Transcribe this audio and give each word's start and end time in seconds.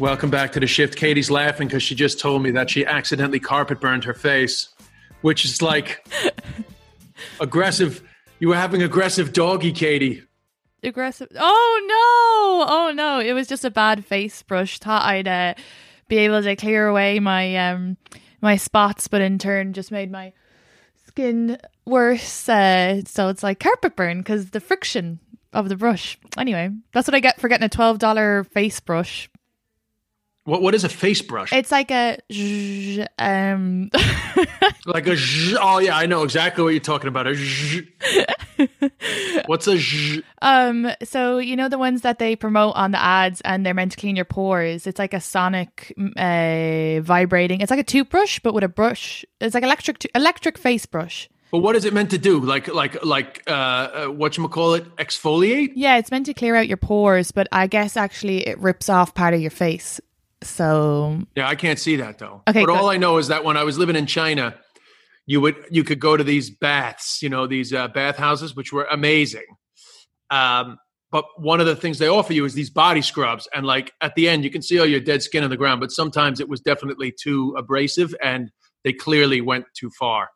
Welcome 0.00 0.28
back 0.28 0.50
to 0.52 0.60
the 0.60 0.66
shift. 0.66 0.96
Katie's 0.96 1.30
laughing 1.30 1.68
because 1.68 1.82
she 1.82 1.94
just 1.94 2.18
told 2.18 2.42
me 2.42 2.50
that 2.50 2.68
she 2.68 2.84
accidentally 2.84 3.38
carpet 3.38 3.80
burned 3.80 4.02
her 4.02 4.12
face, 4.12 4.70
which 5.20 5.44
is 5.44 5.62
like 5.62 6.04
aggressive. 7.40 8.02
You 8.40 8.48
were 8.48 8.56
having 8.56 8.82
aggressive 8.82 9.32
doggy, 9.32 9.70
Katie. 9.70 10.22
Aggressive. 10.82 11.28
Oh 11.38 11.80
no! 11.86 12.74
Oh 12.74 12.92
no! 12.92 13.20
It 13.20 13.34
was 13.34 13.46
just 13.46 13.64
a 13.64 13.70
bad 13.70 14.04
face 14.04 14.42
brush. 14.42 14.80
Thought 14.80 15.04
I'd 15.04 15.28
uh, 15.28 15.54
be 16.08 16.18
able 16.18 16.42
to 16.42 16.56
clear 16.56 16.88
away 16.88 17.20
my 17.20 17.56
um 17.70 17.96
my 18.42 18.56
spots, 18.56 19.06
but 19.06 19.20
in 19.20 19.38
turn 19.38 19.74
just 19.74 19.92
made 19.92 20.10
my 20.10 20.32
skin 21.06 21.56
worse. 21.86 22.48
Uh, 22.48 23.02
so 23.06 23.28
it's 23.28 23.44
like 23.44 23.60
carpet 23.60 23.94
burn 23.94 24.18
because 24.18 24.50
the 24.50 24.60
friction 24.60 25.20
of 25.52 25.68
the 25.68 25.76
brush. 25.76 26.18
Anyway, 26.36 26.70
that's 26.92 27.06
what 27.06 27.14
I 27.14 27.20
get 27.20 27.40
for 27.40 27.46
getting 27.46 27.64
a 27.64 27.68
twelve 27.68 28.00
dollar 28.00 28.42
face 28.42 28.80
brush. 28.80 29.30
What 30.44 30.60
what 30.60 30.74
is 30.74 30.84
a 30.84 30.90
face 30.90 31.22
brush? 31.22 31.54
It's 31.54 31.72
like 31.72 31.90
a 31.90 32.18
um 33.18 33.88
like 34.86 35.06
a 35.06 35.16
oh 35.58 35.78
yeah, 35.78 35.96
I 35.96 36.04
know 36.04 36.22
exactly 36.22 36.62
what 36.62 36.70
you're 36.70 36.80
talking 36.80 37.08
about. 37.08 37.26
A 37.26 37.34
What's 39.46 39.66
a 39.66 39.80
um 40.42 40.90
so 41.02 41.38
you 41.38 41.56
know 41.56 41.70
the 41.70 41.78
ones 41.78 42.02
that 42.02 42.18
they 42.18 42.36
promote 42.36 42.76
on 42.76 42.90
the 42.90 43.02
ads 43.02 43.40
and 43.40 43.64
they're 43.64 43.72
meant 43.72 43.92
to 43.92 43.98
clean 43.98 44.16
your 44.16 44.26
pores. 44.26 44.86
It's 44.86 44.98
like 44.98 45.14
a 45.14 45.20
sonic 45.20 45.94
uh 45.98 47.00
vibrating. 47.00 47.62
It's 47.62 47.70
like 47.70 47.80
a 47.80 47.84
toothbrush 47.84 48.40
but 48.40 48.52
with 48.52 48.64
a 48.64 48.68
brush. 48.68 49.24
It's 49.40 49.54
like 49.54 49.64
electric 49.64 49.98
to- 50.00 50.10
electric 50.14 50.58
face 50.58 50.84
brush. 50.84 51.30
But 51.52 51.60
what 51.60 51.74
is 51.74 51.86
it 51.86 51.94
meant 51.94 52.10
to 52.10 52.18
do? 52.18 52.40
Like 52.40 52.68
like 52.68 53.02
like 53.02 53.44
uh, 53.46 53.50
uh 53.50 54.06
what 54.08 54.36
you 54.36 54.46
call 54.48 54.74
it? 54.74 54.94
Exfoliate? 54.96 55.72
Yeah, 55.74 55.96
it's 55.96 56.10
meant 56.10 56.26
to 56.26 56.34
clear 56.34 56.54
out 56.54 56.68
your 56.68 56.76
pores, 56.76 57.32
but 57.32 57.48
I 57.50 57.66
guess 57.66 57.96
actually 57.96 58.46
it 58.46 58.58
rips 58.58 58.90
off 58.90 59.14
part 59.14 59.32
of 59.32 59.40
your 59.40 59.50
face. 59.50 60.02
So 60.44 61.20
Yeah, 61.34 61.48
I 61.48 61.54
can't 61.54 61.78
see 61.78 61.96
that 61.96 62.18
though. 62.18 62.42
Okay, 62.48 62.60
but 62.64 62.70
all 62.70 62.88
good. 62.88 62.94
I 62.94 62.96
know 62.96 63.16
is 63.18 63.28
that 63.28 63.44
when 63.44 63.56
I 63.56 63.64
was 63.64 63.78
living 63.78 63.96
in 63.96 64.06
China, 64.06 64.54
you 65.26 65.40
would 65.40 65.56
you 65.70 65.84
could 65.84 66.00
go 66.00 66.16
to 66.16 66.24
these 66.24 66.50
baths, 66.50 67.22
you 67.22 67.28
know, 67.28 67.46
these 67.46 67.72
uh, 67.72 67.88
bath 67.88 68.16
houses, 68.16 68.54
which 68.54 68.72
were 68.72 68.84
amazing. 68.84 69.46
Um, 70.30 70.78
but 71.10 71.24
one 71.36 71.60
of 71.60 71.66
the 71.66 71.76
things 71.76 71.98
they 71.98 72.08
offer 72.08 72.32
you 72.32 72.44
is 72.44 72.54
these 72.54 72.70
body 72.70 73.00
scrubs, 73.00 73.48
and 73.54 73.64
like 73.64 73.92
at 74.00 74.14
the 74.16 74.28
end, 74.28 74.44
you 74.44 74.50
can 74.50 74.62
see 74.62 74.78
all 74.80 74.86
your 74.86 75.00
dead 75.00 75.22
skin 75.22 75.44
on 75.44 75.50
the 75.50 75.56
ground. 75.56 75.80
But 75.80 75.92
sometimes 75.92 76.40
it 76.40 76.48
was 76.48 76.60
definitely 76.60 77.12
too 77.12 77.54
abrasive, 77.56 78.14
and 78.22 78.50
they 78.82 78.92
clearly 78.92 79.40
went 79.40 79.66
too 79.74 79.90
far. 79.98 80.30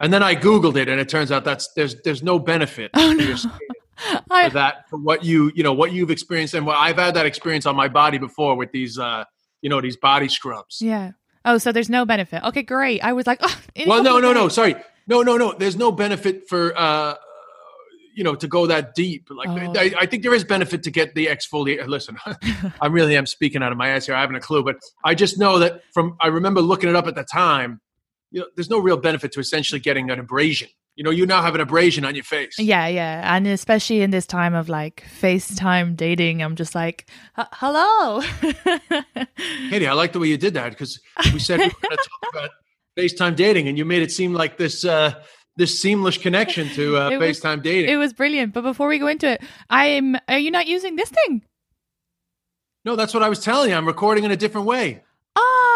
And 0.00 0.12
then 0.12 0.22
I 0.22 0.36
googled 0.36 0.76
it, 0.76 0.88
and 0.88 1.00
it 1.00 1.08
turns 1.08 1.32
out 1.32 1.44
that's 1.44 1.72
there's 1.74 2.00
there's 2.02 2.22
no 2.22 2.38
benefit 2.38 2.90
Oh, 2.94 3.12
no. 3.12 3.24
your 3.24 3.36
skin 3.36 3.52
I, 4.30 4.48
for 4.48 4.54
that 4.54 4.88
for 4.88 4.98
what 4.98 5.24
you 5.24 5.50
you 5.56 5.62
know 5.64 5.72
what 5.72 5.92
you've 5.92 6.10
experienced 6.10 6.54
and 6.54 6.64
what 6.64 6.76
I've 6.76 6.96
had 6.98 7.14
that 7.14 7.26
experience 7.26 7.66
on 7.66 7.74
my 7.74 7.88
body 7.88 8.18
before 8.18 8.54
with 8.54 8.70
these 8.70 8.98
uh 8.98 9.24
you 9.62 9.70
know 9.70 9.80
these 9.80 9.96
body 9.96 10.28
scrubs. 10.28 10.80
yeah. 10.80 11.12
Oh, 11.44 11.56
so 11.56 11.72
there's 11.72 11.88
no 11.88 12.04
benefit. 12.04 12.42
Okay, 12.44 12.62
great. 12.62 13.02
I 13.02 13.12
was 13.14 13.26
like, 13.26 13.38
oh, 13.42 13.60
Well, 13.86 14.02
no, 14.02 14.18
no, 14.18 14.32
no. 14.32 14.48
Sorry, 14.48 14.74
no, 15.06 15.22
no, 15.22 15.36
no. 15.38 15.54
There's 15.56 15.76
no 15.76 15.92
benefit 15.92 16.48
for 16.48 16.76
uh 16.76 17.14
you 18.14 18.24
know 18.24 18.34
to 18.34 18.48
go 18.48 18.66
that 18.66 18.94
deep. 18.94 19.28
Like 19.30 19.48
Oh. 19.48 19.72
I, 19.78 19.92
I 20.00 20.06
think 20.06 20.24
there 20.24 20.34
is 20.34 20.44
benefit 20.44 20.82
to 20.82 20.90
get 20.90 21.14
the 21.14 21.26
exfoliate. 21.26 21.86
Listen, 21.86 22.18
I 22.80 22.86
really 22.88 23.16
am 23.16 23.26
speaking 23.26 23.62
out 23.62 23.70
of 23.72 23.78
my 23.78 23.88
ass 23.90 24.06
here. 24.06 24.14
I 24.14 24.20
haven't 24.20 24.36
a 24.36 24.40
clue, 24.40 24.62
but 24.64 24.76
I 25.04 25.14
just 25.14 25.38
know 25.38 25.60
that 25.60 25.82
from 25.94 26.16
I 26.20 26.26
remember 26.26 26.60
looking 26.60 26.88
it 26.90 26.96
up 26.96 27.06
at 27.06 27.14
the 27.14 27.24
time. 27.24 27.80
You 28.30 28.40
know, 28.40 28.46
there's 28.56 28.68
no 28.68 28.78
real 28.78 28.98
benefit 28.98 29.32
to 29.32 29.40
essentially 29.40 29.80
getting 29.80 30.10
an 30.10 30.18
abrasion. 30.18 30.68
You 30.98 31.04
know, 31.04 31.10
you 31.10 31.26
now 31.26 31.42
have 31.42 31.54
an 31.54 31.60
abrasion 31.60 32.04
on 32.04 32.16
your 32.16 32.24
face. 32.24 32.58
Yeah, 32.58 32.88
yeah. 32.88 33.36
And 33.36 33.46
especially 33.46 34.00
in 34.00 34.10
this 34.10 34.26
time 34.26 34.52
of 34.52 34.68
like 34.68 35.04
FaceTime 35.20 35.94
dating, 35.96 36.42
I'm 36.42 36.56
just 36.56 36.74
like, 36.74 37.08
hello. 37.36 38.20
Katie, 39.70 39.86
I 39.86 39.92
like 39.92 40.12
the 40.12 40.18
way 40.18 40.26
you 40.26 40.36
did 40.36 40.54
that 40.54 40.70
because 40.70 41.00
we 41.32 41.38
said 41.38 41.60
we 41.60 41.66
were 41.66 41.70
going 41.70 41.96
to 41.96 42.08
talk 42.08 42.32
about 42.32 42.50
FaceTime 42.98 43.36
dating, 43.36 43.68
and 43.68 43.78
you 43.78 43.84
made 43.84 44.02
it 44.02 44.10
seem 44.10 44.32
like 44.34 44.56
this 44.56 44.84
uh, 44.84 45.14
this 45.56 45.80
seamless 45.80 46.18
connection 46.18 46.68
to 46.70 46.96
uh, 46.96 47.10
It 47.10 47.18
was- 47.18 47.38
FaceTime 47.40 47.62
dating. 47.62 47.90
it 47.92 47.96
was 47.96 48.12
brilliant. 48.12 48.52
But 48.52 48.62
before 48.62 48.88
we 48.88 48.98
go 48.98 49.06
into 49.06 49.30
it, 49.30 49.42
I'm, 49.70 50.16
are 50.26 50.38
you 50.40 50.50
not 50.50 50.66
using 50.66 50.96
this 50.96 51.10
thing? 51.10 51.42
no, 52.84 52.96
that's 52.96 53.14
what 53.14 53.22
I 53.22 53.28
was 53.28 53.38
telling 53.38 53.70
you. 53.70 53.76
I'm 53.76 53.86
recording 53.86 54.24
in 54.24 54.32
a 54.32 54.36
different 54.36 54.66
way. 54.66 55.02
Oh, 55.36 55.67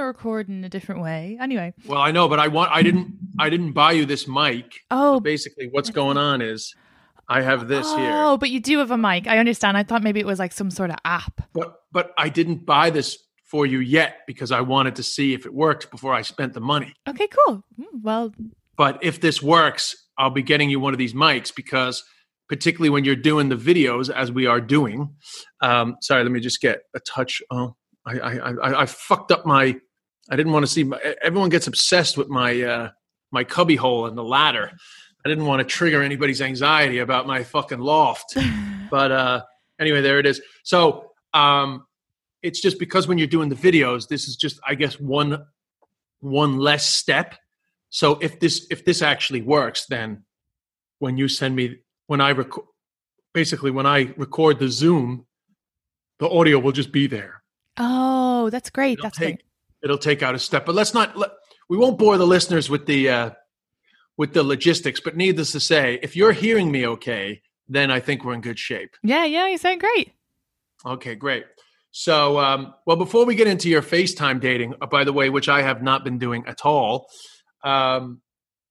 to 0.00 0.06
record 0.06 0.48
in 0.48 0.64
a 0.64 0.68
different 0.68 1.00
way. 1.00 1.38
Anyway. 1.40 1.72
Well, 1.86 2.00
I 2.00 2.10
know, 2.10 2.28
but 2.28 2.38
I 2.38 2.48
want 2.48 2.70
I 2.72 2.82
didn't 2.82 3.14
I 3.38 3.48
didn't 3.50 3.72
buy 3.72 3.92
you 3.92 4.04
this 4.06 4.26
mic. 4.26 4.80
Oh, 4.90 5.20
Basically, 5.20 5.68
what's 5.70 5.90
going 5.90 6.16
on 6.16 6.42
is 6.42 6.74
I 7.28 7.42
have 7.42 7.68
this 7.68 7.86
oh, 7.88 7.96
here, 7.96 8.10
Oh, 8.12 8.36
but 8.36 8.50
you 8.50 8.60
do 8.60 8.78
have 8.78 8.90
a 8.90 8.98
mic. 8.98 9.26
I 9.26 9.38
understand. 9.38 9.76
I 9.76 9.84
thought 9.84 10.02
maybe 10.02 10.20
it 10.20 10.26
was 10.26 10.38
like 10.38 10.52
some 10.52 10.70
sort 10.70 10.90
of 10.90 10.96
app. 11.04 11.40
but 11.52 11.76
but 11.92 12.12
I 12.18 12.28
didn't 12.28 12.66
buy 12.66 12.90
this 12.90 13.18
for 13.44 13.66
you 13.66 13.80
yet 13.80 14.18
because 14.26 14.52
I 14.52 14.60
wanted 14.60 14.96
to 14.96 15.02
see 15.02 15.34
if 15.34 15.44
it 15.46 15.52
worked 15.52 15.90
before 15.90 16.14
I 16.14 16.22
spent 16.22 16.52
the 16.54 16.60
money. 16.60 16.94
Okay, 17.08 17.26
cool. 17.46 17.64
Mm, 17.80 18.02
Well, 18.02 18.32
But 18.76 18.98
if 19.02 19.20
this 19.20 19.42
works, 19.42 19.94
I'll 20.16 20.30
be 20.30 20.42
getting 20.42 20.70
you 20.70 20.78
one 20.78 20.92
of 20.94 20.98
these 20.98 21.14
mics 21.14 21.52
because 21.54 22.04
particularly 22.48 22.90
when 22.90 23.04
you're 23.04 23.16
doing 23.16 23.48
the 23.48 23.56
videos 23.56 24.08
as 24.12 24.30
we 24.32 24.46
are 24.46 24.60
doing. 24.60 25.14
Um, 25.60 25.96
sorry, 26.00 26.22
let 26.22 26.32
me 26.32 26.40
just 26.40 26.60
get 26.60 26.80
a 26.94 27.00
touch. 27.00 27.42
Oh, 27.50 27.74
I 28.06 28.18
I 28.18 28.32
I, 28.50 28.80
I 28.82 28.86
fucked 28.86 29.30
up 29.32 29.44
my. 29.46 29.76
I 30.30 30.36
didn't 30.36 30.52
want 30.52 30.64
to 30.64 30.70
see. 30.70 30.84
My, 30.84 30.98
everyone 31.22 31.48
gets 31.48 31.66
obsessed 31.66 32.16
with 32.16 32.28
my 32.28 32.62
uh, 32.62 32.90
my 33.32 33.44
cubby 33.44 33.76
hole 33.76 34.06
and 34.06 34.16
the 34.16 34.24
ladder. 34.24 34.70
I 35.24 35.28
didn't 35.28 35.44
want 35.44 35.60
to 35.60 35.64
trigger 35.64 36.02
anybody's 36.02 36.40
anxiety 36.40 36.98
about 36.98 37.26
my 37.26 37.42
fucking 37.42 37.80
loft. 37.80 38.36
but 38.90 39.12
uh, 39.12 39.42
anyway, 39.78 40.00
there 40.00 40.18
it 40.18 40.26
is. 40.26 40.40
So 40.62 41.12
um, 41.34 41.84
it's 42.42 42.60
just 42.60 42.78
because 42.78 43.06
when 43.06 43.18
you're 43.18 43.26
doing 43.26 43.48
the 43.48 43.56
videos, 43.56 44.08
this 44.08 44.28
is 44.28 44.36
just 44.36 44.60
I 44.66 44.74
guess 44.74 44.98
one 44.98 45.44
one 46.20 46.58
less 46.58 46.86
step. 46.86 47.34
So 47.90 48.18
if 48.20 48.38
this 48.38 48.66
if 48.70 48.84
this 48.84 49.02
actually 49.02 49.42
works, 49.42 49.86
then 49.86 50.24
when 51.00 51.16
you 51.16 51.26
send 51.26 51.56
me 51.56 51.78
when 52.06 52.20
I 52.20 52.30
record, 52.30 52.66
basically 53.34 53.72
when 53.72 53.86
I 53.86 54.14
record 54.16 54.58
the 54.60 54.68
Zoom, 54.68 55.26
the 56.18 56.28
audio 56.28 56.60
will 56.60 56.72
just 56.72 56.92
be 56.92 57.08
there. 57.08 57.42
oh, 57.76 58.48
that's 58.50 58.70
great. 58.70 58.92
It'll 58.92 59.04
That's 59.04 59.18
take 59.18 59.36
great. 59.36 59.49
It'll 59.82 59.98
take 59.98 60.22
out 60.22 60.34
a 60.34 60.38
step. 60.38 60.66
But 60.66 60.74
let's 60.74 60.94
not 60.94 61.16
let, 61.16 61.30
we 61.68 61.76
won't 61.76 61.98
bore 61.98 62.16
the 62.18 62.26
listeners 62.26 62.68
with 62.70 62.86
the 62.86 63.08
uh, 63.08 63.30
with 64.16 64.32
the 64.34 64.42
logistics. 64.42 65.00
But 65.00 65.16
needless 65.16 65.52
to 65.52 65.60
say, 65.60 65.98
if 66.02 66.16
you're 66.16 66.32
hearing 66.32 66.70
me 66.70 66.86
okay, 66.86 67.42
then 67.68 67.90
I 67.90 68.00
think 68.00 68.24
we're 68.24 68.34
in 68.34 68.40
good 68.40 68.58
shape. 68.58 68.96
Yeah, 69.02 69.24
yeah, 69.24 69.48
you 69.48 69.58
sound 69.58 69.80
great. 69.80 70.12
Okay, 70.84 71.14
great. 71.14 71.44
So, 71.92 72.38
um, 72.38 72.72
well, 72.86 72.96
before 72.96 73.24
we 73.26 73.34
get 73.34 73.46
into 73.48 73.68
your 73.68 73.82
FaceTime 73.82 74.40
dating, 74.40 74.74
uh, 74.80 74.86
by 74.86 75.04
the 75.04 75.12
way, 75.12 75.28
which 75.28 75.48
I 75.48 75.62
have 75.62 75.82
not 75.82 76.04
been 76.04 76.18
doing 76.18 76.44
at 76.46 76.64
all, 76.64 77.08
um, 77.64 78.20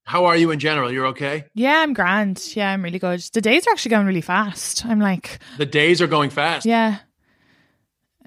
how 0.05 0.25
are 0.25 0.35
you 0.37 0.51
in 0.51 0.59
general? 0.59 0.91
You're 0.91 1.07
okay? 1.07 1.45
Yeah, 1.53 1.79
I'm 1.81 1.93
grand. 1.93 2.41
Yeah, 2.55 2.71
I'm 2.71 2.81
really 2.81 2.97
good. 2.97 3.19
The 3.33 3.41
days 3.41 3.67
are 3.67 3.71
actually 3.71 3.89
going 3.91 4.07
really 4.07 4.21
fast. 4.21 4.85
I'm 4.85 4.99
like, 4.99 5.39
The 5.57 5.65
days 5.65 6.01
are 6.01 6.07
going 6.07 6.29
fast. 6.29 6.65
yeah. 6.65 6.99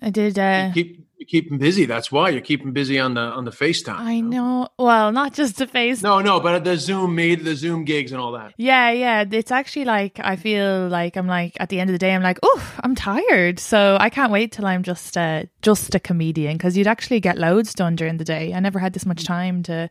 I 0.01 0.11
did 0.11 0.39
uh 0.39 0.73
keep 0.75 1.02
You 1.23 1.27
keep 1.27 1.51
them 1.51 1.59
busy. 1.59 1.85
That's 1.85 2.11
why 2.11 2.31
you 2.31 2.41
keep 2.41 2.63
them 2.65 2.73
busy 2.73 2.99
on 2.99 3.15
the 3.15 3.21
on 3.21 3.45
the 3.45 3.53
FaceTime. 3.53 3.95
I 3.95 4.15
you 4.15 4.23
know. 4.23 4.67
Well, 4.77 5.13
not 5.13 5.35
just 5.35 5.57
the 5.57 5.69
face. 5.69 6.03
No, 6.03 6.21
no, 6.21 6.41
but 6.41 6.65
the 6.65 6.77
Zoom 6.77 7.15
meet, 7.15 7.45
the 7.45 7.55
Zoom 7.55 7.85
gigs, 7.85 8.11
and 8.11 8.21
all 8.21 8.33
that. 8.33 8.55
Yeah, 8.57 8.91
yeah. 8.91 9.25
It's 9.31 9.53
actually 9.53 9.85
like 9.85 10.19
I 10.19 10.35
feel 10.35 10.89
like 10.89 11.17
I'm 11.17 11.29
like 11.29 11.57
at 11.61 11.69
the 11.69 11.79
end 11.79 11.91
of 11.91 11.95
the 11.95 11.99
day 11.99 12.13
I'm 12.13 12.25
like, 12.25 12.41
oh, 12.43 12.75
I'm 12.81 12.97
tired. 12.97 13.61
So 13.61 13.97
I 14.01 14.11
can't 14.11 14.33
wait 14.33 14.51
till 14.51 14.67
I'm 14.67 14.83
just 14.83 15.17
uh, 15.17 15.45
just 15.63 15.95
a 15.95 16.01
comedian 16.01 16.57
because 16.57 16.77
you'd 16.77 16.89
actually 16.89 17.21
get 17.21 17.39
loads 17.39 17.73
done 17.73 17.95
during 17.95 18.17
the 18.17 18.25
day. 18.25 18.53
I 18.53 18.59
never 18.59 18.81
had 18.81 18.93
this 18.93 19.07
much 19.07 19.23
time 19.23 19.63
to. 19.63 19.89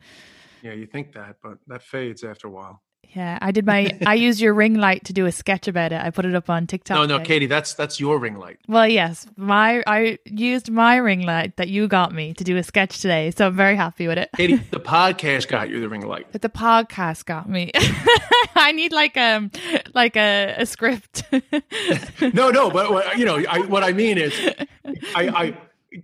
Yeah, 0.62 0.74
you 0.74 0.86
think 0.86 1.14
that, 1.14 1.38
but 1.42 1.60
that 1.68 1.82
fades 1.82 2.26
after 2.26 2.48
a 2.48 2.52
while. 2.52 2.82
Yeah, 3.14 3.38
I 3.42 3.52
did 3.52 3.66
my. 3.66 3.98
I 4.06 4.14
used 4.14 4.40
your 4.40 4.54
ring 4.54 4.76
light 4.76 5.04
to 5.06 5.14
do 5.14 5.26
a 5.26 5.32
sketch 5.34 5.68
about 5.68 5.92
it. 5.92 6.02
I 6.02 6.12
put 6.12 6.26
it 6.26 6.34
up 6.34 6.50
on 6.50 6.66
TikTok. 6.66 6.96
No, 6.96 7.18
no. 7.18 7.24
Katie, 7.24 7.46
that's 7.46 7.74
that's 7.74 8.00
your 8.00 8.18
ring 8.20 8.38
light. 8.38 8.60
Well, 8.70 8.88
yes, 8.88 9.28
my 9.36 9.84
I 9.86 10.18
used 10.26 10.72
my 10.72 10.96
ring 10.96 11.24
light 11.24 11.58
that 11.58 11.68
you 11.68 11.90
got 11.90 12.14
me 12.14 12.34
to 12.36 12.44
do 12.46 12.56
a 12.56 12.64
sketch 12.64 13.00
today, 13.02 13.32
so 13.32 13.48
I'm 13.48 13.56
very 13.56 13.76
happy 13.76 14.08
with 14.08 14.18
it. 14.18 14.30
Katie, 14.38 14.56
the 14.72 14.80
podcast 14.80 15.50
got 15.50 15.70
you 15.70 15.82
the 15.82 15.90
ring 15.90 16.06
light. 16.08 16.28
But 16.32 16.42
the 16.42 16.50
podcast 16.50 17.26
got 17.26 17.50
me. 17.50 17.72
I 18.56 18.72
need 18.72 18.94
like 18.94 19.18
um 19.18 19.52
like 19.94 20.16
a, 20.16 20.56
a 20.60 20.66
script. 20.66 21.24
No, 22.34 22.50
no, 22.50 22.70
but 22.70 22.92
what, 22.92 23.18
you 23.18 23.26
know, 23.26 23.44
I, 23.50 23.60
what 23.60 23.84
I 23.84 23.92
mean 23.92 24.18
is, 24.18 24.34
I, 25.16 25.28
I, 25.28 25.58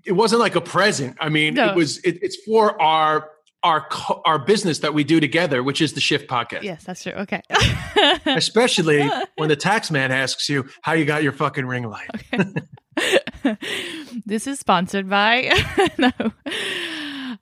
it 0.04 0.12
wasn't 0.14 0.42
like 0.42 0.56
a 0.56 0.62
present. 0.62 1.16
I 1.22 1.30
mean, 1.30 1.54
No. 1.54 1.70
it 1.70 1.76
was. 1.76 2.00
It, 2.00 2.22
it's 2.22 2.36
for 2.46 2.82
our 2.82 3.30
our 3.63 3.88
our 4.25 4.39
business 4.39 4.80
that 4.80 4.94
we 4.94 5.04
do 5.04 5.19
together, 5.19 5.63
which 5.63 5.81
is 5.81 5.94
the 5.94 6.00
Shift 6.01 6.30
Podcast. 6.30 6.63
yes, 6.63 6.83
that's 6.83 7.04
true. 7.04 7.13
Okay. 7.13 7.42
Especially 8.25 9.09
when 9.36 9.50
the 9.50 9.56
tax 9.56 9.89
man 9.92 10.12
asks 10.12 10.48
you 10.50 10.68
how 10.81 10.94
you 10.94 11.06
got 11.06 11.24
your 11.24 11.31
fucking 11.31 11.65
ring 11.65 11.89
light. 11.89 12.09
Okay. 12.33 13.57
this 14.25 14.48
is 14.48 14.59
sponsored 14.59 15.09
by 15.09 15.51
no. 15.98 16.12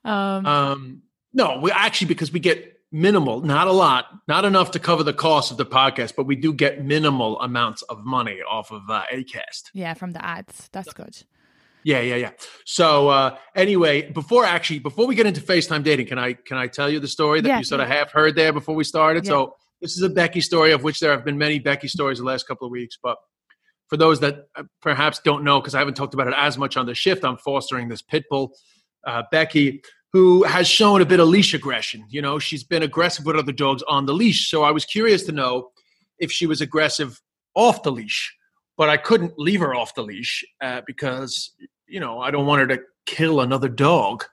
Um, 0.04 0.46
Um, 0.46 1.02
no, 1.32 1.58
we 1.60 1.70
actually 1.70 2.06
because 2.08 2.32
we 2.32 2.40
get 2.40 2.72
minimal, 2.92 3.40
not 3.40 3.66
a 3.66 3.72
lot, 3.72 4.06
not 4.28 4.44
enough 4.44 4.70
to 4.72 4.78
cover 4.78 5.02
the 5.02 5.12
cost 5.12 5.50
of 5.50 5.56
the 5.58 5.66
podcast, 5.66 6.14
but 6.16 6.24
we 6.26 6.36
do 6.36 6.52
get 6.52 6.84
minimal 6.84 7.40
amounts 7.40 7.82
of 7.82 8.04
money 8.04 8.40
off 8.48 8.70
of 8.70 8.82
uh, 8.88 9.02
Acast. 9.12 9.70
yeah, 9.74 9.94
from 9.94 10.12
the 10.12 10.24
ads. 10.24 10.68
That's 10.72 10.92
good. 10.92 11.22
Yeah, 11.86 12.00
yeah, 12.00 12.16
yeah. 12.16 12.30
So 12.64 13.10
uh, 13.10 13.38
anyway, 13.54 14.10
before 14.10 14.44
actually 14.44 14.80
before 14.80 15.06
we 15.06 15.14
get 15.14 15.24
into 15.24 15.40
FaceTime 15.40 15.84
dating, 15.84 16.08
can 16.08 16.18
I 16.18 16.32
can 16.32 16.58
I 16.58 16.66
tell 16.66 16.90
you 16.90 16.98
the 16.98 17.06
story 17.06 17.40
that 17.40 17.48
Yeah, 17.48 17.58
you 17.58 17.64
sort 17.64 17.80
of 17.80 17.86
half 17.86 18.10
heard 18.10 18.34
there 18.34 18.52
before 18.52 18.74
we 18.74 18.82
started? 18.82 19.24
Yeah. 19.24 19.30
So 19.30 19.54
this 19.80 19.96
is 19.96 20.02
a 20.02 20.08
Becky 20.08 20.40
story 20.40 20.72
of 20.72 20.82
which 20.82 20.98
there 20.98 21.12
have 21.12 21.24
been 21.24 21.38
many 21.38 21.60
Becky 21.60 21.86
stories 21.86 22.18
the 22.18 22.24
last 22.24 22.48
couple 22.48 22.66
of 22.66 22.72
weeks, 22.72 22.98
but 23.00 23.18
for 23.88 23.96
those 23.96 24.18
that 24.18 24.46
uh, 24.56 24.64
perhaps 24.82 25.20
don't 25.24 25.44
know, 25.44 25.60
because 25.60 25.76
I 25.76 25.78
haven't 25.78 25.94
talked 25.94 26.12
about 26.12 26.26
it 26.26 26.34
as 26.36 26.58
much 26.58 26.76
on 26.76 26.86
the 26.86 26.94
shift, 26.94 27.24
I'm 27.24 27.36
fostering 27.36 27.88
this 27.88 28.02
pit 28.02 28.24
bull, 28.28 28.56
uh, 29.06 29.22
Becky, 29.30 29.80
who 30.12 30.42
has 30.42 30.66
shown 30.66 31.02
a 31.02 31.06
bit 31.06 31.20
of 31.20 31.28
leash 31.28 31.54
aggression. 31.54 32.04
You 32.08 32.20
know, 32.20 32.40
she's 32.40 32.64
been 32.64 32.82
aggressive 32.82 33.24
with 33.24 33.36
other 33.36 33.52
dogs 33.52 33.84
on 33.86 34.06
the 34.06 34.12
leash. 34.12 34.50
So 34.50 34.64
I 34.64 34.72
was 34.72 34.84
curious 34.84 35.22
to 35.26 35.32
know 35.32 35.68
if 36.18 36.32
she 36.32 36.48
was 36.48 36.60
aggressive 36.60 37.22
off 37.54 37.84
the 37.84 37.92
leash, 37.92 38.34
but 38.76 38.88
I 38.88 38.96
couldn't 38.96 39.34
leave 39.38 39.60
her 39.60 39.72
off 39.72 39.94
the 39.94 40.02
leash 40.02 40.44
uh, 40.60 40.82
because, 40.84 41.52
you 41.88 42.00
know, 42.00 42.20
I 42.20 42.30
don't 42.30 42.46
want 42.46 42.60
her 42.60 42.76
to 42.76 42.82
kill 43.06 43.40
another 43.40 43.68
dog. 43.68 44.24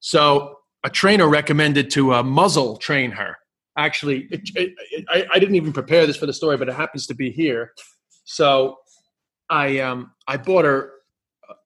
So 0.00 0.56
a 0.84 0.90
trainer 0.90 1.28
recommended 1.28 1.90
to 1.90 2.14
uh, 2.14 2.22
muzzle 2.22 2.76
train 2.76 3.10
her. 3.12 3.36
Actually, 3.76 4.28
it, 4.30 4.48
it, 4.54 4.72
it, 4.92 5.04
I, 5.08 5.26
I 5.34 5.38
didn't 5.38 5.56
even 5.56 5.72
prepare 5.72 6.06
this 6.06 6.16
for 6.16 6.26
the 6.26 6.32
story, 6.32 6.56
but 6.56 6.68
it 6.68 6.74
happens 6.74 7.06
to 7.08 7.14
be 7.14 7.30
here. 7.30 7.72
So 8.24 8.76
I 9.50 9.80
um 9.80 10.12
I 10.28 10.36
bought 10.36 10.64
her 10.64 10.92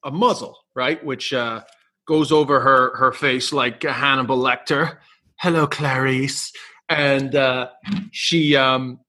a- 0.04 0.10
muzzle, 0.10 0.56
right, 0.74 1.04
which 1.04 1.32
uh, 1.32 1.62
goes 2.06 2.32
over 2.32 2.60
her 2.60 2.96
her 2.96 3.12
face 3.12 3.52
like 3.52 3.82
Hannibal 3.82 4.38
Lecter. 4.38 4.98
Hello, 5.40 5.66
Clarice, 5.66 6.50
and 6.88 7.34
uh, 7.34 7.68
she 8.10 8.56
um 8.56 9.00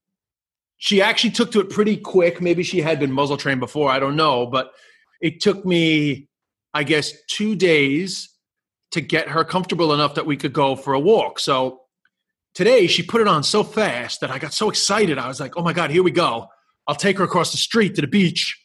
she 0.78 1.02
actually 1.02 1.32
took 1.32 1.52
to 1.52 1.62
it 1.62 1.70
pretty 1.70 1.98
quick. 1.98 2.42
Maybe 2.42 2.64
she 2.64 2.82
had 2.82 3.00
been 3.00 3.12
muzzle 3.12 3.38
trained 3.38 3.60
before. 3.60 3.90
I 3.90 4.00
don't 4.00 4.16
know, 4.16 4.46
but 4.46 4.72
it 5.22 5.42
took 5.42 5.66
me, 5.66 6.28
I 6.74 6.84
guess, 6.84 7.14
two 7.30 7.56
days 7.56 8.30
to 8.92 9.02
get 9.02 9.30
her 9.30 9.44
comfortable 9.44 9.94
enough 9.94 10.16
that 10.16 10.26
we 10.26 10.38
could 10.38 10.54
go 10.54 10.76
for 10.76 10.94
a 10.94 11.00
walk. 11.00 11.40
So 11.40 11.82
today 12.56 12.88
she 12.88 13.04
put 13.04 13.22
it 13.22 13.28
on 13.28 13.44
so 13.44 13.64
fast 13.64 14.22
that 14.22 14.32
I 14.32 14.40
got 14.40 14.54
so 14.54 14.70
excited. 14.70 15.18
I 15.18 15.28
was 15.28 15.40
like, 15.40 15.58
oh 15.58 15.64
my 15.64 15.74
God, 15.74 15.92
here 15.92 16.04
we 16.04 16.12
go. 16.12 16.48
I'll 16.88 16.96
take 16.96 17.18
her 17.20 17.24
across 17.24 17.52
the 17.52 17.58
street 17.58 17.96
to 17.96 18.02
the 18.02 18.08
beach 18.08 18.60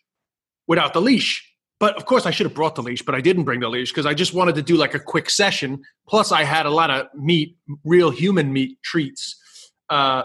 without 0.66 0.94
the 0.94 1.00
leash. 1.00 1.46
But 1.80 1.96
of 1.96 2.06
course, 2.06 2.24
I 2.24 2.30
should 2.30 2.46
have 2.46 2.54
brought 2.54 2.76
the 2.76 2.82
leash, 2.82 3.02
but 3.02 3.14
I 3.14 3.20
didn't 3.20 3.44
bring 3.44 3.60
the 3.60 3.68
leash 3.68 3.90
because 3.90 4.06
I 4.06 4.14
just 4.14 4.32
wanted 4.32 4.54
to 4.54 4.62
do 4.62 4.76
like 4.76 4.94
a 4.94 4.98
quick 4.98 5.28
session. 5.28 5.82
Plus, 6.08 6.32
I 6.32 6.44
had 6.44 6.66
a 6.66 6.70
lot 6.70 6.90
of 6.90 7.08
meat, 7.14 7.56
real 7.84 8.10
human 8.10 8.52
meat 8.52 8.78
treats 8.82 9.36
uh, 9.90 10.22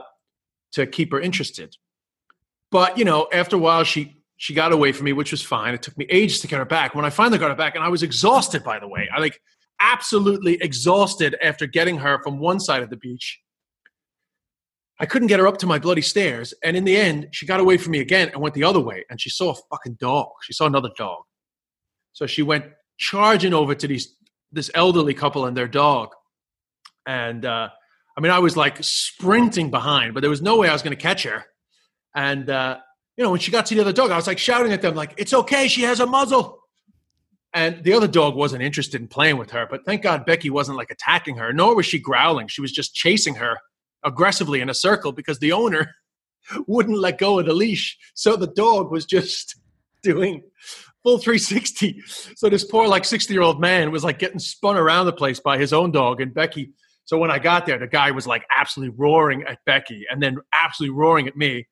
to 0.73 0.85
keep 0.85 1.11
her 1.11 1.19
interested. 1.19 1.75
But 2.71 2.97
you 2.97 3.03
know, 3.03 3.27
after 3.33 3.55
a 3.55 3.59
while, 3.59 3.83
she 3.83 4.19
she 4.39 4.53
got 4.53 4.71
away 4.71 4.94
from 4.94 5.03
me, 5.03 5.12
which 5.12 5.31
was 5.31 5.41
fine. 5.41 5.74
It 5.74 5.81
took 5.81 5.97
me 5.97 6.06
ages 6.09 6.39
to 6.39 6.47
get 6.47 6.59
her 6.59 6.65
back. 6.65 6.95
When 6.95 7.03
I 7.03 7.09
finally 7.09 7.38
got 7.38 7.50
her 7.50 7.57
back, 7.57 7.75
and 7.75 7.83
I 7.83 7.89
was 7.89 8.03
exhausted, 8.03 8.63
by 8.63 8.80
the 8.80 8.88
way, 8.88 9.09
I 9.13 9.19
like 9.19 9.41
absolutely 9.81 10.57
exhausted 10.62 11.36
after 11.44 11.68
getting 11.68 11.97
her 11.97 12.24
from 12.24 12.39
one 12.39 12.62
side 12.62 12.81
of 12.81 12.89
the 12.89 12.95
beach. 12.95 13.38
I 14.97 15.06
couldn't 15.06 15.27
get 15.27 15.41
her 15.41 15.47
up 15.47 15.57
to 15.57 15.68
my 15.68 15.77
bloody 15.77 16.01
stairs, 16.01 16.53
and 16.63 16.77
in 16.77 16.86
the 16.86 16.95
end, 16.95 17.27
she 17.31 17.45
got 17.45 17.59
away 17.59 17.75
from 17.75 17.91
me 17.91 18.00
again 18.00 18.30
and 18.30 18.41
went 18.41 18.56
the 18.56 18.63
other 18.63 18.80
way. 18.80 19.03
And 19.09 19.19
she 19.19 19.30
saw 19.30 19.51
a 19.51 19.56
fucking 19.69 19.97
dog. 20.00 20.30
She 20.44 20.53
saw 20.53 20.68
another 20.68 20.89
dog, 20.97 21.24
so 22.13 22.25
she 22.25 22.41
went 22.41 22.63
charging 22.97 23.53
over 23.53 23.75
to 23.75 23.88
these 23.88 24.15
this 24.53 24.71
elderly 24.74 25.13
couple 25.13 25.47
and 25.47 25.56
their 25.56 25.68
dog. 25.68 26.12
And 27.06 27.44
uh, 27.44 27.68
I 28.18 28.21
mean, 28.21 28.31
I 28.31 28.39
was 28.39 28.56
like 28.56 28.77
sprinting 28.81 29.69
behind, 29.69 30.13
but 30.13 30.21
there 30.21 30.30
was 30.30 30.41
no 30.41 30.57
way 30.57 30.69
I 30.69 30.74
was 30.74 30.81
going 30.81 30.95
to 30.95 31.01
catch 31.01 31.24
her. 31.24 31.44
And 32.15 32.50
uh, 32.50 32.77
you 33.19 33.25
know, 33.25 33.31
when 33.31 33.42
she 33.42 33.51
got 33.51 33.66
to 33.66 33.75
the 33.75 33.81
other 33.81 33.92
dog, 33.92 34.12
I 34.12 34.16
was 34.16 34.27
like 34.27 34.38
shouting 34.38 34.71
at 34.71 34.81
them, 34.81 34.95
like, 34.95 35.13
"It's 35.18 35.33
okay, 35.33 35.68
she 35.68 35.81
has 35.81 36.00
a 36.00 36.06
muzzle." 36.06 36.63
And 37.54 37.83
the 37.83 37.92
other 37.92 38.07
dog 38.07 38.33
wasn't 38.33 38.63
interested 38.63 39.01
in 39.01 39.10
playing 39.10 39.36
with 39.36 39.51
her, 39.51 39.68
but 39.69 39.83
thank 39.86 40.04
God 40.04 40.25
Becky 40.25 40.50
wasn't 40.50 40.77
like 40.77 40.89
attacking 40.89 41.36
her, 41.36 41.51
nor 41.51 41.75
was 41.75 41.86
she 41.86 42.00
growling. 42.00 42.48
She 42.48 42.62
was 42.62 42.71
just 42.71 42.95
chasing 42.95 43.36
her 43.36 43.57
aggressively 44.06 44.62
in 44.62 44.69
a 44.69 44.74
circle 44.74 45.12
because 45.12 45.39
the 45.39 45.51
owner 45.51 45.94
wouldn't 46.68 46.98
let 46.98 47.18
go 47.18 47.39
of 47.39 47.45
the 47.48 47.54
leash. 47.54 47.98
So 48.13 48.38
the 48.38 48.48
dog 48.48 48.89
was 48.89 49.06
just 49.06 49.60
doing 50.01 50.42
full 51.04 51.18
360. 51.18 52.01
So 52.38 52.48
this 52.48 52.63
poor 52.63 52.88
like 52.88 53.04
60 53.04 53.33
year 53.33 53.44
old 53.44 53.60
man 53.60 53.92
was 53.92 54.06
like 54.06 54.19
getting 54.19 54.39
spun 54.39 54.77
around 54.77 55.07
the 55.07 55.13
place 55.13 55.42
by 55.42 55.57
his 55.57 55.74
own 55.74 55.92
dog 55.92 56.22
and 56.22 56.33
Becky. 56.33 56.72
So 57.04 57.18
when 57.18 57.31
I 57.31 57.39
got 57.39 57.65
there, 57.65 57.80
the 57.80 57.88
guy 57.88 58.12
was 58.12 58.25
like 58.25 58.45
absolutely 58.50 58.95
roaring 58.98 59.44
at 59.44 59.57
Becky 59.65 60.06
and 60.10 60.24
then 60.24 60.38
absolutely 60.54 60.95
roaring 60.95 61.27
at 61.27 61.36
me. 61.36 61.68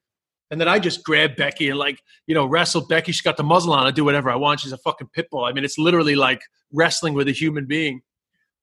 And 0.50 0.62
then 0.62 0.68
I 0.68 0.80
just 0.80 1.04
grab 1.04 1.36
Becky 1.36 1.70
and 1.70 1.78
like, 1.78 2.02
you 2.26 2.34
know, 2.34 2.46
wrestle 2.46 2.86
Becky. 2.88 3.12
She's 3.12 3.22
got 3.22 3.38
the 3.38 3.44
muzzle 3.44 3.74
on. 3.74 3.86
I 3.86 3.92
do 3.92 4.06
whatever 4.06 4.30
I 4.30 4.36
want. 4.36 4.62
She's 4.62 4.72
a 4.72 4.78
fucking 4.78 5.10
pit 5.14 5.28
bull. 5.30 5.44
I 5.44 5.52
mean, 5.52 5.66
it's 5.66 5.78
literally 5.78 6.16
like 6.16 6.42
wrestling 6.72 7.14
with 7.14 7.28
a 7.28 7.34
human 7.34 7.66
being. 7.66 8.02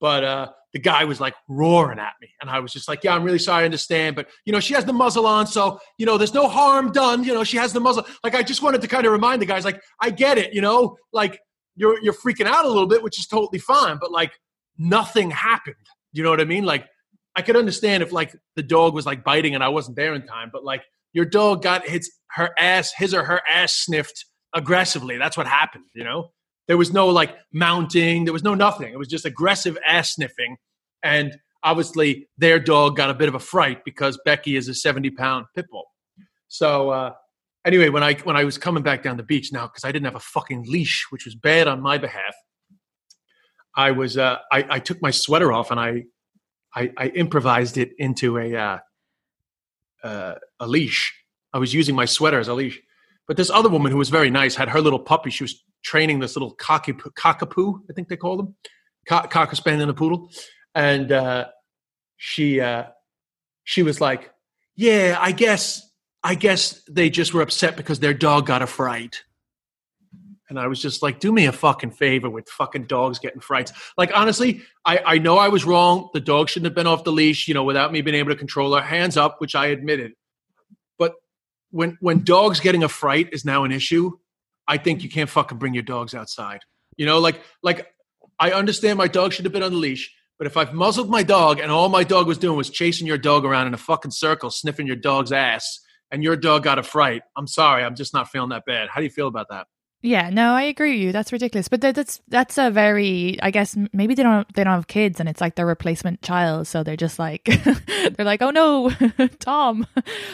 But 0.00 0.24
uh, 0.24 0.48
the 0.72 0.78
guy 0.78 1.04
was 1.04 1.20
like 1.20 1.34
roaring 1.48 1.98
at 1.98 2.14
me. 2.20 2.28
And 2.40 2.50
I 2.50 2.60
was 2.60 2.72
just 2.72 2.88
like, 2.88 3.04
yeah, 3.04 3.14
I'm 3.14 3.22
really 3.22 3.38
sorry. 3.38 3.62
I 3.62 3.64
understand. 3.64 4.16
But, 4.16 4.28
you 4.44 4.52
know, 4.52 4.60
she 4.60 4.74
has 4.74 4.84
the 4.84 4.92
muzzle 4.92 5.26
on. 5.26 5.46
So, 5.46 5.78
you 5.98 6.06
know, 6.06 6.18
there's 6.18 6.34
no 6.34 6.48
harm 6.48 6.90
done. 6.90 7.22
You 7.22 7.32
know, 7.32 7.44
she 7.44 7.56
has 7.58 7.72
the 7.72 7.80
muzzle. 7.80 8.04
Like, 8.22 8.34
I 8.34 8.42
just 8.42 8.62
wanted 8.62 8.80
to 8.80 8.88
kind 8.88 9.06
of 9.06 9.12
remind 9.12 9.40
the 9.40 9.46
guys, 9.46 9.64
like, 9.64 9.80
I 10.00 10.10
get 10.10 10.36
it, 10.36 10.52
you 10.52 10.60
know, 10.60 10.96
like 11.12 11.38
you're, 11.76 12.02
you're 12.02 12.14
freaking 12.14 12.46
out 12.46 12.64
a 12.64 12.68
little 12.68 12.88
bit, 12.88 13.02
which 13.02 13.18
is 13.18 13.26
totally 13.26 13.58
fine. 13.58 13.98
But 14.00 14.10
like 14.10 14.32
nothing 14.78 15.30
happened. 15.30 15.76
You 16.12 16.22
know 16.22 16.30
what 16.30 16.40
I 16.40 16.44
mean? 16.44 16.64
Like, 16.64 16.86
I 17.36 17.42
could 17.42 17.56
understand 17.56 18.02
if 18.02 18.12
like 18.12 18.34
the 18.56 18.62
dog 18.62 18.94
was 18.94 19.06
like 19.06 19.24
biting 19.24 19.54
and 19.54 19.64
I 19.64 19.68
wasn't 19.68 19.96
there 19.96 20.14
in 20.14 20.26
time, 20.26 20.50
but 20.52 20.64
like 20.64 20.82
your 21.14 21.24
dog 21.24 21.62
got 21.62 21.88
his 21.88 22.10
her 22.32 22.50
ass, 22.58 22.92
his 22.92 23.14
or 23.14 23.24
her 23.24 23.40
ass 23.48 23.72
sniffed 23.72 24.26
aggressively. 24.54 25.16
That's 25.16 25.36
what 25.36 25.46
happened, 25.46 25.84
you 25.94 26.04
know? 26.04 26.32
There 26.66 26.76
was 26.76 26.92
no 26.92 27.08
like 27.08 27.36
mounting, 27.52 28.24
there 28.24 28.32
was 28.32 28.42
no 28.42 28.54
nothing. 28.54 28.92
It 28.92 28.98
was 28.98 29.08
just 29.08 29.24
aggressive 29.24 29.78
ass 29.86 30.14
sniffing. 30.14 30.56
And 31.02 31.36
obviously 31.62 32.28
their 32.36 32.58
dog 32.58 32.96
got 32.96 33.10
a 33.10 33.14
bit 33.14 33.28
of 33.28 33.34
a 33.34 33.40
fright 33.40 33.84
because 33.84 34.18
Becky 34.24 34.56
is 34.56 34.68
a 34.68 34.74
70 34.74 35.10
pound 35.10 35.46
pit 35.54 35.66
bull. 35.70 35.86
So 36.48 36.90
uh 36.90 37.12
anyway, 37.64 37.88
when 37.88 38.02
I 38.02 38.14
when 38.14 38.36
I 38.36 38.44
was 38.44 38.58
coming 38.58 38.82
back 38.82 39.02
down 39.02 39.16
the 39.16 39.22
beach 39.22 39.52
now, 39.52 39.66
because 39.66 39.84
I 39.84 39.92
didn't 39.92 40.06
have 40.06 40.16
a 40.16 40.20
fucking 40.20 40.64
leash, 40.66 41.06
which 41.10 41.24
was 41.24 41.34
bad 41.34 41.68
on 41.68 41.80
my 41.80 41.98
behalf, 41.98 42.34
I 43.76 43.92
was 43.92 44.18
uh 44.18 44.38
I, 44.50 44.66
I 44.68 44.78
took 44.80 45.00
my 45.00 45.10
sweater 45.10 45.52
off 45.52 45.70
and 45.70 45.78
I 45.78 46.04
I, 46.74 46.90
I 46.96 47.06
improvised 47.08 47.78
it 47.78 47.92
into 47.98 48.36
a 48.38 48.56
uh, 48.56 48.78
uh, 50.04 50.34
a 50.60 50.66
leash. 50.66 51.12
I 51.52 51.58
was 51.58 51.74
using 51.74 51.94
my 51.94 52.04
sweater 52.04 52.38
as 52.38 52.48
a 52.48 52.54
leash. 52.54 52.80
But 53.26 53.36
this 53.36 53.50
other 53.50 53.68
woman 53.68 53.90
who 53.90 53.98
was 53.98 54.10
very 54.10 54.30
nice 54.30 54.54
had 54.54 54.68
her 54.68 54.80
little 54.80 54.98
puppy. 54.98 55.30
She 55.30 55.44
was 55.44 55.64
training 55.82 56.18
this 56.18 56.36
little 56.36 56.54
cockapoo, 56.54 57.80
I 57.90 57.92
think 57.94 58.08
they 58.08 58.16
call 58.16 58.36
them, 58.36 58.54
Co- 59.08 59.26
cocker 59.28 59.56
spaniel 59.56 59.82
and 59.82 59.90
a 59.90 59.94
poodle. 59.94 60.30
And 60.74 61.10
uh, 61.10 61.46
she 62.16 62.60
uh, 62.60 62.84
she 63.64 63.82
was 63.82 64.00
like, 64.00 64.32
"Yeah, 64.76 65.16
I 65.20 65.32
guess 65.32 65.88
I 66.22 66.34
guess 66.34 66.82
they 66.90 67.10
just 67.10 67.32
were 67.32 67.42
upset 67.42 67.76
because 67.76 68.00
their 68.00 68.14
dog 68.14 68.46
got 68.46 68.62
a 68.62 68.66
fright." 68.66 69.22
And 70.48 70.58
I 70.58 70.66
was 70.66 70.80
just 70.80 71.02
like, 71.02 71.20
do 71.20 71.32
me 71.32 71.46
a 71.46 71.52
fucking 71.52 71.92
favor 71.92 72.28
with 72.28 72.48
fucking 72.48 72.84
dogs 72.84 73.18
getting 73.18 73.40
frights. 73.40 73.72
Like, 73.96 74.10
honestly, 74.14 74.62
I, 74.84 75.00
I 75.04 75.18
know 75.18 75.38
I 75.38 75.48
was 75.48 75.64
wrong. 75.64 76.10
The 76.12 76.20
dog 76.20 76.48
shouldn't 76.48 76.66
have 76.66 76.74
been 76.74 76.86
off 76.86 77.04
the 77.04 77.12
leash, 77.12 77.48
you 77.48 77.54
know, 77.54 77.64
without 77.64 77.92
me 77.92 78.02
being 78.02 78.16
able 78.16 78.30
to 78.30 78.36
control 78.36 78.74
her. 78.74 78.82
Hands 78.82 79.16
up, 79.16 79.40
which 79.40 79.54
I 79.54 79.66
admitted. 79.66 80.12
But 80.98 81.14
when 81.70 81.96
when 82.00 82.24
dogs 82.24 82.60
getting 82.60 82.84
a 82.84 82.88
fright 82.88 83.30
is 83.32 83.44
now 83.44 83.64
an 83.64 83.72
issue, 83.72 84.12
I 84.68 84.76
think 84.76 85.02
you 85.02 85.08
can't 85.08 85.30
fucking 85.30 85.58
bring 85.58 85.74
your 85.74 85.82
dogs 85.82 86.14
outside. 86.14 86.60
You 86.96 87.06
know, 87.06 87.18
like 87.18 87.40
like 87.62 87.86
I 88.38 88.52
understand 88.52 88.98
my 88.98 89.08
dog 89.08 89.32
should 89.32 89.46
have 89.46 89.52
been 89.52 89.62
on 89.62 89.72
the 89.72 89.78
leash, 89.78 90.14
but 90.38 90.46
if 90.46 90.56
I've 90.56 90.74
muzzled 90.74 91.08
my 91.08 91.22
dog 91.22 91.58
and 91.58 91.70
all 91.70 91.88
my 91.88 92.04
dog 92.04 92.26
was 92.26 92.38
doing 92.38 92.56
was 92.56 92.70
chasing 92.70 93.06
your 93.06 93.18
dog 93.18 93.44
around 93.44 93.66
in 93.66 93.74
a 93.74 93.78
fucking 93.78 94.10
circle, 94.10 94.50
sniffing 94.50 94.86
your 94.86 94.96
dog's 94.96 95.32
ass, 95.32 95.80
and 96.10 96.22
your 96.22 96.36
dog 96.36 96.64
got 96.64 96.78
a 96.78 96.82
fright, 96.82 97.22
I'm 97.36 97.46
sorry, 97.46 97.82
I'm 97.82 97.94
just 97.94 98.12
not 98.12 98.28
feeling 98.28 98.50
that 98.50 98.64
bad. 98.66 98.88
How 98.88 99.00
do 99.00 99.04
you 99.04 99.10
feel 99.10 99.28
about 99.28 99.48
that? 99.50 99.66
Yeah, 100.04 100.28
no, 100.28 100.52
I 100.52 100.64
agree 100.64 100.90
with 100.92 101.00
you. 101.00 101.12
That's 101.12 101.32
ridiculous. 101.32 101.68
But 101.68 101.80
that- 101.80 101.94
that's 101.94 102.20
that's 102.28 102.58
a 102.58 102.70
very, 102.70 103.38
I 103.42 103.50
guess 103.50 103.74
maybe 103.94 104.14
they 104.14 104.22
don't 104.22 104.46
they 104.54 104.62
don't 104.62 104.74
have 104.74 104.86
kids, 104.86 105.18
and 105.18 105.30
it's 105.30 105.40
like 105.40 105.54
their 105.54 105.64
replacement 105.64 106.20
child, 106.20 106.66
so 106.66 106.82
they're 106.82 106.94
just 106.94 107.18
like 107.18 107.44
they're 107.86 108.26
like, 108.26 108.42
oh 108.42 108.50
no, 108.50 108.90
Tom, 109.40 109.86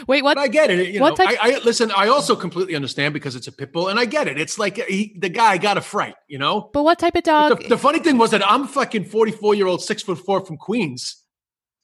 wait, 0.08 0.24
what? 0.24 0.34
But 0.34 0.40
I 0.40 0.48
get 0.48 0.70
it. 0.70 0.88
You 0.88 1.00
What 1.00 1.16
know, 1.16 1.24
type- 1.24 1.38
I, 1.40 1.52
I 1.52 1.58
listen. 1.60 1.92
I 1.96 2.08
also 2.08 2.34
completely 2.34 2.74
understand 2.74 3.14
because 3.14 3.36
it's 3.36 3.46
a 3.46 3.52
pit 3.52 3.72
bull, 3.72 3.86
and 3.86 3.98
I 3.98 4.06
get 4.06 4.26
it. 4.26 4.40
It's 4.40 4.58
like 4.58 4.76
he, 4.76 5.14
the 5.16 5.28
guy 5.28 5.56
got 5.56 5.78
a 5.78 5.80
fright. 5.80 6.16
You 6.26 6.38
know. 6.38 6.68
But 6.72 6.82
what 6.82 6.98
type 6.98 7.14
of 7.14 7.22
dog? 7.22 7.62
The, 7.62 7.68
the 7.68 7.78
funny 7.78 8.00
thing 8.00 8.18
was 8.18 8.32
that 8.32 8.44
I'm 8.44 8.66
fucking 8.66 9.04
44 9.04 9.54
year 9.54 9.68
old, 9.68 9.82
six 9.82 10.02
foot 10.02 10.18
four 10.18 10.44
from 10.44 10.56
Queens. 10.56 11.19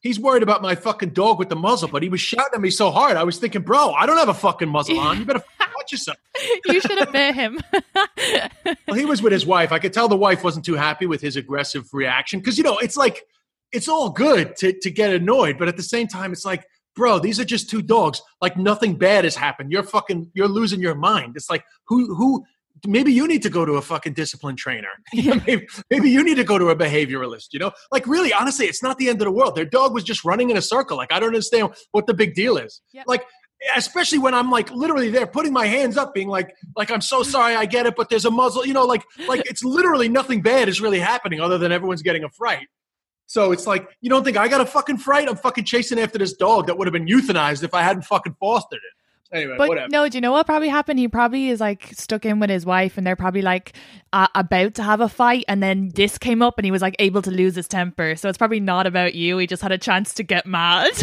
He's 0.06 0.20
worried 0.20 0.44
about 0.44 0.62
my 0.62 0.76
fucking 0.76 1.10
dog 1.10 1.40
with 1.40 1.48
the 1.48 1.56
muzzle, 1.56 1.88
but 1.88 2.00
he 2.00 2.08
was 2.08 2.20
shouting 2.20 2.54
at 2.54 2.60
me 2.60 2.70
so 2.70 2.92
hard. 2.92 3.16
I 3.16 3.24
was 3.24 3.38
thinking, 3.38 3.62
bro, 3.62 3.90
I 3.90 4.06
don't 4.06 4.16
have 4.16 4.28
a 4.28 4.34
fucking 4.34 4.68
muzzle 4.68 5.00
on. 5.00 5.18
You 5.18 5.24
better 5.24 5.42
watch 5.76 5.90
yourself. 5.90 6.16
you 6.66 6.80
should 6.80 6.98
have 6.98 7.12
bit 7.12 7.34
him. 7.34 7.60
Well, 8.88 8.96
he 8.96 9.04
was 9.04 9.20
with 9.20 9.32
his 9.32 9.44
wife. 9.44 9.72
I 9.72 9.80
could 9.80 9.92
tell 9.92 10.08
the 10.08 10.16
wife 10.16 10.44
wasn't 10.44 10.64
too 10.64 10.74
happy 10.74 11.06
with 11.06 11.20
his 11.20 11.34
aggressive 11.36 11.92
reaction 11.92 12.38
because 12.38 12.56
you 12.56 12.62
know 12.62 12.78
it's 12.78 12.96
like 12.96 13.22
it's 13.72 13.88
all 13.88 14.10
good 14.10 14.56
to 14.56 14.72
to 14.72 14.90
get 14.90 15.12
annoyed, 15.12 15.58
but 15.58 15.66
at 15.66 15.76
the 15.76 15.82
same 15.82 16.06
time, 16.06 16.32
it's 16.32 16.44
like, 16.44 16.64
bro, 16.94 17.18
these 17.18 17.40
are 17.40 17.44
just 17.44 17.68
two 17.68 17.82
dogs. 17.82 18.22
Like 18.40 18.56
nothing 18.56 18.96
bad 18.96 19.24
has 19.24 19.34
happened. 19.34 19.72
You're 19.72 19.82
fucking 19.82 20.30
you're 20.34 20.48
losing 20.48 20.80
your 20.80 20.94
mind. 20.94 21.34
It's 21.36 21.50
like 21.50 21.64
who 21.88 22.14
who. 22.14 22.44
Maybe 22.86 23.12
you 23.12 23.26
need 23.26 23.42
to 23.42 23.50
go 23.50 23.64
to 23.64 23.74
a 23.74 23.82
fucking 23.82 24.12
discipline 24.12 24.56
trainer. 24.56 24.88
maybe, 25.14 25.66
maybe 25.90 26.10
you 26.10 26.22
need 26.22 26.36
to 26.36 26.44
go 26.44 26.58
to 26.58 26.68
a 26.68 26.76
behavioralist. 26.76 27.52
You 27.52 27.60
know, 27.60 27.72
like 27.90 28.06
really, 28.06 28.32
honestly, 28.32 28.66
it's 28.66 28.82
not 28.82 28.98
the 28.98 29.08
end 29.08 29.20
of 29.22 29.26
the 29.26 29.32
world. 29.32 29.54
Their 29.54 29.64
dog 29.64 29.94
was 29.94 30.04
just 30.04 30.24
running 30.24 30.50
in 30.50 30.56
a 30.56 30.62
circle. 30.62 30.96
Like 30.96 31.12
I 31.12 31.18
don't 31.18 31.28
understand 31.28 31.74
what 31.92 32.06
the 32.06 32.14
big 32.14 32.34
deal 32.34 32.56
is. 32.56 32.82
Yep. 32.92 33.04
Like 33.06 33.24
especially 33.74 34.18
when 34.18 34.34
I'm 34.34 34.50
like 34.50 34.70
literally 34.70 35.10
there 35.10 35.26
putting 35.26 35.52
my 35.52 35.66
hands 35.66 35.96
up, 35.96 36.14
being 36.14 36.28
like, 36.28 36.54
like 36.76 36.90
I'm 36.90 37.00
so 37.00 37.22
sorry, 37.22 37.54
I 37.54 37.66
get 37.66 37.86
it, 37.86 37.96
but 37.96 38.08
there's 38.08 38.24
a 38.24 38.30
muzzle, 38.30 38.66
you 38.66 38.74
know, 38.74 38.84
like 38.84 39.02
like 39.26 39.42
it's 39.46 39.64
literally 39.64 40.08
nothing 40.08 40.42
bad 40.42 40.68
is 40.68 40.80
really 40.80 41.00
happening 41.00 41.40
other 41.40 41.58
than 41.58 41.72
everyone's 41.72 42.02
getting 42.02 42.24
a 42.24 42.30
fright. 42.30 42.66
So 43.26 43.52
it's 43.52 43.66
like 43.66 43.88
you 44.00 44.10
don't 44.10 44.24
think 44.24 44.36
I 44.36 44.48
got 44.48 44.60
a 44.60 44.66
fucking 44.66 44.98
fright? 44.98 45.28
I'm 45.28 45.36
fucking 45.36 45.64
chasing 45.64 45.98
after 45.98 46.18
this 46.18 46.34
dog 46.34 46.66
that 46.66 46.78
would 46.78 46.86
have 46.86 46.92
been 46.92 47.06
euthanized 47.06 47.62
if 47.64 47.74
I 47.74 47.82
hadn't 47.82 48.02
fucking 48.02 48.36
fostered 48.38 48.78
it. 48.78 48.95
Anyway, 49.32 49.54
But 49.58 49.68
whatever. 49.68 49.88
no, 49.90 50.08
do 50.08 50.16
you 50.16 50.20
know 50.20 50.32
what 50.32 50.46
probably 50.46 50.68
happened? 50.68 50.98
He 50.98 51.08
probably 51.08 51.48
is 51.48 51.60
like 51.60 51.90
stuck 51.94 52.24
in 52.24 52.38
with 52.40 52.50
his 52.50 52.64
wife, 52.64 52.96
and 52.96 53.06
they're 53.06 53.16
probably 53.16 53.42
like 53.42 53.72
uh, 54.12 54.28
about 54.34 54.74
to 54.74 54.82
have 54.82 55.00
a 55.00 55.08
fight, 55.08 55.44
and 55.48 55.62
then 55.62 55.90
this 55.94 56.16
came 56.18 56.42
up, 56.42 56.58
and 56.58 56.64
he 56.64 56.70
was 56.70 56.80
like 56.82 56.94
able 56.98 57.22
to 57.22 57.30
lose 57.30 57.54
his 57.56 57.66
temper. 57.68 58.14
So 58.16 58.28
it's 58.28 58.38
probably 58.38 58.60
not 58.60 58.86
about 58.86 59.14
you. 59.14 59.38
He 59.38 59.46
just 59.46 59.62
had 59.62 59.72
a 59.72 59.78
chance 59.78 60.14
to 60.14 60.22
get 60.22 60.46
mad. 60.46 60.92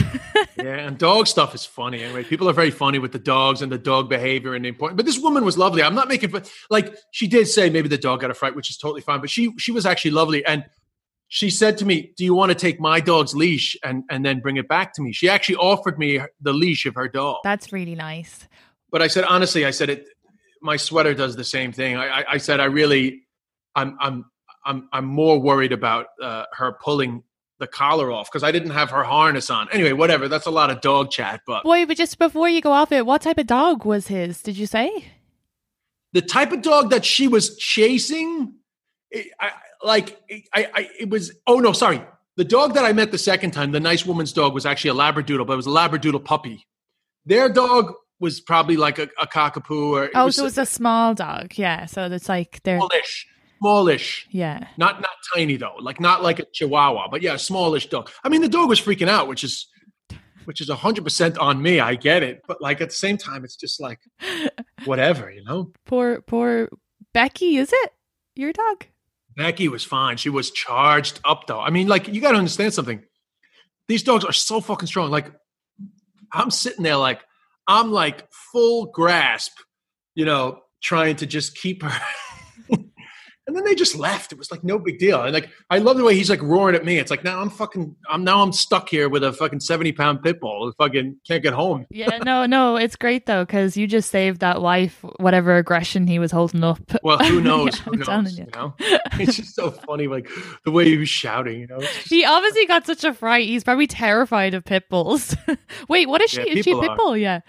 Yeah, 0.56 0.88
and 0.88 0.98
dog 0.98 1.28
stuff 1.28 1.54
is 1.56 1.66
funny. 1.66 2.04
Anyway, 2.04 2.24
people 2.24 2.48
are 2.48 2.54
very 2.54 2.70
funny 2.72 2.98
with 3.00 3.12
the 3.12 3.20
dogs 3.20 3.62
and 3.62 3.70
the 3.72 3.78
dog 3.78 4.08
behavior 4.08 4.54
and 4.54 4.64
the 4.64 4.70
important. 4.70 4.96
But 4.98 5.06
this 5.06 5.20
woman 5.20 5.44
was 5.44 5.58
lovely. 5.58 5.82
I'm 5.84 5.96
not 5.96 6.08
making 6.08 6.30
fun. 6.30 6.44
Like 6.70 6.96
she 7.12 7.28
did 7.28 7.48
say 7.48 7.70
maybe 7.70 7.90
the 7.90 7.98
dog 7.98 8.22
got 8.22 8.32
a 8.32 8.34
fright, 8.36 8.56
which 8.56 8.70
is 8.70 8.78
totally 8.78 9.02
fine. 9.02 9.20
But 9.20 9.30
she 9.30 9.52
she 9.58 9.72
was 9.72 9.86
actually 9.86 10.12
lovely, 10.12 10.46
and 10.46 10.64
she 11.34 11.50
said 11.50 11.80
to 11.80 11.86
me, 11.86 12.14
"Do 12.16 12.24
you 12.24 12.36
want 12.36 12.52
to 12.52 12.56
take 12.56 12.80
my 12.80 13.00
dog's 13.00 13.34
leash 13.34 13.76
and 13.84 14.04
and 14.12 14.24
then 14.24 14.40
bring 14.40 14.58
it 14.58 14.68
back 14.68 14.94
to 14.94 15.02
me?" 15.02 15.12
She 15.12 15.28
actually 15.28 15.56
offered 15.56 15.98
me 15.98 16.20
the 16.40 16.54
leash 16.54 16.86
of 16.86 16.94
her 16.94 17.08
dog. 17.08 17.38
That's 17.44 17.74
really 17.74 17.96
nice. 17.96 18.48
But 18.92 19.02
I 19.02 19.08
said 19.08 19.24
honestly, 19.24 19.66
I 19.66 19.72
said 19.72 19.90
it. 19.90 20.08
My 20.62 20.78
sweater 20.78 21.16
does 21.16 21.36
the 21.36 21.44
same 21.44 21.72
thing. 21.72 21.98
I, 21.98 22.20
I, 22.20 22.26
I 22.34 22.38
said 22.38 22.60
I 22.60 22.66
really, 22.66 23.24
I'm 23.76 23.98
I'm 24.00 24.26
I'm 24.64 24.88
I'm 24.94 25.06
more 25.06 25.40
worried 25.40 25.72
about 25.72 26.06
uh, 26.22 26.46
her 26.54 26.78
pulling 26.84 27.24
the 27.58 27.66
collar 27.66 28.12
off 28.12 28.30
because 28.32 28.44
I 28.44 28.52
didn't 28.52 28.70
have 28.70 28.92
her 28.92 29.04
harness 29.04 29.50
on. 29.50 29.70
Anyway, 29.72 29.94
whatever. 29.94 30.28
That's 30.28 30.46
a 30.46 30.52
lot 30.52 30.70
of 30.70 30.82
dog 30.82 31.10
chat, 31.10 31.42
but. 31.48 31.64
Boy, 31.64 31.88
but 31.88 31.98
just 31.98 32.20
before 32.20 32.48
you 32.48 32.62
go 32.62 32.72
off 32.72 32.92
it, 32.92 33.08
what 33.08 33.24
type 33.24 33.40
of 33.40 33.48
dog 33.48 33.86
was 33.86 34.06
his? 34.06 34.44
Did 34.44 34.56
you 34.56 34.68
say? 34.68 35.06
the 36.14 36.22
type 36.22 36.52
of 36.52 36.62
dog 36.62 36.92
that 36.92 37.04
she 37.04 37.28
was 37.28 37.58
chasing, 37.58 38.54
it, 39.14 39.28
I, 39.40 39.52
like 39.84 40.20
I, 40.54 40.68
I, 40.76 40.90
it 41.00 41.10
was. 41.10 41.32
Oh 41.48 41.60
no, 41.60 41.72
sorry. 41.72 42.02
The 42.36 42.44
dog 42.44 42.74
that 42.74 42.84
I 42.84 42.94
met 42.94 43.12
the 43.12 43.18
second 43.18 43.52
time, 43.52 43.72
the 43.72 43.80
nice 43.80 44.06
woman's 44.06 44.34
dog, 44.34 44.54
was 44.54 44.66
actually 44.66 44.90
a 44.92 45.02
Labradoodle, 45.02 45.46
but 45.48 45.54
it 45.54 45.58
was 45.58 45.68
a 45.68 45.70
Labradoodle 45.70 46.26
puppy. 46.26 46.66
Their 47.26 47.48
dog 47.48 47.94
was 48.20 48.42
probably 48.42 48.76
like 48.76 48.98
a, 49.00 49.08
a 49.22 49.28
cockapoo, 49.28 49.92
or 49.94 50.10
Oh, 50.16 50.26
was 50.26 50.36
so 50.38 50.42
it 50.44 50.46
was 50.46 50.58
a 50.58 50.66
small 50.66 51.14
dog. 51.14 51.54
Yeah. 51.58 51.86
So 51.86 52.06
it's 52.08 52.28
like 52.28 52.62
they're 52.64 52.80
smallish, 52.80 53.28
smallish. 53.60 54.28
yeah. 54.32 54.68
Not 54.78 55.00
not 55.02 55.12
tiny 55.36 55.58
though, 55.58 55.76
like 55.80 56.00
not 56.00 56.24
like 56.24 56.40
a 56.40 56.46
Chihuahua, 56.54 57.08
but 57.10 57.22
yeah, 57.22 57.36
a 57.36 57.40
smallish 57.40 57.88
dog. 57.90 58.10
I 58.24 58.30
mean, 58.30 58.42
the 58.42 58.50
dog 58.50 58.68
was 58.68 58.82
freaking 58.82 59.10
out, 59.10 59.28
which 59.28 59.44
is 59.44 59.68
which 60.46 60.60
is 60.60 60.70
hundred 60.70 61.04
percent 61.04 61.38
on 61.38 61.62
me. 61.62 61.80
I 61.80 61.96
get 61.96 62.24
it, 62.24 62.42
but 62.48 62.62
like 62.62 62.82
at 62.82 62.90
the 62.90 62.96
same 62.96 63.18
time, 63.18 63.44
it's 63.46 63.56
just 63.56 63.80
like 63.80 64.00
whatever, 64.86 65.30
you 65.32 65.44
know. 65.44 65.72
Poor 65.86 66.22
poor 66.22 66.70
Becky, 67.14 67.58
is 67.58 67.72
it 67.72 67.92
your 68.36 68.52
dog? 68.54 68.86
Becky 69.36 69.68
was 69.68 69.84
fine. 69.84 70.18
She 70.18 70.30
was 70.30 70.52
charged 70.52 71.20
up 71.26 71.48
though. 71.48 71.60
I 71.60 71.70
mean, 71.70 71.88
like 71.88 72.08
you 72.08 72.22
got 72.22 72.32
to 72.32 72.38
understand 72.38 72.74
something. 72.74 73.04
These 73.88 74.04
dogs 74.04 74.26
are 74.26 74.34
so 74.34 74.62
fucking 74.62 74.88
strong. 74.88 75.12
Like 75.12 75.32
I'm 76.32 76.52
sitting 76.52 76.84
there, 76.84 76.98
like 76.98 77.22
I'm 77.68 77.92
like 77.92 78.28
full 78.52 78.88
grasp, 78.88 79.54
you 80.16 80.26
know, 80.26 80.60
trying 80.82 81.18
to 81.18 81.26
just 81.26 81.56
keep 81.56 81.84
her. 81.84 81.92
and 83.46 83.56
then 83.56 83.64
they 83.66 83.76
just 83.76 83.96
left. 83.96 84.32
It 84.32 84.38
was 84.38 84.52
like 84.52 84.64
no 84.64 84.80
big 84.80 85.00
deal. 85.00 85.22
And 85.22 85.34
like 85.34 85.50
I 85.70 85.80
love 85.80 85.98
the 85.98 86.04
way 86.04 86.16
he's 86.16 86.30
like 86.30 86.42
roaring 86.42 86.76
at 86.76 86.86
me. 86.86 86.98
It's 86.98 87.12
like 87.12 87.24
now 87.24 87.42
I'm 87.42 87.50
fucking. 87.50 87.96
I'm 88.10 88.24
now 88.24 88.42
I'm 88.42 88.52
stuck 88.54 88.90
here 88.90 89.10
with 89.10 89.24
a 89.24 89.34
fucking 89.34 89.60
seventy 89.60 89.92
pound 89.92 90.24
pit 90.24 90.40
bull. 90.40 90.72
Fucking 90.78 91.18
can't 91.28 91.44
get 91.44 91.54
home. 91.54 91.86
Yeah, 91.92 92.18
no, 92.20 92.46
no, 92.46 92.76
it's 92.76 92.96
great 92.96 93.26
though 93.26 93.44
because 93.46 93.78
you 93.78 93.88
just 93.88 94.10
saved 94.12 94.40
that 94.42 94.62
wife 94.62 95.04
whatever 95.18 95.58
aggression 95.58 96.08
he 96.08 96.20
was 96.20 96.32
holding 96.32 96.64
up. 96.64 96.80
Well, 97.04 97.18
who 97.20 97.40
knows? 97.50 97.78
Yeah, 97.78 97.84
who 97.84 97.92
I'm 97.92 97.98
knows? 98.00 98.08
telling 98.08 98.26
You 98.28 98.38
you. 98.46 98.46
know, 98.56 98.74
it's 99.20 99.36
just 99.38 99.56
so 99.56 99.72
funny, 99.72 100.08
like 100.08 100.28
the 100.66 100.72
way 100.72 100.86
he 100.86 100.98
was 100.98 101.10
shouting. 101.10 101.60
You 101.62 101.68
know, 101.68 101.80
just- 101.80 102.08
He 102.10 102.26
obviously 102.26 102.66
got 102.66 102.86
such 102.86 103.04
a 103.04 103.14
fright. 103.14 103.48
He's 103.48 103.64
probably 103.64 103.88
terrified 103.88 104.54
of 104.54 104.64
pit 104.66 104.90
bulls. 104.90 105.36
Wait, 105.90 106.08
what 106.10 106.22
is 106.22 106.32
she? 106.32 106.40
Yeah, 106.48 106.54
is 106.58 106.66
she 106.66 106.72
a 106.72 106.80
pit 106.80 106.92
bull? 106.98 107.16
Yeah. 107.18 107.42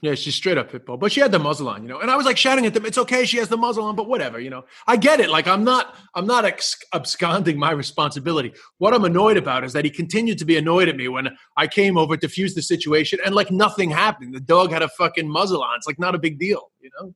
Yeah, 0.00 0.14
she's 0.14 0.36
straight 0.36 0.56
up 0.58 0.70
pit 0.70 0.86
bull, 0.86 0.96
but 0.96 1.10
she 1.10 1.20
had 1.20 1.32
the 1.32 1.40
muzzle 1.40 1.68
on, 1.68 1.82
you 1.82 1.88
know. 1.88 1.98
And 1.98 2.08
I 2.08 2.16
was 2.16 2.24
like 2.24 2.36
shouting 2.36 2.64
at 2.66 2.74
them, 2.74 2.86
"It's 2.86 2.98
okay, 2.98 3.24
she 3.24 3.38
has 3.38 3.48
the 3.48 3.56
muzzle 3.56 3.82
on, 3.84 3.96
but 3.96 4.08
whatever, 4.08 4.38
you 4.38 4.48
know." 4.48 4.64
I 4.86 4.96
get 4.96 5.18
it. 5.18 5.28
Like 5.28 5.48
I'm 5.48 5.64
not, 5.64 5.96
I'm 6.14 6.26
not 6.26 6.44
ex- 6.44 6.78
absconding 6.94 7.58
my 7.58 7.72
responsibility. 7.72 8.52
What 8.78 8.94
I'm 8.94 9.04
annoyed 9.04 9.36
about 9.36 9.64
is 9.64 9.72
that 9.72 9.84
he 9.84 9.90
continued 9.90 10.38
to 10.38 10.44
be 10.44 10.56
annoyed 10.56 10.88
at 10.88 10.96
me 10.96 11.08
when 11.08 11.36
I 11.56 11.66
came 11.66 11.98
over, 11.98 12.16
diffused 12.16 12.56
the 12.56 12.62
situation, 12.62 13.18
and 13.24 13.34
like 13.34 13.50
nothing 13.50 13.90
happened. 13.90 14.34
The 14.34 14.40
dog 14.40 14.70
had 14.70 14.82
a 14.82 14.88
fucking 14.88 15.28
muzzle 15.28 15.62
on. 15.64 15.76
It's 15.76 15.86
like 15.88 15.98
not 15.98 16.14
a 16.14 16.18
big 16.18 16.38
deal, 16.38 16.70
you 16.80 16.90
know. 17.00 17.14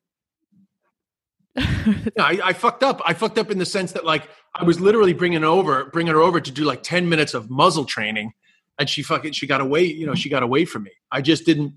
Yeah, 2.17 2.25
I, 2.25 2.39
I 2.45 2.53
fucked 2.53 2.83
up. 2.83 3.01
I 3.05 3.15
fucked 3.15 3.39
up 3.39 3.51
in 3.51 3.59
the 3.59 3.67
sense 3.67 3.93
that 3.93 4.05
like 4.05 4.29
I 4.55 4.65
was 4.65 4.81
literally 4.81 5.13
bringing 5.13 5.45
over, 5.45 5.85
bringing 5.87 6.13
her 6.13 6.21
over 6.21 6.41
to 6.41 6.51
do 6.51 6.65
like 6.65 6.83
ten 6.83 7.09
minutes 7.09 7.35
of 7.35 7.49
muzzle 7.51 7.85
training, 7.85 8.33
and 8.79 8.89
she 8.89 9.03
fucking 9.03 9.33
she 9.33 9.47
got 9.47 9.61
away. 9.61 9.85
You 9.85 10.07
know, 10.07 10.15
she 10.15 10.29
got 10.29 10.43
away 10.43 10.65
from 10.65 10.85
me. 10.85 10.91
I 11.11 11.21
just 11.21 11.45
didn't. 11.47 11.75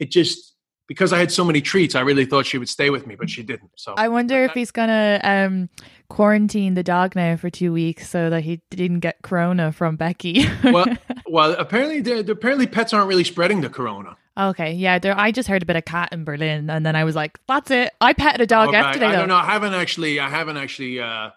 It 0.00 0.10
just 0.10 0.54
because 0.86 1.12
I 1.12 1.18
had 1.18 1.30
so 1.30 1.44
many 1.44 1.60
treats, 1.60 1.94
I 1.94 2.00
really 2.00 2.24
thought 2.24 2.46
she 2.46 2.56
would 2.56 2.68
stay 2.68 2.88
with 2.88 3.06
me, 3.06 3.14
but 3.14 3.28
she 3.28 3.42
didn't. 3.42 3.70
So 3.76 3.94
I 3.96 4.08
wonder 4.08 4.44
if 4.44 4.52
he's 4.52 4.70
gonna 4.70 5.20
um 5.22 5.68
quarantine 6.08 6.74
the 6.74 6.82
dog 6.82 7.14
now 7.14 7.36
for 7.36 7.50
two 7.50 7.72
weeks 7.72 8.08
so 8.08 8.30
that 8.30 8.42
he 8.42 8.62
didn't 8.70 9.00
get 9.00 9.16
corona 9.22 9.72
from 9.72 9.96
Becky. 9.96 10.46
well, 10.64 10.86
well, 11.26 11.52
apparently, 11.58 12.00
they're- 12.00 12.22
they're- 12.22 12.34
apparently, 12.34 12.66
pets 12.66 12.92
aren't 12.94 13.08
really 13.08 13.24
spreading 13.24 13.60
the 13.60 13.68
corona. 13.68 14.16
okay, 14.38 14.72
yeah. 14.72 14.98
There, 14.98 15.18
I 15.18 15.30
just 15.32 15.48
heard 15.48 15.62
a 15.62 15.66
bit 15.66 15.76
of 15.76 15.84
cat 15.84 16.10
in 16.12 16.24
Berlin, 16.24 16.70
and 16.70 16.86
then 16.86 16.96
I 16.96 17.04
was 17.04 17.14
like, 17.16 17.38
"That's 17.48 17.70
it." 17.70 17.92
I 18.00 18.12
petted 18.14 18.40
a 18.40 18.46
dog 18.46 18.68
Okay, 18.68 18.78
yesterday. 18.78 19.06
I 19.06 19.12
though. 19.12 19.18
don't 19.18 19.28
know. 19.28 19.36
I 19.36 19.44
haven't 19.46 19.74
actually. 19.74 20.20
I 20.20 20.28
haven't 20.30 20.56
actually 20.56 21.00
uh, 21.00 21.30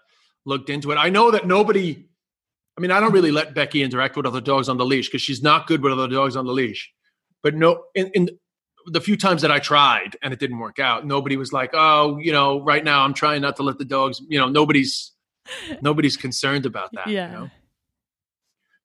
looked 0.46 0.70
into 0.70 0.92
it. 0.92 0.96
I 0.96 1.10
know 1.10 1.32
that 1.32 1.46
nobody. 1.48 2.06
I 2.78 2.82
mean, 2.82 2.92
I 2.92 3.00
don't 3.02 3.12
really 3.12 3.32
let 3.32 3.54
Becky 3.54 3.84
interact 3.84 4.16
with 4.16 4.26
other 4.26 4.40
dogs 4.40 4.70
on 4.70 4.78
the 4.78 4.86
leash 4.86 5.08
because 5.10 5.22
she's 5.22 5.44
not 5.44 5.68
good 5.68 5.82
with 5.82 5.92
other 5.92 6.08
dogs 6.08 6.36
on 6.38 6.46
the 6.46 6.54
leash. 6.54 6.90
But 7.44 7.54
no, 7.56 7.84
in, 7.96 8.10
in 8.14 8.30
the 8.88 9.02
few 9.02 9.18
times 9.18 9.42
that 9.42 9.52
I 9.52 9.60
tried 9.60 10.16
and 10.22 10.34
it 10.34 10.40
didn't 10.40 10.60
work 10.60 10.80
out, 10.80 11.06
nobody 11.06 11.38
was 11.38 11.52
like, 11.54 11.72
"Oh, 11.74 12.18
you 12.18 12.32
know, 12.32 12.62
right 12.62 12.84
now 12.84 13.04
I'm 13.04 13.14
trying 13.14 13.42
not 13.42 13.56
to 13.58 13.64
let 13.64 13.78
the 13.78 13.86
dogs." 13.86 14.22
You 14.28 14.40
know, 14.40 14.50
nobody's 14.50 15.12
nobody's 15.82 16.18
concerned 16.18 16.66
about 16.66 16.90
that. 16.94 17.08
Yeah. 17.08 17.28
You 17.32 17.38
know? 17.38 17.50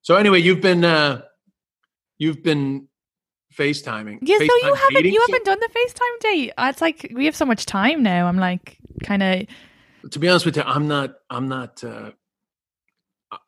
So 0.01 0.15
anyway, 0.15 0.39
you've 0.39 0.61
been 0.61 0.83
uh, 0.85 1.21
you've 2.17 2.43
been 2.43 2.87
FaceTiming. 3.57 4.19
Yeah, 4.21 4.37
so 4.37 4.43
you 4.43 4.73
haven't 4.75 4.93
dating. 4.93 5.13
you 5.13 5.25
haven't 5.27 5.45
done 5.45 5.59
the 5.59 5.69
FaceTime 5.69 6.19
date. 6.21 6.53
Uh, 6.57 6.67
It's 6.69 6.81
like 6.81 7.11
we 7.13 7.25
have 7.25 7.35
so 7.35 7.45
much 7.45 7.65
time 7.65 8.03
now. 8.03 8.27
I'm 8.27 8.37
like 8.37 8.77
kind 9.03 9.23
of 9.23 9.47
to 10.11 10.19
be 10.19 10.29
honest 10.29 10.45
with 10.45 10.57
you, 10.57 10.63
I'm 10.63 10.87
not. 10.87 11.15
I'm 11.29 11.47
not. 11.47 11.83
Uh, 11.83 12.11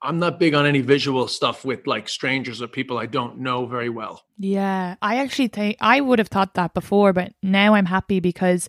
I'm 0.01 0.19
not 0.19 0.39
big 0.39 0.53
on 0.53 0.65
any 0.65 0.81
visual 0.81 1.27
stuff 1.27 1.65
with 1.65 1.87
like 1.87 2.09
strangers 2.09 2.61
or 2.61 2.67
people 2.67 2.97
I 2.97 3.05
don't 3.05 3.39
know 3.39 3.65
very 3.65 3.89
well. 3.89 4.23
yeah. 4.37 4.95
I 5.01 5.17
actually 5.17 5.49
think 5.49 5.77
I 5.81 6.01
would 6.01 6.19
have 6.19 6.29
thought 6.29 6.53
that 6.55 6.73
before, 6.73 7.13
but 7.13 7.33
now 7.43 7.73
I'm 7.73 7.85
happy 7.85 8.19
because 8.19 8.67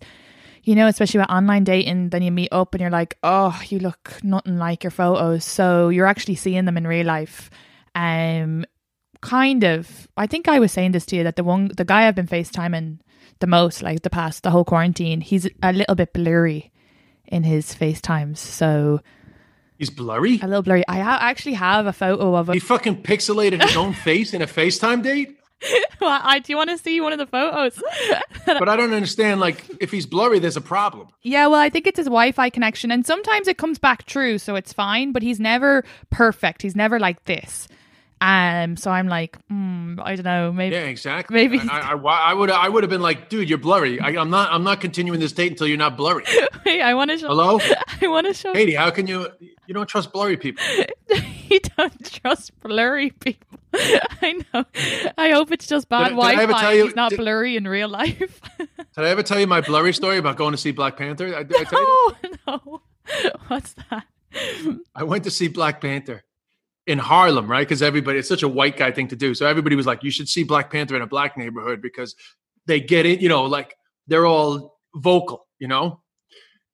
you 0.63 0.75
know, 0.75 0.87
especially 0.87 1.19
with 1.19 1.29
online 1.29 1.63
dating, 1.63 2.09
then 2.09 2.21
you 2.21 2.31
meet 2.31 2.49
up 2.51 2.73
and 2.73 2.81
you're 2.81 2.91
like, 2.91 3.17
oh, 3.23 3.59
you 3.69 3.79
look 3.79 4.19
nothing 4.23 4.57
like 4.57 4.83
your 4.83 4.91
photos. 4.91 5.43
So 5.43 5.89
you're 5.89 6.05
actually 6.05 6.35
seeing 6.35 6.65
them 6.65 6.77
in 6.77 6.85
real 6.85 7.07
life. 7.07 7.49
Um, 7.95 8.65
kind 9.21 9.63
of. 9.63 10.07
I 10.17 10.27
think 10.27 10.47
I 10.47 10.59
was 10.59 10.71
saying 10.71 10.91
this 10.91 11.05
to 11.07 11.15
you 11.15 11.23
that 11.23 11.35
the 11.35 11.43
one, 11.43 11.71
the 11.75 11.85
guy 11.85 12.07
I've 12.07 12.15
been 12.15 12.27
FaceTiming 12.27 12.99
the 13.39 13.47
most, 13.47 13.81
like 13.81 14.03
the 14.03 14.09
past, 14.09 14.43
the 14.43 14.51
whole 14.51 14.65
quarantine, 14.65 15.21
he's 15.21 15.49
a 15.63 15.73
little 15.73 15.95
bit 15.95 16.13
blurry 16.13 16.71
in 17.25 17.43
his 17.43 17.73
FaceTimes. 17.73 18.37
So 18.37 18.99
He's 19.81 19.89
blurry. 19.89 20.39
a 20.43 20.45
little 20.47 20.61
blurry. 20.61 20.83
I 20.87 20.99
ha- 20.99 21.17
actually 21.19 21.53
have 21.55 21.87
a 21.87 21.91
photo 21.91 22.35
of 22.35 22.49
him. 22.49 22.53
He 22.53 22.59
fucking 22.59 23.01
pixelated 23.01 23.63
his 23.63 23.75
own 23.75 23.93
face 23.93 24.31
in 24.31 24.43
a 24.43 24.45
FaceTime 24.45 25.01
date. 25.01 25.39
Well, 25.99 26.19
I, 26.23 26.37
do 26.39 26.55
want 26.55 26.69
to 26.71 26.77
see 26.79 27.01
one 27.01 27.13
of 27.13 27.19
the 27.19 27.25
photos? 27.27 27.81
But 28.45 28.69
I 28.69 28.75
don't 28.75 28.93
understand. 28.93 29.39
Like, 29.39 29.63
if 29.79 29.91
he's 29.91 30.05
blurry, 30.07 30.37
there's 30.39 30.57
a 30.57 30.61
problem. 30.61 31.07
Yeah, 31.23 31.47
well, 31.47 31.59
I 31.59 31.69
think 31.69 31.85
it's 31.87 31.97
his 31.97 32.07
Wi-Fi 32.07 32.49
connection, 32.51 32.91
and 32.91 33.05
sometimes 33.05 33.47
it 33.47 33.57
comes 33.57 33.77
back 33.79 34.05
true, 34.05 34.37
so 34.39 34.55
it's 34.55 34.71
fine. 34.73 35.11
But 35.13 35.21
he's 35.23 35.39
never 35.39 35.83
perfect. 36.09 36.61
He's 36.63 36.75
never 36.75 36.99
like 36.99 37.23
this. 37.25 37.67
Um, 38.21 38.77
so 38.77 38.91
I'm 38.91 39.07
like, 39.07 39.35
hmm, 39.47 39.99
I 40.01 40.15
don't 40.15 40.23
know, 40.25 40.51
maybe. 40.51 40.75
Yeah, 40.75 40.83
exactly. 40.83 41.33
Maybe- 41.47 41.59
I, 41.67 41.93
I, 41.93 41.95
I 41.95 42.33
would. 42.35 42.51
I 42.51 42.69
would 42.69 42.83
have 42.83 42.89
been 42.91 43.01
like, 43.01 43.29
dude, 43.29 43.49
you're 43.49 43.57
blurry. 43.57 43.99
I, 43.99 44.09
I'm 44.09 44.29
not. 44.29 44.51
I'm 44.53 44.63
not 44.63 44.79
continuing 44.79 45.19
this 45.19 45.31
date 45.31 45.51
until 45.51 45.65
you're 45.65 45.77
not 45.77 45.97
blurry. 45.97 46.23
Wait, 46.65 46.81
I 46.81 46.93
want 46.93 47.09
to 47.09 47.17
show. 47.17 47.27
Hello, 47.27 47.59
I 48.01 48.07
want 48.07 48.27
to 48.27 48.33
show. 48.35 48.53
Katie. 48.53 48.75
How 48.75 48.91
can 48.91 49.07
you? 49.07 49.27
You 49.65 49.73
don't 49.73 49.87
trust 49.89 50.13
blurry 50.13 50.37
people. 50.37 50.63
you 51.49 51.59
don't 51.77 52.11
trust 52.21 52.51
blurry 52.59 53.09
people. 53.09 53.57
I 53.73 54.41
know. 54.53 54.65
I 55.17 55.31
hope 55.31 55.51
it's 55.51 55.65
just 55.65 55.89
bad 55.89 56.09
Did 56.09 56.19
I- 56.19 56.31
did 56.31 56.39
I 56.39 56.43
ever 56.43 56.51
Wi-Fi. 56.51 56.61
tell 56.61 56.75
you- 56.75 56.85
He's 56.85 56.95
not 56.95 57.09
did- 57.09 57.17
blurry 57.17 57.55
in 57.57 57.67
real 57.67 57.89
life. 57.89 58.39
Did 58.59 58.69
I 59.05 59.09
ever 59.09 59.23
tell 59.23 59.39
you 59.39 59.47
my 59.47 59.61
blurry 59.61 59.93
story 59.93 60.17
about 60.17 60.35
going 60.37 60.51
to 60.51 60.57
see 60.57 60.71
Black 60.71 60.95
Panther? 60.97 61.33
I, 61.35 61.43
did 61.43 61.57
I 61.59 61.63
tell 61.63 61.79
you? 61.81 61.87
oh 61.87 62.15
no, 62.47 62.81
what's 63.47 63.73
that? 63.89 64.05
I 64.93 65.03
went 65.03 65.23
to 65.23 65.31
see 65.31 65.47
Black 65.47 65.81
Panther 65.81 66.23
in 66.87 66.97
Harlem, 66.97 67.49
right? 67.49 67.67
Because 67.67 67.81
everybody, 67.81 68.19
it's 68.19 68.27
such 68.27 68.43
a 68.43 68.47
white 68.47 68.77
guy 68.77 68.91
thing 68.91 69.07
to 69.09 69.15
do. 69.15 69.33
So 69.35 69.45
everybody 69.45 69.75
was 69.75 69.85
like, 69.85 70.03
you 70.03 70.11
should 70.11 70.27
see 70.27 70.43
Black 70.43 70.71
Panther 70.71 70.95
in 70.95 71.01
a 71.01 71.07
black 71.07 71.37
neighborhood 71.37 71.81
because 71.81 72.15
they 72.65 72.79
get 72.79 73.05
it, 73.05 73.21
you 73.21 73.29
know, 73.29 73.43
like 73.43 73.75
they're 74.07 74.25
all 74.25 74.79
vocal, 74.95 75.47
you 75.59 75.67
know, 75.67 76.01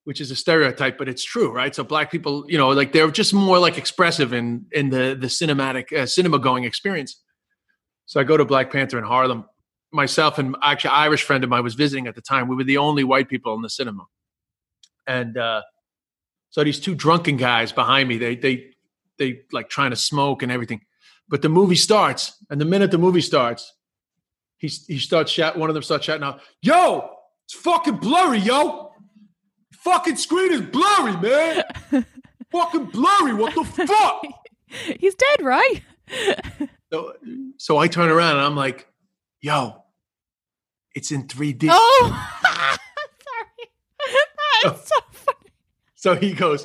which 0.06 0.22
is 0.22 0.32
a 0.32 0.36
stereotype, 0.36 0.98
but 0.98 1.10
it's 1.10 1.24
true, 1.24 1.52
right? 1.52 1.76
So 1.76 1.84
black 1.84 2.12
people, 2.12 2.46
you 2.48 2.58
know, 2.58 2.70
like 2.70 2.94
they're 2.94 3.12
just 3.12 3.34
more 3.34 3.60
like 3.60 3.78
expressive 3.78 4.34
in 4.34 4.66
in 4.72 4.90
the 4.90 5.18
the 5.20 5.28
cinematic 5.28 5.92
uh, 5.92 6.06
cinema 6.06 6.40
going 6.40 6.64
experience. 6.64 7.22
So 8.06 8.22
I 8.22 8.24
go 8.24 8.38
to 8.38 8.46
Black 8.46 8.72
Panther 8.72 8.98
in 8.98 9.04
Harlem. 9.04 9.46
Myself 9.92 10.38
and 10.38 10.56
actually 10.62 10.92
Irish 10.92 11.24
friend 11.24 11.44
of 11.44 11.50
mine 11.50 11.64
was 11.64 11.76
visiting 11.76 12.08
at 12.08 12.16
the 12.16 12.22
time. 12.22 12.48
We 12.48 12.56
were 12.56 12.64
the 12.64 12.78
only 12.78 13.04
white 13.04 13.30
people 13.30 13.54
in 13.56 13.62
the 13.62 13.70
cinema, 13.70 14.06
and 15.06 15.38
uh, 15.38 15.62
so 16.50 16.64
these 16.64 16.80
two 16.80 16.96
drunken 16.96 17.38
guys 17.38 17.72
behind 17.72 18.10
me, 18.10 18.18
they 18.18 18.36
they 18.36 18.72
they 19.18 19.42
like 19.52 19.70
trying 19.70 19.92
to 19.92 19.96
smoke 19.96 20.44
and 20.44 20.52
everything. 20.52 20.82
But 21.30 21.42
the 21.42 21.50
movie 21.50 21.76
starts, 21.76 22.44
and 22.50 22.60
the 22.62 22.66
minute 22.66 22.92
the 22.92 22.98
movie 22.98 23.22
starts, 23.22 23.74
he 24.58 24.68
he 24.68 25.00
starts 25.00 25.32
shout. 25.32 25.58
One 25.58 25.70
of 25.70 25.74
them 25.74 25.84
starts 25.84 26.06
shouting 26.06 26.24
out, 26.24 26.42
"Yo, 26.62 27.10
it's 27.46 27.54
fucking 27.54 27.98
blurry, 27.98 28.40
yo! 28.40 28.92
Fucking 29.74 30.16
screen 30.16 30.52
is 30.52 30.62
blurry, 30.62 31.18
man! 31.18 31.64
fucking 32.52 32.86
blurry! 32.86 33.34
What 33.34 33.56
the 33.56 33.64
fuck?" 33.86 34.24
He's 35.00 35.16
dead, 35.16 35.44
right? 35.44 35.82
So, 36.90 37.16
so 37.58 37.78
I 37.78 37.90
turn 37.90 38.08
around 38.08 38.38
and 38.38 38.46
I'm 38.46 38.56
like, 38.56 38.88
"Yo, 39.42 39.84
it's 40.96 41.12
in 41.12 41.28
3D." 41.28 41.68
Oh, 41.70 42.30
sorry. 43.22 43.70
That's 44.64 44.88
so 44.88 44.96
funny. 45.12 45.52
So 45.96 46.16
he 46.16 46.32
goes, 46.32 46.64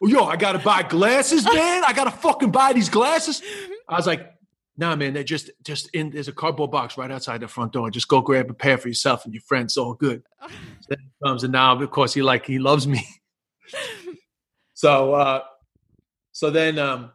"Yo, 0.00 0.24
I 0.24 0.36
gotta 0.36 0.58
buy 0.58 0.82
glasses, 0.82 1.44
man. 1.52 1.84
I 1.84 1.92
gotta 1.92 2.10
fucking 2.10 2.50
buy 2.50 2.72
these 2.72 2.88
glasses." 2.88 3.42
I 3.88 3.96
was 3.96 4.06
like, 4.06 4.32
"Nah, 4.76 4.96
man. 4.96 5.12
They're 5.12 5.24
just 5.24 5.50
just 5.64 5.90
in. 5.94 6.10
There's 6.10 6.28
a 6.28 6.32
cardboard 6.32 6.70
box 6.70 6.96
right 6.96 7.10
outside 7.10 7.40
the 7.40 7.48
front 7.48 7.72
door. 7.72 7.90
Just 7.90 8.08
go 8.08 8.20
grab 8.20 8.50
a 8.50 8.54
pair 8.54 8.78
for 8.78 8.88
yourself 8.88 9.24
and 9.24 9.34
your 9.34 9.42
friends. 9.42 9.72
It's 9.72 9.76
all 9.76 9.94
good." 9.94 10.22
So 10.40 10.48
then 10.88 10.98
he 11.00 11.26
comes 11.26 11.44
and 11.44 11.52
now, 11.52 11.80
of 11.80 11.90
course, 11.90 12.14
he 12.14 12.22
like 12.22 12.46
he 12.46 12.58
loves 12.58 12.86
me. 12.86 13.06
so, 14.74 15.14
uh, 15.14 15.42
so 16.32 16.50
then, 16.50 16.78
um, 16.78 17.10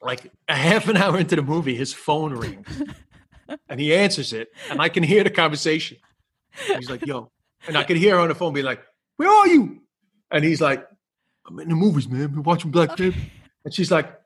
like 0.00 0.30
a 0.48 0.54
half 0.54 0.88
an 0.88 0.96
hour 0.96 1.18
into 1.18 1.36
the 1.36 1.42
movie, 1.42 1.74
his 1.74 1.92
phone 1.92 2.34
rings, 2.34 2.82
and 3.68 3.80
he 3.80 3.94
answers 3.94 4.32
it, 4.32 4.48
and 4.70 4.80
I 4.80 4.88
can 4.88 5.02
hear 5.02 5.24
the 5.24 5.30
conversation. 5.30 5.96
He's 6.66 6.88
like, 6.88 7.04
"Yo," 7.06 7.32
and 7.66 7.76
I 7.76 7.82
can 7.82 7.96
hear 7.96 8.14
her 8.14 8.20
on 8.20 8.28
the 8.28 8.34
phone 8.34 8.52
being 8.52 8.66
like, 8.66 8.82
"Where 9.16 9.28
are 9.28 9.48
you?" 9.48 9.80
And 10.30 10.44
he's 10.44 10.60
like, 10.60 10.86
I'm 11.46 11.58
in 11.60 11.68
the 11.68 11.74
movies, 11.74 12.08
man. 12.08 12.34
We're 12.34 12.42
watching 12.42 12.70
Black 12.70 12.96
Panther. 12.96 13.18
And 13.64 13.74
she's 13.74 13.90
like, 13.90 14.18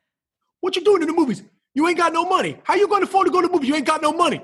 What 0.61 0.77
you 0.77 0.85
doing 0.85 1.03
in 1.03 1.09
the 1.09 1.15
movies? 1.15 1.43
You 1.75 1.87
ain't 1.89 1.99
got 1.99 2.13
no 2.13 2.25
money. 2.25 2.59
How 2.65 2.75
you 2.75 2.89
going 2.89 3.03
to 3.03 3.09
afford 3.09 3.27
to 3.27 3.33
go 3.33 3.41
to 3.41 3.47
the 3.47 3.53
movies? 3.53 3.69
You 3.69 3.77
ain't 3.77 3.87
got 3.87 4.03
no 4.03 4.13
money. 4.13 4.41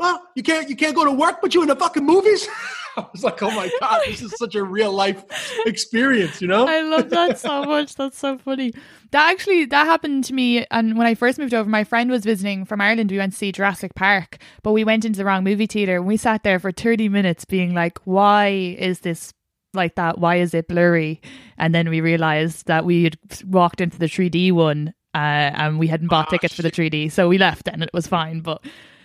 Huh? 0.00 0.18
You 0.34 0.42
can't 0.42 0.68
you 0.68 0.76
can't 0.76 0.94
go 0.94 1.04
to 1.04 1.10
work, 1.10 1.36
but 1.40 1.54
you 1.54 1.62
in 1.62 1.68
the 1.68 1.76
fucking 1.76 2.04
movies? 2.04 2.46
I 2.98 3.06
was 3.12 3.22
like, 3.22 3.42
oh 3.42 3.50
my 3.50 3.70
God, 3.78 4.00
this 4.06 4.22
is 4.22 4.34
such 4.38 4.54
a 4.54 4.62
real 4.62 4.90
life 4.90 5.22
experience, 5.66 6.40
you 6.40 6.48
know? 6.48 6.66
I 6.66 6.80
love 6.80 7.10
that 7.10 7.38
so 7.38 7.62
much. 7.66 7.94
That's 7.94 8.18
so 8.18 8.38
funny. 8.38 8.72
That 9.10 9.30
actually 9.30 9.66
that 9.66 9.86
happened 9.86 10.24
to 10.24 10.34
me 10.34 10.64
and 10.70 10.96
when 10.96 11.06
I 11.06 11.14
first 11.14 11.38
moved 11.38 11.54
over, 11.54 11.68
my 11.68 11.84
friend 11.84 12.10
was 12.10 12.24
visiting 12.24 12.64
from 12.64 12.80
Ireland. 12.80 13.10
We 13.10 13.18
went 13.18 13.32
to 13.32 13.38
see 13.38 13.52
Jurassic 13.52 13.94
Park, 13.94 14.38
but 14.62 14.72
we 14.72 14.84
went 14.84 15.04
into 15.04 15.18
the 15.18 15.24
wrong 15.24 15.44
movie 15.44 15.66
theater 15.66 15.96
and 15.96 16.06
we 16.06 16.16
sat 16.16 16.42
there 16.42 16.58
for 16.58 16.72
30 16.72 17.08
minutes 17.08 17.44
being 17.44 17.74
like, 17.74 17.98
why 18.04 18.48
is 18.78 19.00
this 19.00 19.32
like 19.76 19.94
that? 19.94 20.18
Why 20.18 20.36
is 20.36 20.54
it 20.54 20.68
blurry? 20.68 21.20
And 21.58 21.74
then 21.74 21.88
we 21.88 22.00
realized 22.00 22.66
that 22.66 22.84
we 22.84 23.04
had 23.04 23.18
walked 23.44 23.80
into 23.80 23.98
the 23.98 24.06
3D 24.06 24.52
one 24.52 24.94
uh, 25.14 25.18
and 25.54 25.78
we 25.78 25.86
hadn't 25.86 26.08
bought 26.08 26.26
Ah, 26.28 26.30
tickets 26.30 26.54
for 26.54 26.62
the 26.62 26.70
3D. 26.70 27.10
So 27.12 27.28
we 27.28 27.38
left 27.38 27.68
and 27.68 27.82
it 27.82 27.90
was 27.94 28.06
fine, 28.06 28.40
but 28.40 28.62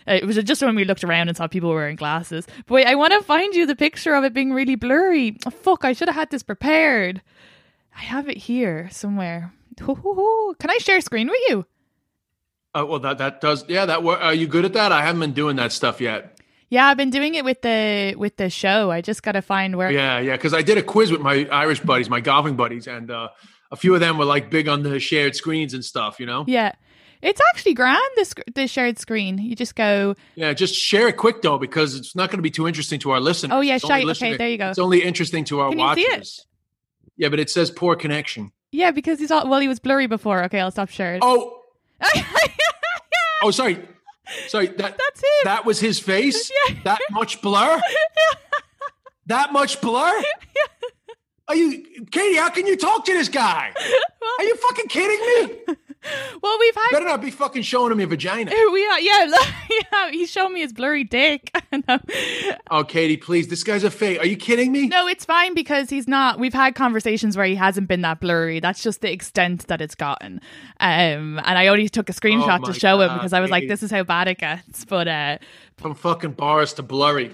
it 0.07 0.25
was 0.25 0.35
just 0.37 0.61
when 0.61 0.75
we 0.75 0.83
looked 0.83 1.03
around 1.03 1.27
and 1.27 1.37
saw 1.37 1.47
people 1.47 1.69
wearing 1.69 1.95
glasses. 1.95 2.47
But 2.65 2.73
wait, 2.73 2.87
I 2.87 2.95
want 2.95 3.13
to 3.13 3.21
find 3.21 3.53
you 3.53 3.65
the 3.65 3.75
picture 3.75 4.13
of 4.15 4.23
it 4.23 4.33
being 4.33 4.51
really 4.51 4.75
blurry. 4.75 5.37
Oh, 5.45 5.51
fuck, 5.51 5.85
I 5.85 5.93
should 5.93 6.07
have 6.09 6.15
had 6.15 6.31
this 6.31 6.43
prepared. 6.43 7.21
I 7.95 8.01
have 8.01 8.27
it 8.27 8.37
here 8.37 8.89
somewhere. 8.91 9.53
Can 9.77 10.69
I 10.69 10.77
share 10.79 11.01
screen 11.01 11.27
with 11.27 11.39
you? 11.47 11.65
Uh, 12.73 12.85
well, 12.87 12.99
that, 12.99 13.17
that 13.17 13.41
does, 13.41 13.65
yeah, 13.67 13.85
that, 13.85 14.03
are 14.03 14.33
you 14.33 14.47
good 14.47 14.65
at 14.65 14.73
that? 14.73 14.91
I 14.91 15.03
haven't 15.03 15.19
been 15.19 15.33
doing 15.33 15.57
that 15.57 15.71
stuff 15.71 15.99
yet. 15.99 16.39
Yeah, 16.71 16.87
I've 16.87 16.95
been 16.95 17.09
doing 17.09 17.35
it 17.35 17.43
with 17.43 17.61
the 17.61 18.15
with 18.17 18.37
the 18.37 18.49
show. 18.49 18.89
I 18.89 19.01
just 19.01 19.23
got 19.23 19.33
to 19.33 19.41
find 19.41 19.77
where. 19.77 19.91
Yeah, 19.91 20.19
yeah, 20.19 20.37
because 20.37 20.53
I 20.53 20.61
did 20.61 20.77
a 20.77 20.81
quiz 20.81 21.11
with 21.11 21.19
my 21.19 21.45
Irish 21.51 21.81
buddies, 21.81 22.09
my 22.09 22.21
golfing 22.21 22.55
buddies, 22.55 22.87
and 22.87 23.11
uh, 23.11 23.27
a 23.71 23.75
few 23.75 23.93
of 23.93 23.99
them 23.99 24.17
were 24.17 24.25
like 24.25 24.49
big 24.49 24.69
on 24.69 24.81
the 24.81 24.97
shared 24.99 25.35
screens 25.35 25.73
and 25.73 25.83
stuff, 25.83 26.19
you 26.19 26.25
know? 26.25 26.45
Yeah. 26.47 26.71
It's 27.21 27.41
actually 27.53 27.73
grand. 27.73 28.01
this 28.15 28.29
sc- 28.29 28.41
the 28.55 28.67
shared 28.67 28.97
screen. 28.97 29.37
You 29.37 29.53
just 29.53 29.75
go. 29.75 30.15
Yeah, 30.35 30.53
just 30.53 30.73
share 30.73 31.07
it 31.07 31.17
quick 31.17 31.41
though, 31.41 31.59
because 31.59 31.93
it's 31.93 32.15
not 32.15 32.29
going 32.29 32.39
to 32.39 32.43
be 32.43 32.49
too 32.49 32.67
interesting 32.67 32.99
to 33.01 33.11
our 33.11 33.19
listeners. 33.19 33.51
Oh, 33.53 33.61
yeah, 33.61 33.77
shite. 33.77 34.07
Okay, 34.07 34.37
there 34.37 34.49
you 34.49 34.57
go. 34.57 34.69
It's 34.69 34.79
only 34.79 35.03
interesting 35.03 35.43
to 35.45 35.59
our 35.59 35.69
Can 35.69 35.77
you 35.77 35.83
watchers. 35.83 36.47
Yeah, 37.17 37.29
but 37.29 37.39
it 37.39 37.49
says 37.49 37.69
poor 37.69 37.95
connection. 37.95 38.51
Yeah, 38.71 38.91
because 38.91 39.19
he's 39.19 39.29
all 39.29 39.47
well. 39.47 39.59
He 39.59 39.67
was 39.67 39.79
blurry 39.79 40.07
before. 40.07 40.43
Okay, 40.45 40.59
I'll 40.59 40.71
stop 40.71 40.89
sharing. 40.89 41.19
Oh, 41.21 41.59
oh, 43.43 43.51
sorry, 43.51 43.77
sorry. 44.47 44.67
That 44.67 44.97
That's 44.97 45.19
him. 45.21 45.29
that 45.45 45.65
was 45.65 45.79
his 45.79 45.99
face. 45.99 46.51
Yeah. 46.69 46.75
That 46.83 46.99
much 47.11 47.41
blur. 47.41 47.81
that 49.27 49.51
much 49.53 49.81
blur. 49.81 50.23
Are 51.47 51.55
you, 51.55 51.83
Katie? 52.11 52.37
How 52.37 52.49
can 52.49 52.65
you 52.67 52.77
talk 52.77 53.05
to 53.05 53.13
this 53.13 53.27
guy? 53.29 53.73
Are 54.39 54.43
you 54.43 54.55
fucking 54.55 54.87
kidding 54.87 55.19
me? 55.19 55.75
well, 56.41 56.57
we've 56.59 56.75
had. 56.75 56.89
Better 56.91 57.05
not 57.05 57.21
be 57.21 57.31
fucking 57.31 57.61
showing 57.61 57.91
him 57.91 57.99
your 57.99 58.09
vagina. 58.09 58.51
We 58.71 58.87
are, 58.87 58.99
yeah, 58.99 59.25
yeah. 59.91 60.11
He's 60.11 60.31
showing 60.31 60.53
me 60.53 60.61
his 60.61 60.71
blurry 60.71 61.03
dick. 61.03 61.51
no. 61.87 61.99
Oh, 62.69 62.83
Katie, 62.83 63.17
please. 63.17 63.49
This 63.49 63.63
guy's 63.63 63.83
a 63.83 63.91
fake. 63.91 64.19
Are 64.19 64.25
you 64.25 64.37
kidding 64.37 64.71
me? 64.71 64.87
no, 64.87 65.07
it's 65.07 65.25
fine 65.25 65.53
because 65.53 65.89
he's 65.89 66.07
not. 66.07 66.39
We've 66.39 66.53
had 66.53 66.73
conversations 66.73 67.35
where 67.35 67.45
he 67.45 67.55
hasn't 67.55 67.87
been 67.87 68.01
that 68.01 68.21
blurry. 68.21 68.59
That's 68.59 68.81
just 68.81 69.01
the 69.01 69.11
extent 69.11 69.67
that 69.67 69.81
it's 69.81 69.95
gotten. 69.95 70.39
Um, 70.79 71.39
and 71.43 71.57
I 71.57 71.67
only 71.67 71.89
took 71.89 72.09
a 72.09 72.13
screenshot 72.13 72.61
Oh 72.63 72.71
to 72.71 72.73
show 72.73 73.01
him 73.01 73.13
because 73.13 73.33
I 73.33 73.41
was 73.41 73.51
like, 73.51 73.67
"This 73.67 73.83
is 73.83 73.91
how 73.91 74.03
bad 74.03 74.27
it 74.29 74.37
gets." 74.37 74.85
But 74.85 75.07
uh, 75.07 75.37
From 75.77 75.93
fucking 75.95 76.31
bars 76.31 76.73
to 76.73 76.83
blurry. 76.83 77.33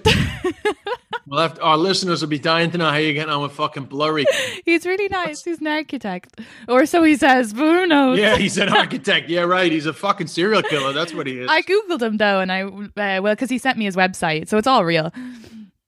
Well, 1.28 1.40
after, 1.40 1.62
our 1.62 1.76
listeners 1.76 2.22
will 2.22 2.28
be 2.28 2.38
dying 2.38 2.70
to 2.70 2.78
know 2.78 2.90
how 2.90 2.96
you're 2.96 3.12
getting 3.12 3.32
on 3.32 3.42
with 3.42 3.52
fucking 3.52 3.84
blurry. 3.84 4.24
He's 4.64 4.86
really 4.86 5.08
nice. 5.08 5.42
He's 5.44 5.60
an 5.60 5.66
architect, 5.66 6.40
or 6.66 6.86
so 6.86 7.02
he 7.02 7.16
says. 7.16 7.52
But 7.52 7.60
who 7.60 7.86
knows? 7.86 8.18
Yeah, 8.18 8.36
he's 8.36 8.56
an 8.56 8.68
architect. 8.76 9.28
Yeah, 9.28 9.42
right. 9.42 9.70
He's 9.70 9.86
a 9.86 9.92
fucking 9.92 10.28
serial 10.28 10.62
killer. 10.62 10.92
That's 10.92 11.12
what 11.12 11.26
he 11.26 11.38
is. 11.38 11.48
I 11.50 11.62
googled 11.62 12.00
him 12.00 12.16
though, 12.16 12.40
and 12.40 12.50
I 12.50 12.62
uh, 12.62 13.22
well 13.22 13.34
because 13.34 13.50
he 13.50 13.58
sent 13.58 13.76
me 13.78 13.84
his 13.84 13.96
website, 13.96 14.48
so 14.48 14.56
it's 14.56 14.66
all 14.66 14.84
real. 14.84 15.12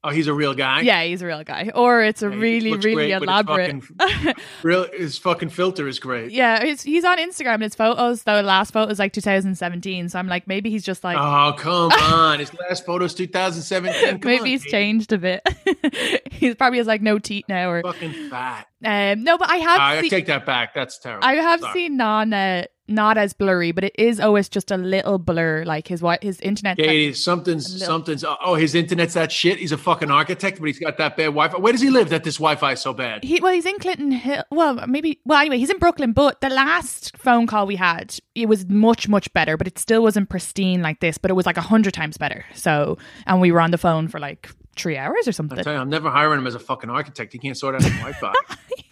Oh, 0.02 0.10
he's 0.10 0.26
a 0.26 0.34
real 0.34 0.54
guy. 0.54 0.80
Yeah, 0.80 1.02
he's 1.04 1.22
a 1.22 1.26
real 1.26 1.44
guy, 1.44 1.70
or 1.74 2.02
it's 2.02 2.22
a 2.22 2.28
Yeah, 2.30 2.36
really, 2.36 2.74
really 2.76 2.94
with 3.12 3.20
his 3.20 3.22
elaborate. 3.22 3.82
fucking- 3.84 4.34
Real, 4.62 4.86
his 4.92 5.18
fucking 5.18 5.48
filter 5.50 5.86
is 5.88 5.98
great. 5.98 6.32
yeah, 6.32 6.62
he's, 6.64 6.82
he's 6.82 7.04
on 7.04 7.18
Instagram. 7.18 7.54
and 7.54 7.62
His 7.64 7.74
photos, 7.74 8.22
though, 8.24 8.36
the 8.36 8.42
last 8.42 8.72
photo 8.72 8.90
is 8.90 8.98
like 8.98 9.12
2017. 9.12 10.08
So 10.08 10.18
I'm 10.18 10.26
like, 10.26 10.46
maybe 10.46 10.70
he's 10.70 10.84
just 10.84 11.02
like, 11.04 11.16
Oh, 11.18 11.54
come 11.56 11.90
on. 12.12 12.38
His 12.38 12.52
last 12.54 12.84
photo's 12.86 13.14
2017. 13.14 14.20
Come 14.20 14.20
maybe 14.24 14.40
on, 14.40 14.46
he's 14.46 14.62
Katie. 14.62 14.70
changed 14.70 15.12
a 15.12 15.18
bit. 15.18 15.42
he's 16.32 16.54
probably 16.54 16.78
has 16.78 16.86
like 16.86 17.02
no 17.02 17.18
teeth 17.18 17.44
now, 17.48 17.70
or 17.70 17.82
Fucking 17.82 18.30
fat. 18.30 18.66
um, 18.84 19.24
no. 19.24 19.38
But 19.38 19.50
I 19.50 19.56
have, 19.56 19.80
I 19.80 20.08
take 20.08 20.26
that 20.26 20.46
back. 20.46 20.74
That's 20.74 20.98
terrible. 20.98 21.26
I 21.26 21.34
have 21.34 21.60
Sorry. 21.60 21.72
seen 21.74 21.96
non, 21.96 22.32
uh, 22.32 22.64
not 22.90 23.16
as 23.16 23.32
blurry, 23.32 23.72
but 23.72 23.84
it 23.84 23.94
is 23.98 24.20
always 24.20 24.48
just 24.48 24.70
a 24.70 24.76
little 24.76 25.18
blur. 25.18 25.64
Like 25.64 25.88
his 25.88 26.02
what 26.02 26.22
his 26.22 26.40
internet. 26.40 26.76
Katie, 26.76 27.12
something's 27.12 27.84
something's. 27.84 28.24
Uh, 28.24 28.36
oh, 28.44 28.54
his 28.54 28.74
internet's 28.74 29.14
that 29.14 29.32
shit. 29.32 29.58
He's 29.58 29.72
a 29.72 29.78
fucking 29.78 30.10
architect, 30.10 30.58
but 30.58 30.66
he's 30.66 30.78
got 30.78 30.98
that 30.98 31.16
bad 31.16 31.26
Wi-Fi. 31.26 31.58
Where 31.58 31.72
does 31.72 31.80
he 31.80 31.90
live? 31.90 32.10
That 32.10 32.24
this 32.24 32.36
Wi-Fi 32.36 32.72
is 32.72 32.80
so 32.80 32.92
bad. 32.92 33.24
He 33.24 33.40
well, 33.40 33.52
he's 33.52 33.66
in 33.66 33.78
Clinton 33.78 34.10
Hill. 34.10 34.44
Well, 34.50 34.86
maybe. 34.86 35.20
Well, 35.24 35.38
anyway, 35.40 35.58
he's 35.58 35.70
in 35.70 35.78
Brooklyn. 35.78 36.12
But 36.12 36.40
the 36.40 36.50
last 36.50 37.16
phone 37.16 37.46
call 37.46 37.66
we 37.66 37.76
had, 37.76 38.16
it 38.34 38.48
was 38.48 38.66
much 38.66 39.08
much 39.08 39.32
better, 39.32 39.56
but 39.56 39.66
it 39.66 39.78
still 39.78 40.02
wasn't 40.02 40.28
pristine 40.28 40.82
like 40.82 41.00
this. 41.00 41.18
But 41.18 41.30
it 41.30 41.34
was 41.34 41.46
like 41.46 41.56
a 41.56 41.62
hundred 41.62 41.94
times 41.94 42.18
better. 42.18 42.44
So, 42.54 42.98
and 43.26 43.40
we 43.40 43.52
were 43.52 43.60
on 43.60 43.70
the 43.70 43.78
phone 43.78 44.08
for 44.08 44.18
like 44.18 44.50
three 44.76 44.96
hours 44.96 45.26
or 45.26 45.30
I 45.30 45.32
something. 45.32 45.62
tell 45.62 45.74
you, 45.74 45.78
I'm 45.78 45.90
never 45.90 46.10
hiring 46.10 46.38
him 46.40 46.46
as 46.46 46.54
a 46.54 46.58
fucking 46.58 46.90
architect. 46.90 47.32
He 47.32 47.38
can't 47.38 47.56
sort 47.56 47.74
out 47.74 47.82
his 47.82 47.92
Wi-Fi. 47.92 48.32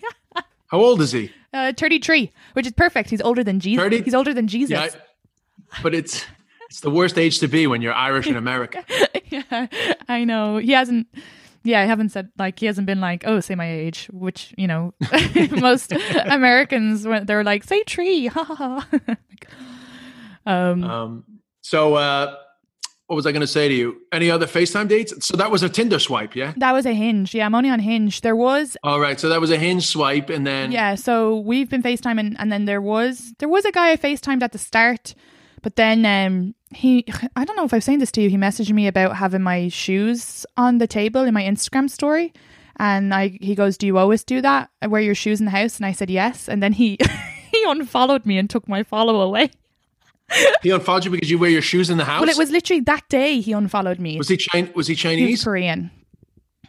How 0.68 0.78
old 0.78 1.00
is 1.00 1.12
he? 1.12 1.30
Uh, 1.52 1.72
Thirty-three, 1.76 2.32
which 2.52 2.66
is 2.66 2.72
perfect. 2.72 3.10
He's 3.10 3.22
older 3.22 3.42
than 3.42 3.58
Jesus. 3.60 3.82
30? 3.82 4.02
He's 4.02 4.14
older 4.14 4.32
than 4.34 4.46
Jesus. 4.48 4.70
Yeah, 4.70 4.82
I- 4.82 5.82
but 5.82 5.94
it's 5.94 6.24
it's 6.70 6.80
the 6.80 6.90
worst 6.90 7.16
age 7.18 7.38
to 7.40 7.48
be 7.48 7.66
when 7.66 7.80
you're 7.82 7.94
Irish 7.94 8.26
in 8.26 8.36
America. 8.36 8.84
yeah, 9.30 9.66
I 10.08 10.24
know. 10.24 10.58
He 10.58 10.72
hasn't. 10.72 11.06
Yeah, 11.64 11.80
I 11.80 11.84
haven't 11.86 12.10
said 12.10 12.30
like 12.38 12.58
he 12.60 12.66
hasn't 12.66 12.86
been 12.86 13.00
like, 13.00 13.24
oh, 13.26 13.40
say 13.40 13.54
my 13.54 13.70
age, 13.70 14.08
which 14.12 14.54
you 14.56 14.66
know, 14.66 14.94
most 15.50 15.92
Americans 16.26 17.06
when 17.06 17.26
they're 17.26 17.44
like, 17.44 17.64
say 17.64 17.82
tree, 17.84 18.26
ha 18.26 18.44
ha 18.44 18.54
ha. 18.54 19.16
Um, 20.46 20.84
Um, 20.84 21.24
so, 21.60 21.94
uh, 21.94 22.36
what 23.08 23.16
was 23.16 23.26
I 23.26 23.32
going 23.32 23.40
to 23.40 23.46
say 23.46 23.68
to 23.68 23.74
you? 23.74 24.02
Any 24.12 24.30
other 24.30 24.46
FaceTime 24.46 24.86
dates? 24.86 25.26
So 25.26 25.34
that 25.38 25.50
was 25.50 25.62
a 25.62 25.68
Tinder 25.68 25.98
swipe, 25.98 26.36
yeah. 26.36 26.52
that 26.58 26.72
was 26.72 26.84
a 26.84 26.92
Hinge. 26.92 27.34
Yeah, 27.34 27.46
I'm 27.46 27.54
only 27.54 27.70
on 27.70 27.80
Hinge. 27.80 28.20
There 28.20 28.36
was 28.36 28.76
All 28.82 29.00
right, 29.00 29.18
so 29.18 29.30
that 29.30 29.40
was 29.40 29.50
a 29.50 29.56
hinge 29.56 29.86
swipe, 29.86 30.28
and 30.28 30.46
then 30.46 30.72
yeah. 30.72 30.94
So 30.94 31.38
we've 31.38 31.70
been 31.70 31.82
FaceTiming, 31.82 32.36
and 32.38 32.52
then 32.52 32.66
there 32.66 32.82
was 32.82 33.32
there 33.38 33.48
was 33.48 33.64
a 33.64 33.72
guy 33.72 33.92
I 33.92 33.96
FaceTimed 33.96 34.42
at 34.42 34.52
the 34.52 34.58
start, 34.58 35.14
but 35.62 35.76
then 35.76 36.04
um 36.04 36.54
he 36.70 37.06
I 37.34 37.46
don't 37.46 37.56
know 37.56 37.64
if 37.64 37.72
I've 37.72 37.82
saying 37.82 38.00
this 38.00 38.12
to 38.12 38.20
you. 38.20 38.28
He 38.28 38.36
messaged 38.36 38.72
me 38.72 38.86
about 38.86 39.16
having 39.16 39.42
my 39.42 39.68
shoes 39.68 40.44
on 40.58 40.76
the 40.76 40.86
table 40.86 41.22
in 41.22 41.32
my 41.32 41.42
Instagram 41.42 41.88
story. 41.88 42.34
And 42.76 43.14
I, 43.14 43.38
he 43.40 43.54
goes, 43.54 43.78
"Do 43.78 43.86
you 43.86 43.96
always 43.96 44.22
do 44.22 44.42
that? 44.42 44.70
I 44.82 44.86
wear 44.86 45.00
your 45.00 45.14
shoes 45.14 45.40
in 45.40 45.46
the 45.46 45.50
house?" 45.50 45.78
And 45.78 45.86
I 45.86 45.92
said, 45.92 46.10
"Yes." 46.10 46.48
And 46.48 46.62
then 46.62 46.74
he, 46.74 46.98
he 47.52 47.64
unfollowed 47.66 48.24
me 48.24 48.38
and 48.38 48.48
took 48.48 48.68
my 48.68 48.82
follow 48.82 49.20
away. 49.20 49.50
He 50.62 50.70
unfollowed 50.70 51.04
you 51.04 51.10
because 51.10 51.30
you 51.30 51.38
wear 51.38 51.50
your 51.50 51.62
shoes 51.62 51.90
in 51.90 51.98
the 51.98 52.04
house. 52.04 52.20
Well, 52.20 52.28
it 52.30 52.36
was 52.38 52.50
literally 52.50 52.80
that 52.82 53.08
day 53.08 53.40
he 53.40 53.52
unfollowed 53.52 53.98
me. 53.98 54.18
was 54.18 54.28
he 54.28 54.36
Chinese? 54.36 54.74
Was 54.74 54.86
he 54.86 54.94
He 54.94 55.30
was 55.32 55.44
Korean, 55.44 55.90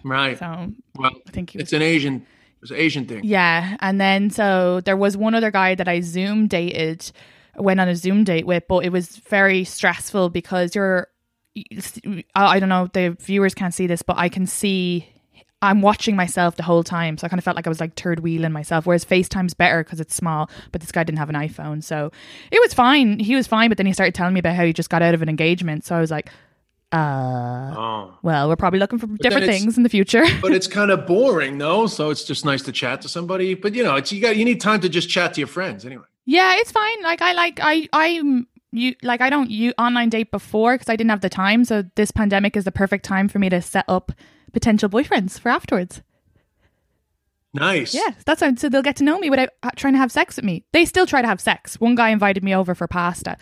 Right. 0.03 0.37
so 0.39 0.71
Well, 0.95 1.11
I 1.27 1.31
think 1.31 1.51
he 1.51 1.57
was. 1.57 1.63
it's 1.63 1.73
an 1.73 1.81
Asian. 1.81 2.25
It's 2.61 2.71
an 2.71 2.77
Asian 2.77 3.05
thing. 3.05 3.21
Yeah, 3.23 3.77
and 3.79 3.99
then 4.01 4.29
so 4.29 4.81
there 4.81 4.97
was 4.97 5.15
one 5.15 5.33
other 5.35 5.51
guy 5.51 5.75
that 5.75 5.87
I 5.87 6.01
Zoom 6.01 6.47
dated, 6.47 7.09
went 7.57 7.79
on 7.79 7.87
a 7.87 7.95
Zoom 7.95 8.23
date 8.25 8.45
with, 8.45 8.63
but 8.67 8.83
it 8.85 8.91
was 8.91 9.15
very 9.17 9.63
stressful 9.63 10.29
because 10.29 10.75
you're. 10.75 11.07
I 12.35 12.59
don't 12.59 12.69
know. 12.69 12.89
The 12.93 13.17
viewers 13.19 13.53
can't 13.53 13.73
see 13.73 13.87
this, 13.87 14.01
but 14.01 14.17
I 14.17 14.29
can 14.29 14.45
see. 14.45 15.07
I'm 15.61 15.81
watching 15.81 16.15
myself 16.15 16.55
the 16.55 16.63
whole 16.63 16.83
time, 16.83 17.17
so 17.17 17.25
I 17.25 17.29
kind 17.29 17.37
of 17.37 17.43
felt 17.43 17.55
like 17.55 17.67
I 17.67 17.69
was 17.69 17.81
like 17.81 17.95
third 17.95 18.21
wheeling 18.21 18.53
myself. 18.53 18.85
Whereas 18.85 19.03
FaceTime's 19.03 19.53
better 19.53 19.83
because 19.83 19.99
it's 19.99 20.15
small, 20.15 20.49
but 20.71 20.79
this 20.81 20.91
guy 20.91 21.03
didn't 21.03 21.19
have 21.19 21.29
an 21.29 21.35
iPhone, 21.35 21.83
so 21.83 22.11
it 22.51 22.61
was 22.61 22.73
fine. 22.73 23.19
He 23.19 23.35
was 23.35 23.45
fine, 23.47 23.69
but 23.69 23.77
then 23.77 23.85
he 23.85 23.91
started 23.93 24.15
telling 24.15 24.33
me 24.33 24.39
about 24.39 24.55
how 24.55 24.63
he 24.63 24.71
just 24.73 24.89
got 24.89 25.01
out 25.01 25.13
of 25.13 25.21
an 25.21 25.27
engagement. 25.29 25.83
So 25.85 25.95
I 25.95 25.99
was 25.99 26.11
like, 26.11 26.29
uh, 26.91 27.73
Oh. 27.77 28.17
well, 28.23 28.47
we're 28.49 28.55
probably 28.55 28.79
looking 28.79 28.99
for 28.99 29.07
different 29.21 29.45
things 29.45 29.77
in 29.77 29.83
the 29.83 29.89
future. 29.89 30.25
But 30.41 30.53
it's 30.53 30.67
kind 30.67 30.91
of 30.91 31.05
boring, 31.05 31.57
though. 31.57 31.87
So 31.87 32.09
it's 32.09 32.23
just 32.23 32.45
nice 32.45 32.61
to 32.63 32.71
chat 32.71 33.01
to 33.01 33.09
somebody. 33.09 33.53
But 33.53 33.75
you 33.75 33.83
know, 33.83 33.95
it's 33.95 34.11
you 34.11 34.21
got 34.21 34.37
you 34.37 34.45
need 34.45 34.61
time 34.61 34.79
to 34.81 34.89
just 34.89 35.09
chat 35.09 35.33
to 35.35 35.41
your 35.41 35.47
friends 35.47 35.85
anyway. 35.85 36.05
Yeah, 36.25 36.53
it's 36.57 36.71
fine. 36.71 37.01
Like 37.03 37.21
I 37.21 37.33
like 37.33 37.59
I 37.61 37.87
I'm 37.93 38.47
you 38.71 38.95
like 39.03 39.21
I 39.21 39.29
don't 39.29 39.49
you 39.51 39.73
online 39.77 40.09
date 40.09 40.31
before 40.31 40.75
because 40.75 40.89
I 40.89 40.95
didn't 40.95 41.09
have 41.11 41.21
the 41.21 41.29
time. 41.29 41.65
So 41.65 41.83
this 41.95 42.11
pandemic 42.11 42.55
is 42.57 42.63
the 42.63 42.71
perfect 42.71 43.03
time 43.05 43.27
for 43.27 43.39
me 43.39 43.49
to 43.49 43.61
set 43.61 43.85
up 43.87 44.11
potential 44.53 44.89
boyfriends 44.89 45.39
for 45.39 45.49
afterwards. 45.49 46.01
Nice. 47.53 47.93
Yeah, 47.93 48.11
that's 48.25 48.41
how, 48.41 48.53
so 48.55 48.69
they'll 48.69 48.83
get 48.83 48.97
to 48.97 49.03
know 49.03 49.17
me 49.17 49.29
without 49.29 49.49
uh, 49.63 49.71
trying 49.75 49.93
to 49.93 49.99
have 49.99 50.11
sex 50.11 50.35
with 50.35 50.45
me. 50.45 50.63
They 50.71 50.85
still 50.85 51.07
try 51.07 51.21
to 51.21 51.27
have 51.27 51.41
sex. 51.41 51.79
One 51.79 51.95
guy 51.95 52.09
invited 52.09 52.43
me 52.43 52.53
over 52.53 52.75
for 52.75 52.87
pasta 52.87 53.37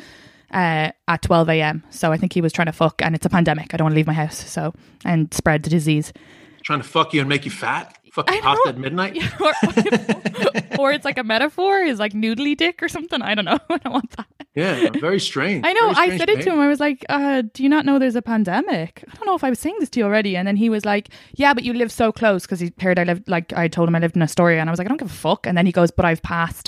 uh, 0.52 0.92
at 1.08 1.22
12 1.22 1.50
a.m. 1.50 1.84
So 1.90 2.12
I 2.12 2.18
think 2.18 2.34
he 2.34 2.42
was 2.42 2.54
trying 2.54 2.68
to 2.68 2.72
fuck, 2.72 3.02
and 3.02 3.16
it's 3.16 3.26
a 3.26 3.30
pandemic. 3.30 3.74
I 3.74 3.78
don't 3.78 3.86
want 3.86 3.94
to 3.94 3.98
leave 3.98 4.08
my 4.08 4.14
house, 4.14 4.50
so 4.50 4.74
and 5.04 5.34
spread 5.34 5.64
the 5.64 5.70
disease. 5.70 6.14
Trying 6.64 6.82
to 6.82 6.88
fuck 6.88 7.14
you 7.14 7.20
and 7.20 7.30
make 7.30 7.46
you 7.46 7.52
fat. 7.52 7.98
Fuck 8.12 8.28
pasta 8.28 8.70
at 8.70 8.78
midnight. 8.78 9.18
or, 9.42 9.54
or 10.80 10.92
it's 10.92 11.06
like 11.06 11.18
a 11.18 11.24
metaphor, 11.24 11.82
is 11.82 12.00
like 12.00 12.14
noodly 12.14 12.58
dick 12.58 12.82
or 12.82 12.88
something. 12.88 13.22
I 13.22 13.36
don't 13.36 13.46
know. 13.46 13.60
I 13.70 13.78
don't 13.78 13.94
want 13.94 14.12
that. 14.18 14.28
Yeah, 14.58 14.90
very 15.00 15.20
strange. 15.20 15.64
I 15.66 15.74
know. 15.74 15.94
Very 15.94 16.12
I 16.14 16.18
said 16.18 16.30
it 16.30 16.42
to 16.42 16.52
him. 16.52 16.60
I 16.60 16.68
was 16.68 16.80
like, 16.80 17.06
uh, 17.10 17.44
"Do 17.54 17.64
you 17.64 17.70
not 17.70 17.86
know 17.86 18.00
there's 18.00 18.16
a 18.16 18.22
pandemic?" 18.22 19.04
I 19.08 19.16
don't 19.16 19.26
know 19.28 19.36
if 19.36 19.44
I 19.44 19.50
was 19.50 19.60
saying 19.60 19.76
this 19.80 19.90
to 19.92 20.00
you 20.00 20.06
already. 20.06 20.36
And 20.36 20.48
then 20.48 20.56
he 20.56 20.70
was 20.70 20.84
like, 20.84 21.10
"Yeah, 21.36 21.54
but 21.54 21.64
you 21.64 21.74
live 21.74 21.92
so 21.92 22.12
close 22.12 22.42
because 22.44 22.60
he 22.60 22.74
heard 22.80 22.98
I 23.00 23.04
lived 23.04 23.28
like 23.30 23.54
I 23.54 23.68
told 23.68 23.88
him 23.88 23.96
I 23.96 24.00
lived 24.00 24.16
in 24.16 24.22
Astoria." 24.22 24.60
And 24.60 24.70
I 24.70 24.72
was 24.72 24.80
like, 24.80 24.88
"I 24.88 24.90
don't 24.90 24.98
give 24.98 25.12
a 25.12 25.14
fuck." 25.14 25.46
And 25.48 25.58
then 25.58 25.66
he 25.66 25.72
goes, 25.72 25.92
"But 25.92 26.06
I've 26.06 26.22
passed." 26.24 26.68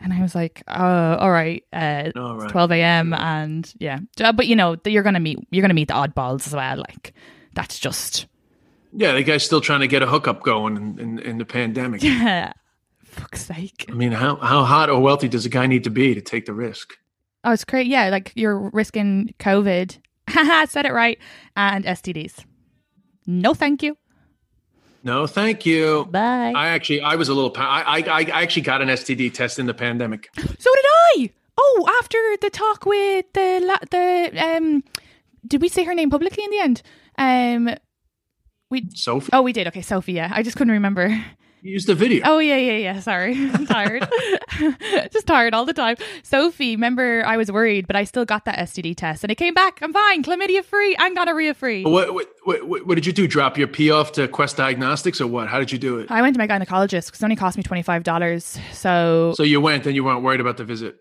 And 0.00 0.12
I 0.12 0.20
was 0.22 0.34
like, 0.34 0.62
"Oh, 0.66 1.14
all 1.16 1.30
right." 1.30 1.62
Uh, 1.72 2.10
All 2.16 2.42
it's 2.42 2.50
12 2.50 2.72
a.m. 2.72 3.12
and 3.14 3.72
yeah, 3.78 4.00
Uh, 4.20 4.32
but 4.32 4.46
you 4.48 4.56
know, 4.56 4.76
you're 4.84 5.04
gonna 5.04 5.20
meet 5.20 5.38
you're 5.50 5.62
gonna 5.62 5.74
meet 5.74 5.88
the 5.88 5.94
oddballs 5.94 6.46
as 6.46 6.54
well. 6.54 6.78
Like 6.78 7.12
that's 7.54 7.78
just 7.78 8.26
Yeah, 8.94 9.12
the 9.12 9.22
guy's 9.22 9.44
still 9.44 9.60
trying 9.60 9.80
to 9.80 9.86
get 9.86 10.02
a 10.02 10.06
hookup 10.06 10.42
going 10.42 10.76
in, 10.76 10.98
in, 10.98 11.18
in 11.18 11.38
the 11.38 11.44
pandemic. 11.44 12.02
Yeah, 12.22 12.52
fuck's 13.04 13.44
sake. 13.46 13.84
I 13.88 13.92
mean, 13.92 14.12
how 14.12 14.36
how 14.36 14.64
hot 14.64 14.90
or 14.90 15.00
wealthy 15.00 15.28
does 15.28 15.46
a 15.46 15.50
guy 15.50 15.66
need 15.66 15.84
to 15.84 15.90
be 15.90 16.14
to 16.14 16.20
take 16.20 16.46
the 16.46 16.54
risk? 16.54 16.94
Oh, 17.44 17.52
it's 17.52 17.64
crazy. 17.64 17.90
Yeah, 17.90 18.08
like 18.08 18.32
you're 18.34 18.70
risking 18.72 19.34
COVID. 19.38 19.98
Haha, 20.28 20.66
said 20.66 20.86
it 20.86 20.92
right. 20.92 21.18
And 21.56 21.84
STDs. 21.84 22.44
No, 23.26 23.54
thank 23.54 23.82
you. 23.82 23.96
No, 25.04 25.26
thank 25.26 25.66
you. 25.66 26.06
Bye. 26.10 26.52
I 26.54 26.68
actually, 26.68 27.00
I 27.00 27.16
was 27.16 27.28
a 27.28 27.34
little. 27.34 27.52
I, 27.56 28.04
I, 28.06 28.20
I 28.20 28.42
actually 28.42 28.62
got 28.62 28.82
an 28.82 28.88
STD 28.88 29.32
test 29.32 29.58
in 29.58 29.66
the 29.66 29.74
pandemic. 29.74 30.28
So 30.36 30.70
did 30.74 30.84
I. 30.86 31.30
Oh, 31.58 31.96
after 32.00 32.18
the 32.40 32.50
talk 32.50 32.86
with 32.86 33.26
the 33.34 33.78
the 33.90 34.56
um, 34.56 34.84
did 35.46 35.60
we 35.60 35.68
say 35.68 35.84
her 35.84 35.94
name 35.94 36.08
publicly 36.08 36.44
in 36.44 36.50
the 36.50 36.60
end? 36.60 36.82
Um, 37.18 37.76
we 38.70 38.88
Sophie, 38.94 39.30
oh 39.32 39.42
we 39.42 39.52
did. 39.52 39.66
Okay, 39.66 39.82
Sophie. 39.82 40.14
Yeah, 40.14 40.30
I 40.32 40.42
just 40.42 40.56
couldn't 40.56 40.72
remember. 40.72 41.22
use 41.62 41.86
the 41.86 41.94
video. 41.94 42.22
Oh 42.26 42.38
yeah, 42.38 42.56
yeah, 42.56 42.76
yeah. 42.76 43.00
Sorry, 43.00 43.32
I'm 43.54 43.66
tired. 43.66 44.06
just 45.12 45.26
tired 45.26 45.54
all 45.54 45.64
the 45.64 45.72
time. 45.72 45.96
Sophie, 46.22 46.76
remember 46.76 47.22
I 47.26 47.36
was 47.36 47.50
worried, 47.50 47.86
but 47.86 47.96
I 47.96 48.04
still 48.04 48.24
got 48.24 48.44
that 48.44 48.58
STD 48.58 48.96
test 48.96 49.24
and 49.24 49.30
it 49.30 49.36
came 49.36 49.54
back. 49.54 49.78
I'm 49.82 49.92
fine, 49.92 50.22
chlamydia 50.22 50.64
free 50.64 50.94
and 50.96 51.16
gonorrhea 51.16 51.54
free. 51.54 51.84
What, 51.84 52.12
what, 52.14 52.28
what, 52.44 52.86
what 52.86 52.94
did 52.96 53.06
you 53.06 53.12
do? 53.12 53.26
Drop 53.26 53.56
your 53.56 53.68
pee 53.68 53.90
off 53.90 54.12
to 54.12 54.28
Quest 54.28 54.56
Diagnostics 54.56 55.20
or 55.20 55.26
what? 55.26 55.48
How 55.48 55.58
did 55.58 55.72
you 55.72 55.78
do 55.78 55.98
it? 55.98 56.10
I 56.10 56.20
went 56.22 56.34
to 56.34 56.38
my 56.38 56.46
gynecologist 56.48 57.06
because 57.06 57.20
it 57.20 57.24
only 57.24 57.36
cost 57.36 57.56
me 57.56 57.62
twenty 57.62 57.82
five 57.82 58.02
dollars. 58.02 58.58
So 58.72 59.32
So 59.36 59.42
you 59.42 59.60
went 59.60 59.86
and 59.86 59.94
you 59.94 60.04
weren't 60.04 60.22
worried 60.22 60.40
about 60.40 60.56
the 60.56 60.64
visit. 60.64 60.96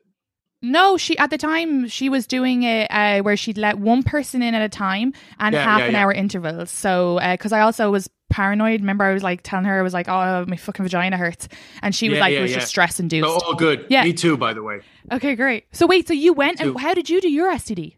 No, 0.61 0.95
she 0.97 1.17
at 1.17 1.29
the 1.31 1.37
time 1.37 1.87
she 1.87 2.07
was 2.09 2.27
doing 2.27 2.63
it 2.63 2.87
uh, 2.91 3.21
where 3.21 3.35
she'd 3.35 3.57
let 3.57 3.79
one 3.79 4.03
person 4.03 4.41
in 4.43 4.53
at 4.53 4.61
a 4.61 4.69
time 4.69 5.13
and 5.39 5.53
Yeah, 5.53 5.63
half 5.63 5.79
yeah, 5.79 5.85
an 5.87 5.91
yeah. 5.93 6.03
hour 6.03 6.11
intervals. 6.13 6.69
So 6.69 7.19
because 7.31 7.51
I 7.51 7.61
also 7.61 7.89
was 7.91 8.09
paranoid. 8.29 8.81
Remember, 8.81 9.03
I 9.03 9.13
was 9.13 9.23
like 9.23 9.41
telling 9.43 9.65
her 9.65 9.79
I 9.79 9.81
was 9.81 9.93
like, 9.93 10.07
"Oh, 10.07 10.45
my 10.47 10.55
fucking 10.57 10.83
vagina 10.83 11.17
hurts," 11.17 11.47
and 11.81 11.95
she 11.95 12.09
was 12.09 12.19
like, 12.19 12.33
"It 12.33 12.41
was 12.41 12.53
just 12.53 12.67
stress 12.67 12.99
induced." 12.99 13.27
Oh, 13.27 13.39
all 13.45 13.55
good. 13.55 13.85
Yeah. 13.89 14.03
Me 14.03 14.13
too, 14.13 14.37
by 14.37 14.53
the 14.53 14.61
way. 14.63 14.81
Okay, 15.11 15.35
great. 15.35 15.65
So 15.71 15.87
wait, 15.87 16.07
so 16.07 16.13
you 16.13 16.31
went 16.33 16.61
and 16.61 16.79
how 16.79 16.93
did 16.93 17.09
you 17.09 17.21
do 17.21 17.29
your 17.29 17.51
STD 17.51 17.95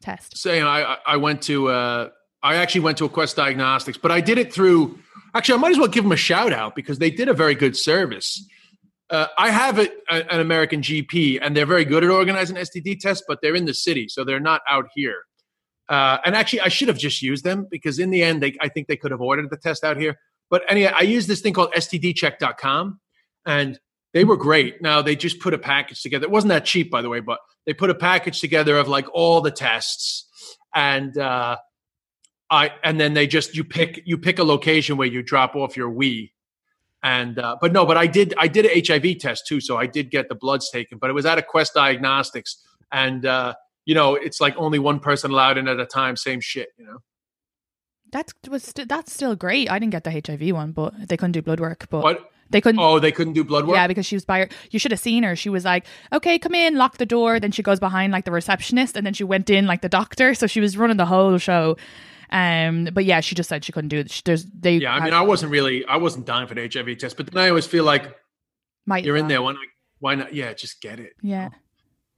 test? 0.00 0.36
Saying 0.38 0.62
I, 0.64 0.82
I- 0.94 0.98
I 1.06 1.16
went 1.18 1.42
to, 1.42 1.68
uh, 1.68 2.08
I 2.42 2.56
actually 2.56 2.80
went 2.82 2.96
to 2.98 3.04
a 3.04 3.08
Quest 3.10 3.36
Diagnostics, 3.36 3.98
but 3.98 4.10
I 4.10 4.20
did 4.20 4.38
it 4.38 4.52
through. 4.52 4.98
Actually, 5.34 5.58
I 5.58 5.60
might 5.60 5.72
as 5.72 5.78
well 5.78 5.88
give 5.88 6.02
them 6.04 6.12
a 6.12 6.16
shout 6.16 6.52
out 6.52 6.74
because 6.74 6.98
they 6.98 7.10
did 7.10 7.28
a 7.28 7.34
very 7.34 7.54
good 7.54 7.76
service. 7.76 8.42
Uh, 9.08 9.26
I 9.38 9.50
have 9.50 9.78
a, 9.78 9.88
a- 10.10 10.32
an 10.32 10.40
American 10.40 10.80
GP, 10.82 11.38
and 11.40 11.56
they're 11.56 11.66
very 11.66 11.84
good 11.84 12.02
at 12.02 12.10
organizing 12.10 12.56
STD 12.56 12.98
tests, 12.98 13.24
but 13.26 13.38
they're 13.40 13.54
in 13.54 13.64
the 13.66 13.74
city, 13.74 14.08
so 14.08 14.24
they're 14.24 14.40
not 14.40 14.62
out 14.68 14.86
here. 14.94 15.22
Uh, 15.88 16.18
and 16.24 16.34
actually, 16.34 16.60
I 16.62 16.68
should 16.68 16.88
have 16.88 16.98
just 16.98 17.22
used 17.22 17.44
them 17.44 17.66
because 17.70 17.98
in 18.00 18.10
the 18.10 18.22
end, 18.24 18.42
they, 18.42 18.56
I 18.60 18.68
think 18.68 18.88
they 18.88 18.96
could 18.96 19.12
have 19.12 19.20
ordered 19.20 19.48
the 19.50 19.56
test 19.56 19.84
out 19.84 19.96
here. 19.96 20.18
But 20.50 20.62
anyway, 20.68 20.92
I 20.96 21.02
used 21.02 21.28
this 21.28 21.40
thing 21.40 21.52
called 21.54 21.72
STDcheck.com, 21.74 22.98
and 23.46 23.78
they 24.12 24.24
were 24.24 24.36
great. 24.36 24.82
Now 24.82 25.02
they 25.02 25.14
just 25.14 25.38
put 25.40 25.54
a 25.54 25.58
package 25.58 26.02
together. 26.02 26.24
It 26.24 26.30
wasn't 26.30 26.48
that 26.48 26.64
cheap, 26.64 26.90
by 26.90 27.02
the 27.02 27.08
way, 27.08 27.20
but 27.20 27.38
they 27.66 27.74
put 27.74 27.90
a 27.90 27.94
package 27.94 28.40
together 28.40 28.76
of 28.78 28.88
like 28.88 29.06
all 29.12 29.40
the 29.40 29.50
tests, 29.52 30.26
and 30.74 31.16
uh, 31.16 31.56
I 32.50 32.72
and 32.82 32.98
then 33.00 33.14
they 33.14 33.26
just 33.26 33.56
you 33.56 33.62
pick 33.64 34.02
you 34.04 34.18
pick 34.18 34.38
a 34.38 34.44
location 34.44 34.96
where 34.96 35.08
you 35.08 35.22
drop 35.22 35.54
off 35.56 35.76
your 35.76 35.90
wee, 35.90 36.32
and 37.02 37.38
uh, 37.38 37.56
but 37.60 37.72
no, 37.72 37.86
but 37.86 37.96
I 37.96 38.06
did 38.06 38.34
I 38.38 38.48
did 38.48 38.66
an 38.66 38.82
HIV 38.86 39.18
test 39.18 39.46
too, 39.46 39.60
so 39.60 39.76
I 39.76 39.86
did 39.86 40.10
get 40.10 40.28
the 40.28 40.34
bloods 40.34 40.70
taken, 40.70 40.98
but 40.98 41.10
it 41.10 41.12
was 41.12 41.26
at 41.26 41.38
a 41.38 41.42
Quest 41.42 41.74
Diagnostics, 41.74 42.64
and 42.92 43.24
uh, 43.26 43.54
you 43.84 43.94
know 43.94 44.14
it's 44.14 44.40
like 44.40 44.56
only 44.56 44.78
one 44.78 45.00
person 45.00 45.30
allowed 45.30 45.58
in 45.58 45.68
at 45.68 45.78
a 45.78 45.86
time. 45.86 46.16
Same 46.16 46.40
shit, 46.40 46.68
you 46.78 46.84
know. 46.84 46.98
That's 48.12 48.32
was 48.48 48.62
st- 48.62 48.88
that's 48.88 49.12
still 49.12 49.36
great. 49.36 49.70
I 49.70 49.78
didn't 49.78 49.92
get 49.92 50.04
the 50.04 50.10
HIV 50.10 50.54
one, 50.54 50.72
but 50.72 51.08
they 51.08 51.16
couldn't 51.16 51.32
do 51.32 51.42
blood 51.42 51.60
work. 51.60 51.86
But 51.90 52.02
What? 52.02 52.30
they 52.50 52.60
couldn't. 52.60 52.80
Oh, 52.80 52.98
they 52.98 53.12
couldn't 53.12 53.32
do 53.32 53.44
blood 53.44 53.66
work. 53.66 53.74
Yeah, 53.74 53.86
because 53.88 54.06
she 54.06 54.14
was 54.16 54.24
by 54.24 54.40
her. 54.40 54.48
You 54.70 54.78
should 54.78 54.92
have 54.92 55.00
seen 55.00 55.22
her. 55.24 55.34
She 55.36 55.48
was 55.50 55.64
like, 55.64 55.86
"Okay, 56.12 56.38
come 56.38 56.54
in, 56.54 56.76
lock 56.76 56.98
the 56.98 57.06
door." 57.06 57.40
Then 57.40 57.50
she 57.50 57.62
goes 57.62 57.80
behind 57.80 58.12
like 58.12 58.24
the 58.24 58.30
receptionist, 58.30 58.96
and 58.96 59.04
then 59.04 59.12
she 59.12 59.24
went 59.24 59.50
in 59.50 59.66
like 59.66 59.82
the 59.82 59.88
doctor. 59.88 60.34
So 60.34 60.46
she 60.46 60.60
was 60.60 60.76
running 60.76 60.96
the 60.96 61.06
whole 61.06 61.38
show. 61.38 61.76
Um, 62.30 62.88
but 62.92 63.04
yeah, 63.04 63.20
she 63.20 63.34
just 63.34 63.48
said 63.48 63.64
she 63.64 63.72
couldn't 63.72 63.88
do 63.88 63.98
it. 63.98 64.10
She, 64.10 64.22
there's 64.24 64.44
they. 64.46 64.76
Yeah, 64.76 64.94
I 64.94 65.04
mean, 65.04 65.14
I 65.14 65.22
wasn't 65.22 65.52
really, 65.52 65.84
I 65.84 65.96
wasn't 65.96 66.26
dying 66.26 66.46
for 66.46 66.54
the 66.54 66.68
HIV 66.72 66.98
test, 66.98 67.16
but 67.16 67.30
then 67.30 67.42
I 67.42 67.48
always 67.48 67.66
feel 67.66 67.84
like 67.84 68.14
might 68.86 69.04
you're 69.04 69.16
in 69.16 69.28
there. 69.28 69.42
Why 69.42 69.52
not? 69.52 69.62
Why 69.98 70.14
not? 70.14 70.34
Yeah, 70.34 70.52
just 70.52 70.80
get 70.80 71.00
it. 71.00 71.12
Yeah. 71.22 71.50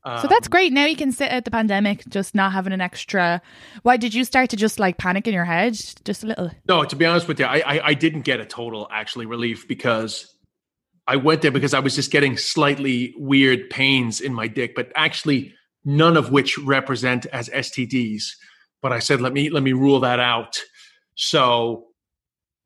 Um, 0.04 0.20
So 0.22 0.28
that's 0.28 0.48
great. 0.48 0.72
Now 0.72 0.86
you 0.86 0.96
can 0.96 1.12
sit 1.12 1.30
at 1.30 1.44
the 1.44 1.50
pandemic, 1.50 2.04
just 2.08 2.34
not 2.34 2.52
having 2.52 2.72
an 2.72 2.80
extra. 2.80 3.42
Why 3.82 3.96
did 3.96 4.14
you 4.14 4.24
start 4.24 4.50
to 4.50 4.56
just 4.56 4.78
like 4.78 4.96
panic 4.96 5.26
in 5.26 5.34
your 5.34 5.44
head, 5.44 5.74
just 6.04 6.24
a 6.24 6.26
little? 6.26 6.50
No, 6.68 6.84
to 6.84 6.96
be 6.96 7.04
honest 7.04 7.28
with 7.28 7.38
you, 7.40 7.46
I, 7.46 7.58
I 7.58 7.86
I 7.88 7.94
didn't 7.94 8.22
get 8.22 8.40
a 8.40 8.46
total 8.46 8.88
actually 8.90 9.26
relief 9.26 9.66
because 9.68 10.34
I 11.06 11.16
went 11.16 11.42
there 11.42 11.50
because 11.50 11.74
I 11.74 11.80
was 11.80 11.94
just 11.94 12.10
getting 12.10 12.36
slightly 12.36 13.14
weird 13.16 13.70
pains 13.70 14.20
in 14.20 14.34
my 14.34 14.46
dick, 14.46 14.74
but 14.74 14.92
actually 14.94 15.54
none 15.84 16.16
of 16.16 16.30
which 16.30 16.58
represent 16.58 17.24
as 17.26 17.48
STDs. 17.48 18.24
But 18.80 18.92
I 18.92 18.98
said, 18.98 19.20
let 19.20 19.32
me 19.32 19.50
let 19.50 19.62
me 19.62 19.72
rule 19.72 20.00
that 20.00 20.20
out. 20.20 20.58
So 21.14 21.86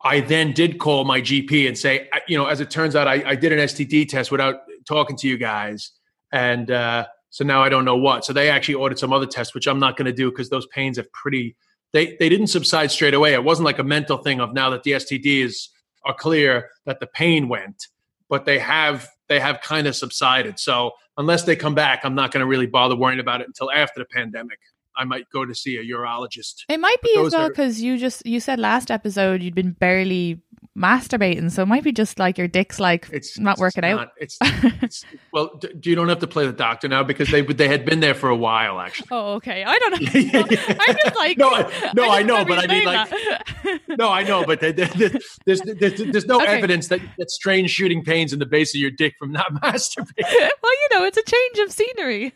I 0.05 0.20
then 0.20 0.53
did 0.53 0.79
call 0.79 1.05
my 1.05 1.20
GP 1.20 1.68
and 1.68 1.79
say, 1.79 2.09
you 2.29 2.37
know, 2.37 2.46
as 2.46 2.61
it 2.61 2.70
turns 2.70 2.96
out, 2.96 3.09
I, 3.09 3.22
I 3.31 3.35
did 3.35 3.53
an 3.53 3.61
STD 3.61 4.09
test 4.09 4.31
without 4.31 4.62
talking 4.87 5.16
to 5.16 5.29
you 5.29 5.38
guys, 5.38 5.92
and 6.33 6.70
uh, 6.70 7.07
so 7.31 7.44
now 7.44 7.62
I 7.62 7.68
don't 7.68 7.85
know 7.85 7.96
what. 7.96 8.25
So 8.25 8.33
they 8.33 8.51
actually 8.51 8.75
ordered 8.75 8.98
some 8.98 9.12
other 9.12 9.27
tests, 9.27 9.55
which 9.55 9.66
I'm 9.66 9.79
not 9.79 9.96
going 9.96 10.07
to 10.07 10.12
do 10.12 10.31
because 10.31 10.51
those 10.51 10.66
pains 10.66 10.98
are 10.98 11.07
pretty. 11.12 11.57
They 11.92 12.16
they 12.18 12.29
didn't 12.29 12.48
subside 12.48 12.90
straight 12.90 13.14
away. 13.14 13.33
It 13.33 13.44
wasn't 13.44 13.64
like 13.64 13.79
a 13.79 13.85
mental 13.85 14.18
thing 14.18 14.40
of 14.40 14.53
now 14.53 14.70
that 14.70 14.83
the 14.83 14.92
STDs 14.92 15.68
are 16.05 16.14
clear 16.14 16.68
that 16.85 17.01
the 17.01 17.07
pain 17.07 17.48
went, 17.48 17.87
but 18.29 18.44
they 18.44 18.59
have 18.59 19.09
they 19.29 19.40
have 19.40 19.61
kind 19.61 19.87
of 19.87 19.96
subsided. 19.96 20.59
So 20.59 20.92
unless 21.16 21.44
they 21.44 21.57
come 21.57 21.75
back, 21.75 22.01
I'm 22.05 22.14
not 22.14 22.33
going 22.33 22.40
to 22.40 22.46
really 22.46 22.66
bother 22.66 22.96
worrying 22.96 23.20
about 23.20 23.40
it 23.40 23.46
until 23.46 23.70
after 23.70 24.01
the 24.01 24.07
pandemic. 24.07 24.59
I 24.96 25.05
might 25.05 25.28
go 25.31 25.44
to 25.44 25.55
see 25.55 25.76
a 25.76 25.85
urologist. 25.85 26.64
It 26.68 26.81
might 26.81 27.00
be 27.02 27.14
as 27.18 27.33
well 27.33 27.46
are- 27.46 27.48
because 27.48 27.81
you 27.83 27.98
just 27.98 28.24
you 28.26 28.40
said 28.40 28.59
last 28.59 28.90
episode 28.90 29.42
you'd 29.42 29.55
been 29.55 29.72
barely 29.72 30.40
masturbating, 30.78 31.50
so 31.50 31.62
it 31.62 31.66
might 31.66 31.85
be 31.85 31.92
just 31.92 32.18
like 32.18 32.38
your 32.38 32.48
dick's 32.48 32.81
like 32.81 33.07
It's 33.12 33.38
not 33.38 33.52
it's 33.52 33.61
working 33.61 33.85
out. 33.85 34.09
It's, 34.18 34.38
it's 34.40 35.05
well, 35.33 35.55
d- 35.59 35.68
you 35.83 35.94
don't 35.94 36.09
have 36.09 36.20
to 36.20 36.26
play 36.26 36.46
the 36.46 36.52
doctor 36.52 36.88
now 36.88 37.02
because 37.02 37.31
they 37.31 37.42
they 37.42 37.68
had 37.68 37.85
been 37.85 38.00
there 38.00 38.14
for 38.14 38.31
a 38.31 38.37
while 38.37 38.81
actually. 38.81 39.09
Oh, 39.11 39.35
okay. 39.35 39.64
I 39.64 39.78
don't 39.78 39.92
know. 40.02 40.09
Yeah, 40.20 40.44
yeah. 40.50 40.76
I'm 40.81 40.96
just 41.05 41.16
like 41.16 41.37
No, 41.37 41.50
I- 41.50 41.62
no, 41.94 42.05
just 42.05 42.11
I 42.18 42.22
know, 42.22 42.44
but 42.44 42.59
I 42.59 42.66
mean, 42.66 42.85
like- 42.87 43.81
No, 43.98 44.09
I 44.11 44.22
know, 44.22 44.44
but 44.46 44.61
there- 44.61 44.72
there- 44.72 44.87
there- 44.87 45.11
there's 45.44 45.61
there's, 45.61 45.98
there's 46.11 46.26
no 46.26 46.37
Okay. 46.40 46.46
evidence 46.57 46.88
that 46.88 47.00
that 47.18 47.31
strange 47.31 47.70
shooting 47.70 48.02
pains 48.02 48.33
in 48.33 48.38
the 48.38 48.46
base 48.46 48.74
of 48.74 48.81
your 48.81 48.90
dick 48.90 49.14
from 49.18 49.33
not 49.33 49.52
masturbating. 49.62 50.24
well, 50.62 50.72
you 50.83 50.88
know, 50.92 51.05
it's 51.05 51.18
a 51.18 51.22
change 51.22 51.59
of 51.59 51.70
scenery. 51.72 52.33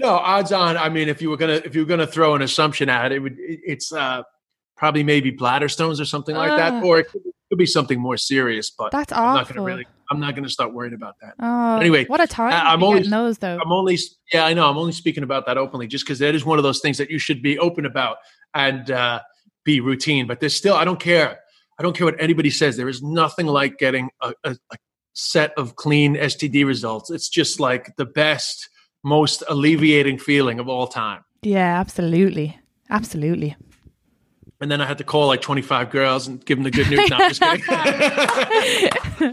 No, 0.00 0.10
odds 0.10 0.52
on. 0.52 0.76
I 0.76 0.88
mean, 0.90 1.08
if 1.08 1.22
you 1.22 1.25
were 1.30 1.36
gonna 1.36 1.60
if 1.64 1.74
you 1.74 1.82
were 1.82 1.86
gonna 1.86 2.06
throw 2.06 2.34
an 2.34 2.42
assumption 2.42 2.88
at 2.88 3.12
it, 3.12 3.16
it 3.16 3.18
would 3.20 3.38
it- 3.38 3.60
it's 3.64 3.92
uh, 3.92 4.22
probably 4.76 5.02
maybe 5.02 5.30
bladder 5.30 5.68
stones 5.68 6.00
or 6.00 6.04
something 6.04 6.34
like 6.36 6.50
that, 6.56 6.84
or 6.84 6.98
it 7.00 7.08
could, 7.08 7.22
could 7.48 7.58
be 7.58 7.66
something 7.66 7.98
more 8.00 8.16
serious. 8.16 8.70
But 8.70 8.92
That's 8.92 9.12
I'm 9.12 9.34
not 9.34 9.48
gonna 9.48 9.62
really. 9.62 9.86
I'm 10.10 10.20
not 10.20 10.36
gonna 10.36 10.48
start 10.48 10.72
worrying 10.72 10.94
about 10.94 11.16
that. 11.20 11.34
Oh, 11.40 11.78
Anyway, 11.78 12.04
what 12.04 12.20
a 12.20 12.26
time! 12.28 12.52
I, 12.52 12.72
i'm 12.72 12.80
be 12.80 12.86
only- 12.86 13.02
those 13.08 13.38
though. 13.38 13.58
I'm 13.60 13.72
only 13.72 13.98
yeah, 14.32 14.44
I 14.44 14.54
know. 14.54 14.68
I'm 14.70 14.78
only 14.78 14.92
speaking 14.92 15.24
about 15.24 15.46
that 15.46 15.58
openly, 15.58 15.86
just 15.88 16.04
because 16.04 16.18
that 16.20 16.34
is 16.34 16.44
one 16.44 16.58
of 16.58 16.62
those 16.62 16.80
things 16.80 16.98
that 16.98 17.10
you 17.10 17.18
should 17.18 17.42
be 17.42 17.58
open 17.58 17.86
about 17.86 18.18
and 18.54 18.90
uh, 18.90 19.20
be 19.64 19.80
routine. 19.80 20.26
But 20.28 20.38
there's 20.40 20.54
still, 20.54 20.74
I 20.74 20.84
don't 20.84 21.00
care. 21.00 21.40
I 21.78 21.82
don't 21.82 21.94
care 21.96 22.04
what 22.06 22.20
anybody 22.20 22.50
says. 22.50 22.76
There 22.76 22.88
is 22.88 23.02
nothing 23.02 23.46
like 23.46 23.78
getting 23.78 24.08
a, 24.22 24.32
a, 24.44 24.50
a 24.72 24.76
set 25.12 25.52
of 25.58 25.74
clean 25.76 26.14
STD 26.14 26.64
results. 26.66 27.10
It's 27.10 27.28
just 27.28 27.58
like 27.60 27.94
the 27.96 28.06
best, 28.06 28.68
most 29.06 29.42
alleviating 29.48 30.18
feeling 30.18 30.58
of 30.58 30.68
all 30.68 30.86
time. 30.88 31.22
yeah, 31.42 31.78
absolutely, 31.80 32.58
absolutely. 32.90 33.56
And 34.58 34.70
then 34.70 34.80
I 34.80 34.86
had 34.86 34.96
to 34.98 35.04
call 35.04 35.26
like 35.26 35.42
25 35.42 35.90
girls 35.90 36.26
and 36.26 36.42
give 36.44 36.56
them 36.56 36.64
the 36.64 36.70
good 36.70 36.88
news. 36.88 37.10
No, 37.10 37.16
I'm 37.18 37.28
just 37.30 37.42
kidding. 37.42 39.32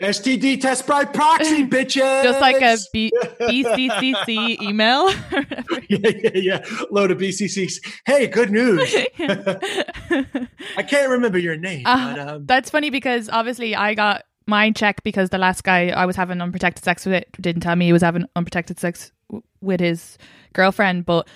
STD 0.00 0.60
test 0.60 0.86
by 0.88 1.04
proxy, 1.04 1.64
bitches. 1.66 2.22
Just 2.24 2.40
like 2.40 2.60
a 2.60 2.76
B- 2.92 3.12
BCCC 3.40 4.60
email. 4.60 5.08
yeah, 5.88 6.10
yeah, 6.10 6.30
yeah. 6.34 6.64
Load 6.90 7.12
of 7.12 7.18
BCCs. 7.18 7.74
Hey, 8.06 8.26
good 8.26 8.50
news. 8.50 8.92
I 9.20 10.82
can't 10.82 11.10
remember 11.10 11.38
your 11.38 11.56
name, 11.56 11.82
Uh, 11.86 12.14
but 12.14 12.28
um, 12.28 12.46
That's 12.46 12.68
funny 12.70 12.90
because 12.90 13.28
obviously 13.32 13.76
I 13.76 13.94
got 13.94 14.24
my 14.46 14.70
check 14.70 15.02
because 15.02 15.30
the 15.30 15.38
last 15.38 15.64
guy 15.64 15.88
I 15.88 16.06
was 16.06 16.16
having 16.16 16.40
unprotected 16.40 16.84
sex 16.84 17.04
with 17.04 17.14
it 17.14 17.28
didn't 17.40 17.62
tell 17.62 17.76
me 17.76 17.86
he 17.86 17.92
was 17.92 18.02
having 18.02 18.26
unprotected 18.36 18.78
sex 18.78 19.10
w- 19.28 19.42
with 19.60 19.80
his 19.80 20.18
girlfriend, 20.52 21.04
but 21.06 21.28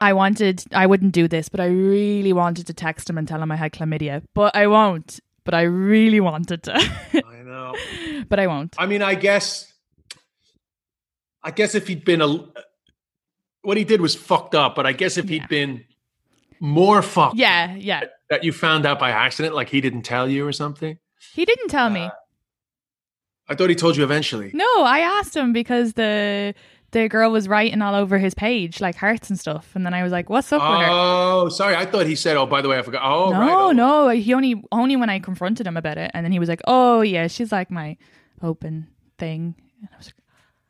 I 0.00 0.12
wanted 0.12 0.64
I 0.72 0.86
wouldn't 0.86 1.12
do 1.12 1.28
this, 1.28 1.48
but 1.48 1.60
I 1.60 1.66
really 1.66 2.32
wanted 2.32 2.66
to 2.66 2.74
text 2.74 3.08
him 3.08 3.16
and 3.18 3.26
tell 3.26 3.40
him 3.42 3.50
I 3.52 3.56
had 3.56 3.72
chlamydia, 3.72 4.22
but 4.34 4.54
I 4.56 4.66
won't. 4.66 5.20
But 5.44 5.54
I 5.54 5.62
really 5.62 6.18
wanted 6.18 6.64
to, 6.64 6.74
I 6.74 7.42
know. 7.44 7.72
but 8.28 8.40
I 8.40 8.48
won't. 8.48 8.74
I 8.78 8.86
mean, 8.86 9.00
I 9.00 9.14
guess, 9.14 9.72
I 11.42 11.52
guess 11.52 11.76
if 11.76 11.86
he'd 11.86 12.04
been 12.04 12.20
a, 12.20 12.44
what 13.62 13.76
he 13.76 13.84
did 13.84 14.00
was 14.00 14.16
fucked 14.16 14.56
up. 14.56 14.74
But 14.74 14.86
I 14.86 14.92
guess 14.92 15.16
if 15.16 15.26
Yeah. 15.30 15.40
he'd 15.42 15.48
been 15.48 15.84
more 16.58 17.00
fucked, 17.00 17.36
Yeah, 17.36 17.74
yeah. 17.76 18.04
that 18.28 18.42
you 18.42 18.52
found 18.52 18.86
out 18.86 18.98
by 18.98 19.10
accident, 19.12 19.54
like 19.54 19.68
he 19.68 19.80
didn't 19.80 20.02
tell 20.02 20.28
you 20.28 20.44
or 20.46 20.52
something. 20.52 20.98
He 21.32 21.44
didn't 21.44 21.68
tell 21.68 21.90
me. 21.90 22.02
Uh, 22.06 22.10
I 23.48 23.54
thought 23.54 23.70
he 23.70 23.76
told 23.76 23.96
you 23.96 24.04
eventually. 24.04 24.50
No, 24.54 24.82
I 24.82 25.00
asked 25.00 25.36
him 25.36 25.52
because 25.52 25.92
the 25.94 26.54
the 26.92 27.08
girl 27.08 27.30
was 27.30 27.48
writing 27.48 27.82
all 27.82 27.94
over 27.94 28.18
his 28.18 28.32
page, 28.34 28.80
like 28.80 28.96
hearts 28.96 29.28
and 29.28 29.38
stuff, 29.38 29.72
and 29.74 29.84
then 29.84 29.92
I 29.94 30.02
was 30.02 30.12
like, 30.12 30.30
"What's 30.30 30.52
up 30.52 30.62
with 30.62 30.80
her?" 30.86 30.88
Oh, 30.90 31.48
sorry. 31.48 31.74
I 31.76 31.84
thought 31.84 32.06
he 32.06 32.14
said, 32.14 32.36
"Oh, 32.36 32.46
by 32.46 32.62
the 32.62 32.68
way, 32.68 32.78
I 32.78 32.82
forgot." 32.82 33.02
Oh, 33.04 33.30
no, 33.30 33.38
right. 33.40 33.52
Oh. 33.52 33.72
no. 33.72 34.08
He 34.08 34.32
only 34.34 34.62
only 34.72 34.96
when 34.96 35.10
I 35.10 35.18
confronted 35.18 35.66
him 35.66 35.76
about 35.76 35.98
it, 35.98 36.10
and 36.14 36.24
then 36.24 36.32
he 36.32 36.38
was 36.38 36.48
like, 36.48 36.60
"Oh 36.66 37.02
yeah, 37.02 37.26
she's 37.26 37.52
like 37.52 37.70
my 37.70 37.96
open 38.42 38.88
thing." 39.18 39.54
And 39.80 39.88
I 39.92 39.96
was 39.98 40.06
like, 40.06 40.14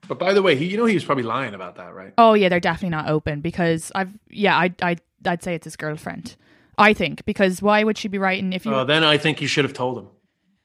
But 0.08 0.18
by 0.18 0.34
the 0.34 0.42
way, 0.42 0.56
he, 0.56 0.66
you 0.66 0.76
know, 0.76 0.84
he 0.86 0.94
was 0.94 1.04
probably 1.04 1.24
lying 1.24 1.54
about 1.54 1.76
that, 1.76 1.94
right? 1.94 2.12
"Oh 2.18 2.34
yeah, 2.34 2.48
they're 2.48 2.60
definitely 2.60 2.90
not 2.90 3.08
open 3.08 3.40
because 3.40 3.92
I've 3.94 4.12
yeah, 4.28 4.56
I 4.56 4.74
I 4.82 4.96
I'd 5.24 5.42
say 5.42 5.54
it's 5.54 5.64
his 5.64 5.76
girlfriend. 5.76 6.36
I 6.78 6.92
think 6.92 7.24
because 7.24 7.62
why 7.62 7.84
would 7.84 7.96
she 7.96 8.08
be 8.08 8.18
writing 8.18 8.52
if 8.52 8.66
you? 8.66 8.74
Oh, 8.74 8.84
then 8.84 9.02
I 9.04 9.16
think 9.16 9.40
you 9.40 9.48
should 9.48 9.64
have 9.64 9.72
told 9.72 9.96
him 9.98 10.08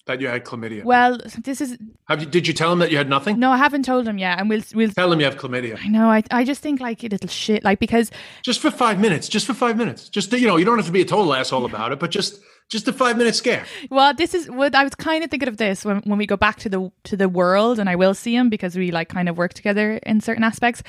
that 0.07 0.19
you 0.21 0.27
had 0.27 0.43
chlamydia. 0.43 0.83
well, 0.83 1.17
this 1.43 1.61
is 1.61 1.77
Have 2.07 2.21
you, 2.21 2.25
did 2.25 2.47
you 2.47 2.53
tell 2.53 2.71
him 2.71 2.79
that 2.79 2.91
you 2.91 2.97
had 2.97 3.09
nothing? 3.09 3.39
no, 3.39 3.51
I 3.51 3.57
haven't 3.57 3.83
told 3.85 4.07
him 4.07 4.17
yet, 4.17 4.39
and 4.39 4.49
we'll 4.49 4.63
we'll. 4.73 4.89
Tell 4.91 5.11
him 5.11 5.19
you 5.19 5.25
have 5.25 5.37
chlamydia. 5.37 5.79
I 5.83 5.87
know. 5.87 6.09
I 6.09 6.23
I 6.31 6.43
just 6.43 6.61
think 6.61 6.79
like 6.79 7.03
a 7.03 7.07
little 7.07 7.29
shit, 7.29 7.63
like 7.63 7.79
because 7.79 8.11
Just 8.43 8.59
for 8.59 8.71
five 8.71 8.99
minutes. 8.99 9.29
Just 9.29 9.45
for 9.45 9.53
five 9.53 9.77
minutes. 9.77 10.09
Just 10.09 10.31
you 10.33 10.47
know, 10.47 10.57
you 10.57 10.65
don't 10.65 10.77
have 10.77 10.85
to 10.87 10.91
be 10.91 11.01
a 11.01 11.05
total 11.05 11.33
asshole 11.33 11.65
about 11.65 11.91
it, 11.91 11.99
but 11.99 12.11
just 12.11 12.41
just 12.69 12.87
a 12.87 12.93
five 12.93 13.17
minute 13.17 13.35
scare. 13.35 13.65
Well, 13.89 14.13
this 14.13 14.33
is 14.33 14.49
what 14.49 14.73
I 14.73 14.83
was 14.85 14.95
kind 14.95 15.23
of 15.25 15.29
thinking 15.29 15.49
of 15.49 15.57
this 15.57 15.83
when, 15.83 15.97
when 16.05 16.17
we 16.17 16.25
go 16.25 16.37
back 16.37 16.57
to 16.59 16.69
the 16.69 16.89
to 17.03 17.17
the 17.17 17.27
world, 17.27 17.79
and 17.79 17.89
I 17.89 17.95
will 17.95 18.13
see 18.13 18.33
him 18.35 18.49
because 18.49 18.75
we 18.77 18.91
like 18.91 19.09
kind 19.09 19.27
of 19.29 19.37
work 19.37 19.53
together 19.53 19.97
in 20.03 20.21
certain 20.21 20.43
aspects. 20.43 20.81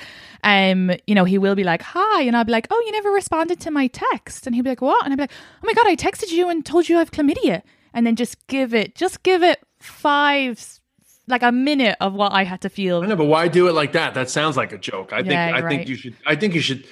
Um, 0.44 0.92
you 1.06 1.14
know, 1.14 1.24
he 1.24 1.38
will 1.38 1.54
be 1.56 1.64
like, 1.64 1.82
"Hi," 1.82 2.22
and 2.22 2.36
I'll 2.36 2.44
be 2.44 2.52
like, 2.52 2.68
"Oh, 2.70 2.82
you 2.86 2.92
never 2.92 3.10
responded 3.10 3.58
to 3.60 3.70
my 3.70 3.88
text," 3.88 4.46
and 4.46 4.54
he'll 4.54 4.64
be 4.64 4.70
like, 4.70 4.80
"What?" 4.80 5.04
And 5.04 5.12
I'll 5.12 5.16
be 5.16 5.22
like, 5.24 5.32
"Oh 5.62 5.66
my 5.66 5.74
god, 5.74 5.86
I 5.88 5.96
texted 5.96 6.30
you 6.30 6.48
and 6.48 6.64
told 6.64 6.88
you 6.88 6.96
I 6.96 7.00
have 7.00 7.10
chlamydia," 7.10 7.62
and 7.94 8.06
then 8.06 8.16
just 8.16 8.46
give 8.46 8.74
it, 8.74 8.94
just 8.94 9.22
give 9.22 9.42
it 9.42 9.60
five, 9.80 10.80
like 11.26 11.42
a 11.42 11.52
minute 11.52 11.96
of 12.00 12.14
what 12.14 12.32
I 12.32 12.44
had 12.44 12.60
to 12.62 12.68
feel. 12.68 13.02
I 13.02 13.06
know, 13.06 13.16
but 13.16 13.26
why 13.26 13.48
do 13.48 13.68
it 13.68 13.72
like 13.72 13.92
that? 13.92 14.14
That 14.14 14.30
sounds 14.30 14.56
like 14.56 14.72
a 14.72 14.78
joke. 14.78 15.12
I 15.12 15.18
think 15.18 15.32
Yeah, 15.32 15.52
I 15.54 15.58
you're 15.60 15.68
think 15.68 15.88
you 15.88 15.96
should 15.96 16.16
I 16.26 16.36
think 16.36 16.54
you 16.54 16.60
should 16.60 16.84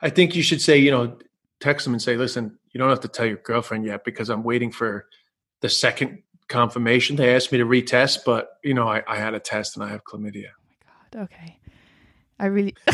I 0.00 0.10
think 0.10 0.34
you 0.34 0.42
should 0.42 0.60
say, 0.60 0.78
you 0.78 0.90
know, 0.90 1.16
text 1.60 1.84
them 1.84 1.94
and 1.94 2.02
say, 2.02 2.16
listen, 2.16 2.58
you 2.72 2.78
don't 2.78 2.90
have 2.90 3.00
to 3.00 3.08
tell 3.08 3.26
your 3.26 3.38
girlfriend 3.38 3.84
yet 3.84 4.04
because 4.04 4.28
I'm 4.28 4.42
waiting 4.42 4.70
for 4.70 5.06
the 5.60 5.68
second 5.68 6.22
confirmation. 6.48 7.16
They 7.16 7.34
asked 7.34 7.52
me 7.52 7.58
to 7.58 7.64
retest, 7.64 8.18
but 8.24 8.58
you 8.62 8.74
know, 8.74 8.88
I, 8.88 9.02
I 9.06 9.16
had 9.16 9.34
a 9.34 9.40
test 9.40 9.76
and 9.76 9.84
I 9.84 9.88
have 9.88 10.04
chlamydia. 10.04 10.48
Oh 10.48 10.64
my 10.68 11.20
God, 11.20 11.24
okay, 11.24 11.58
I 12.38 12.46
really. 12.46 12.74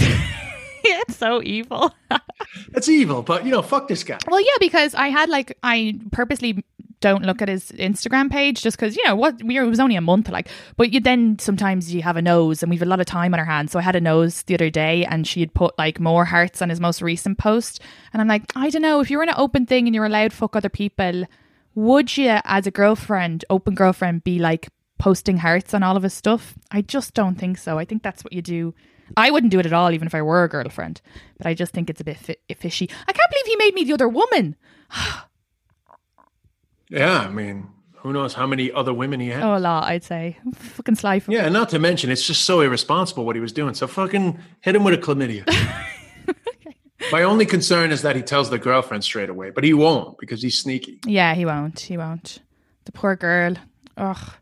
it's 0.85 1.17
so 1.17 1.43
evil. 1.43 1.95
That's 2.71 2.89
evil, 2.89 3.23
but 3.23 3.45
you 3.45 3.51
know, 3.51 3.63
fuck 3.63 3.89
this 3.89 4.05
guy. 4.05 4.19
Well, 4.29 4.41
yeah, 4.41 4.59
because 4.61 4.95
I 4.95 5.09
had 5.09 5.29
like 5.29 5.57
I 5.63 5.99
purposely 6.13 6.65
don't 7.01 7.25
look 7.25 7.41
at 7.41 7.49
his 7.49 7.73
Instagram 7.73 8.31
page 8.31 8.63
just 8.63 8.77
because 8.77 8.97
you 8.97 9.03
know 9.05 9.17
what 9.17 9.43
we 9.43 9.59
were, 9.59 9.65
it 9.65 9.69
was 9.69 9.81
only 9.81 9.97
a 9.97 10.01
month 10.01 10.29
like 10.29 10.49
but 10.77 10.93
you 10.93 11.01
then 11.01 11.39
sometimes 11.39 11.93
you 11.95 12.03
have 12.03 12.17
a 12.17 12.23
nose 12.23 12.63
and 12.63 12.71
we've 12.71 12.83
a 12.83 12.87
lot 12.87 13.01
of 13.01 13.07
time 13.07 13.35
on 13.35 13.41
our 13.41 13.47
hands. 13.47 13.73
So 13.73 13.79
I 13.79 13.83
had 13.83 13.97
a 13.97 14.01
nose 14.01 14.43
the 14.43 14.55
other 14.55 14.71
day 14.71 15.05
and 15.05 15.27
she 15.27 15.41
had 15.41 15.55
put 15.55 15.77
like 15.79 15.99
more 15.99 16.25
hearts 16.25 16.63
on 16.63 16.69
his 16.69 16.81
most 16.81 17.03
recent 17.03 17.39
post. 17.39 17.81
And 18.13 18.21
I'm 18.21 18.29
like 18.29 18.45
I 18.55 18.71
don't 18.71 18.83
know 18.83 19.01
if 19.01 19.11
you're 19.11 19.23
in 19.23 19.29
an 19.29 19.35
open 19.39 19.67
thing 19.67 19.87
and 19.87 19.95
you're 19.95 20.07
allowed 20.07 20.33
fuck 20.33 20.57
other 20.57 20.69
people 20.69 21.25
would 21.75 22.17
you 22.17 22.39
as 22.45 22.67
a 22.67 22.71
girlfriend 22.71 23.45
open 23.49 23.75
girlfriend 23.75 24.25
be 24.25 24.39
like 24.39 24.69
posting 24.99 25.39
hearts 25.39 25.73
on 25.73 25.83
all 25.83 25.97
of 25.97 26.03
his 26.03 26.15
stuff? 26.15 26.55
I 26.71 26.83
just 26.83 27.15
don't 27.15 27.37
think 27.37 27.59
so. 27.59 27.79
I 27.79 27.85
think 27.85 28.03
that's 28.03 28.23
what 28.23 28.33
you 28.33 28.43
do. 28.43 28.75
I 29.17 29.31
wouldn't 29.31 29.51
do 29.51 29.59
it 29.59 29.67
at 29.67 29.73
all 29.73 29.91
even 29.91 30.07
if 30.07 30.15
I 30.15 30.23
were 30.23 30.45
a 30.45 30.49
girlfriend 30.49 31.01
but 31.37 31.47
I 31.47 31.55
just 31.55 31.73
think 31.73 31.91
it's 31.91 32.01
a 32.01 32.05
bit 32.05 32.17
fi- 32.17 32.55
fishy. 32.55 32.89
I 33.09 33.13
can't 33.13 33.31
believe 33.31 33.47
he 33.47 33.57
made 33.57 33.75
me 33.75 33.85
the 33.85 33.95
other 33.95 34.09
woman 34.09 34.57
Yeah, 36.91 37.21
I 37.21 37.31
mean, 37.31 37.69
who 37.99 38.13
knows 38.13 38.35
how 38.35 38.47
many 38.47 38.73
other 38.73 38.93
women 38.93 39.21
he 39.21 39.29
had? 39.29 39.43
Oh, 39.43 39.57
a 39.57 39.59
lot, 39.61 39.85
I'd 39.85 40.03
say. 40.05 40.39
Fucking 40.55 40.97
sly. 40.97 41.23
Yeah, 41.29 41.49
not 41.49 41.69
to 41.71 41.79
mention, 41.79 42.11
it's 42.11 42.27
just 42.27 42.43
so 42.43 42.61
irresponsible 42.61 43.25
what 43.25 43.37
he 43.37 43.41
was 43.41 43.53
doing. 43.53 43.75
So 43.75 43.87
fucking 43.87 44.39
hit 44.61 44.75
him 44.77 44.85
with 44.85 44.95
a 44.95 44.99
chlamydia. 44.99 45.45
My 47.13 47.23
only 47.23 47.47
concern 47.47 47.91
is 47.93 48.03
that 48.03 48.15
he 48.15 48.23
tells 48.23 48.51
the 48.51 48.59
girlfriend 48.59 49.03
straight 49.05 49.31
away, 49.31 49.51
but 49.51 49.65
he 49.65 49.73
won't 49.73 50.19
because 50.19 50.43
he's 50.43 50.59
sneaky. 50.59 51.01
Yeah, 51.07 51.35
he 51.35 51.45
won't. 51.47 51.79
He 51.81 51.97
won't. 51.97 52.41
The 52.85 52.93
poor 52.93 53.17
girl. 53.17 53.55
Ugh, 53.97 54.33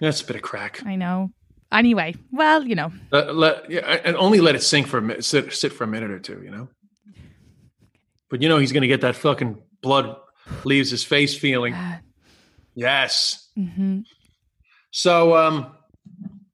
That's 0.00 0.20
a 0.20 0.26
bit 0.26 0.36
of 0.36 0.42
crack. 0.42 0.82
I 0.84 0.96
know. 0.96 1.30
Anyway, 1.72 2.14
well, 2.32 2.64
you 2.64 2.74
know. 2.74 2.92
Let, 3.12 3.34
let- 3.34 3.70
yeah, 3.70 4.00
and 4.04 4.16
only 4.16 4.40
let 4.40 4.54
it 4.54 4.62
sink 4.62 4.86
for 4.88 4.98
a 4.98 5.02
minute, 5.02 5.24
sit, 5.24 5.52
sit 5.52 5.72
for 5.72 5.84
a 5.84 5.86
minute 5.86 6.10
or 6.10 6.18
two, 6.18 6.40
you 6.44 6.50
know. 6.50 6.68
But 8.30 8.42
you 8.42 8.48
know 8.48 8.58
he's 8.58 8.72
gonna 8.72 8.88
get 8.88 9.00
that 9.02 9.14
fucking 9.16 9.62
blood 9.82 10.16
leaves 10.64 10.90
his 10.90 11.04
face 11.04 11.36
feeling. 11.36 11.74
Yes. 12.74 13.48
hmm 13.56 14.00
So 14.90 15.36
um, 15.36 15.72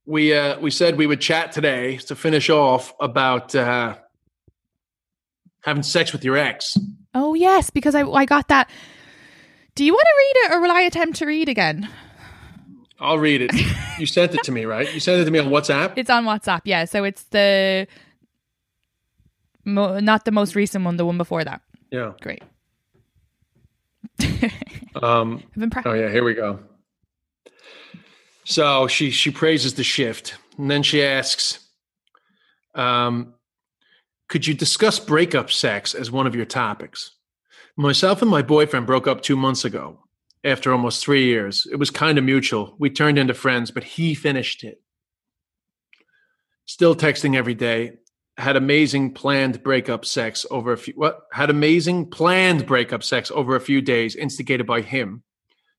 we 0.07 0.35
uh, 0.35 0.59
we 0.61 0.70
said 0.70 0.96
we 0.96 1.07
would 1.07 1.20
chat 1.20 1.52
today 1.52 1.96
to 2.09 2.14
finish 2.14 2.50
off 2.50 2.92
about 3.00 3.55
uh, 3.55 3.96
having 5.62 5.83
sex 5.83 6.12
with 6.12 6.24
your 6.24 6.37
ex. 6.37 6.76
Oh, 7.14 7.35
yes, 7.35 7.70
because 7.70 7.94
I, 7.94 8.02
I 8.07 8.24
got 8.24 8.48
that. 8.48 8.70
Do 9.74 9.85
you 9.85 9.92
want 9.92 10.05
to 10.07 10.14
read 10.18 10.44
it 10.46 10.52
or 10.57 10.61
will 10.61 10.70
I 10.70 10.81
attempt 10.83 11.18
to 11.18 11.26
read 11.26 11.48
again? 11.48 11.88
I'll 13.00 13.18
read 13.18 13.42
it. 13.42 13.50
You 13.98 14.07
sent 14.07 14.35
it 14.35 14.42
to 14.44 14.52
me, 14.52 14.64
right? 14.64 14.92
You 14.92 15.00
sent 15.00 15.20
it 15.20 15.26
to 15.26 15.31
me 15.31 15.38
on 15.38 15.48
WhatsApp. 15.48 15.92
It's 15.96 16.09
on 16.09 16.24
WhatsApp, 16.24 16.62
yeah. 16.64 16.87
So 16.87 17.05
it's 17.05 17.24
the. 17.24 17.87
Mo- 19.66 20.00
not 20.00 20.24
the 20.24 20.33
most 20.33 20.57
recent 20.57 20.83
one, 20.85 20.96
the 20.96 21.05
one 21.05 21.18
before 21.18 21.44
that. 21.44 21.61
Yeah. 21.90 22.12
Great. 22.22 22.42
Um, 24.95 25.43
I've 25.57 25.71
been 25.71 25.83
oh 25.87 25.95
yeah, 25.95 26.11
here 26.11 26.23
we 26.23 26.35
go. 26.35 26.61
So 28.45 28.87
she 28.88 29.11
she 29.11 29.31
praises 29.31 29.75
the 29.75 29.85
shift, 29.85 30.37
and 30.59 30.71
then 30.71 30.83
she 30.83 31.03
asks, 31.03 31.61
um, 32.75 33.35
"Could 34.29 34.47
you 34.47 34.55
discuss 34.55 34.99
breakup 34.99 35.51
sex 35.51 35.95
as 35.95 36.11
one 36.11 36.27
of 36.27 36.35
your 36.35 36.45
topics?" 36.45 37.12
Myself 37.77 38.21
and 38.21 38.31
my 38.31 38.43
boyfriend 38.43 38.87
broke 38.87 39.07
up 39.07 39.23
two 39.23 39.37
months 39.37 39.65
ago. 39.65 39.99
After 40.45 40.73
almost 40.73 41.03
three 41.03 41.25
years, 41.25 41.67
it 41.71 41.77
was 41.77 41.91
kind 41.91 42.19
of 42.19 42.25
mutual. 42.25 42.75
We 42.79 42.91
turned 42.91 43.17
into 43.17 43.33
friends, 43.33 43.71
but 43.71 43.85
he 43.85 44.15
finished 44.15 44.65
it. 44.65 44.83
Still 46.67 46.95
texting 46.95 47.37
every 47.37 47.55
day. 47.55 47.95
Had 48.38 48.57
amazing 48.57 49.14
planned 49.14 49.62
breakup 49.62 50.05
sex 50.05 50.47
over 50.51 50.73
a 50.73 50.79
few. 50.79 50.95
What? 50.95 51.21
Had 51.33 51.51
amazing 51.51 52.11
planned 52.11 52.66
breakup 52.66 53.03
sex 53.03 53.31
over 53.31 53.55
a 53.57 53.61
few 53.61 53.83
days, 53.83 54.16
instigated 54.16 54.66
by 54.66 54.81
him. 54.81 55.23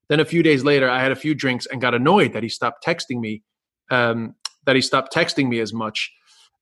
Then 0.08 0.20
a 0.20 0.26
few 0.26 0.44
days 0.44 0.64
later, 0.64 0.90
I 0.90 1.02
had 1.02 1.12
a 1.12 1.16
few 1.16 1.34
drinks 1.34 1.66
and 1.66 1.82
got 1.82 1.96
annoyed 1.96 2.34
that 2.34 2.44
he 2.44 2.50
stopped 2.50 2.86
texting 2.86 3.20
me. 3.20 3.42
Um, 3.90 4.36
that 4.66 4.76
he 4.76 4.82
stopped 4.82 5.14
texting 5.14 5.50
me 5.50 5.60
as 5.60 5.74
much 5.74 6.12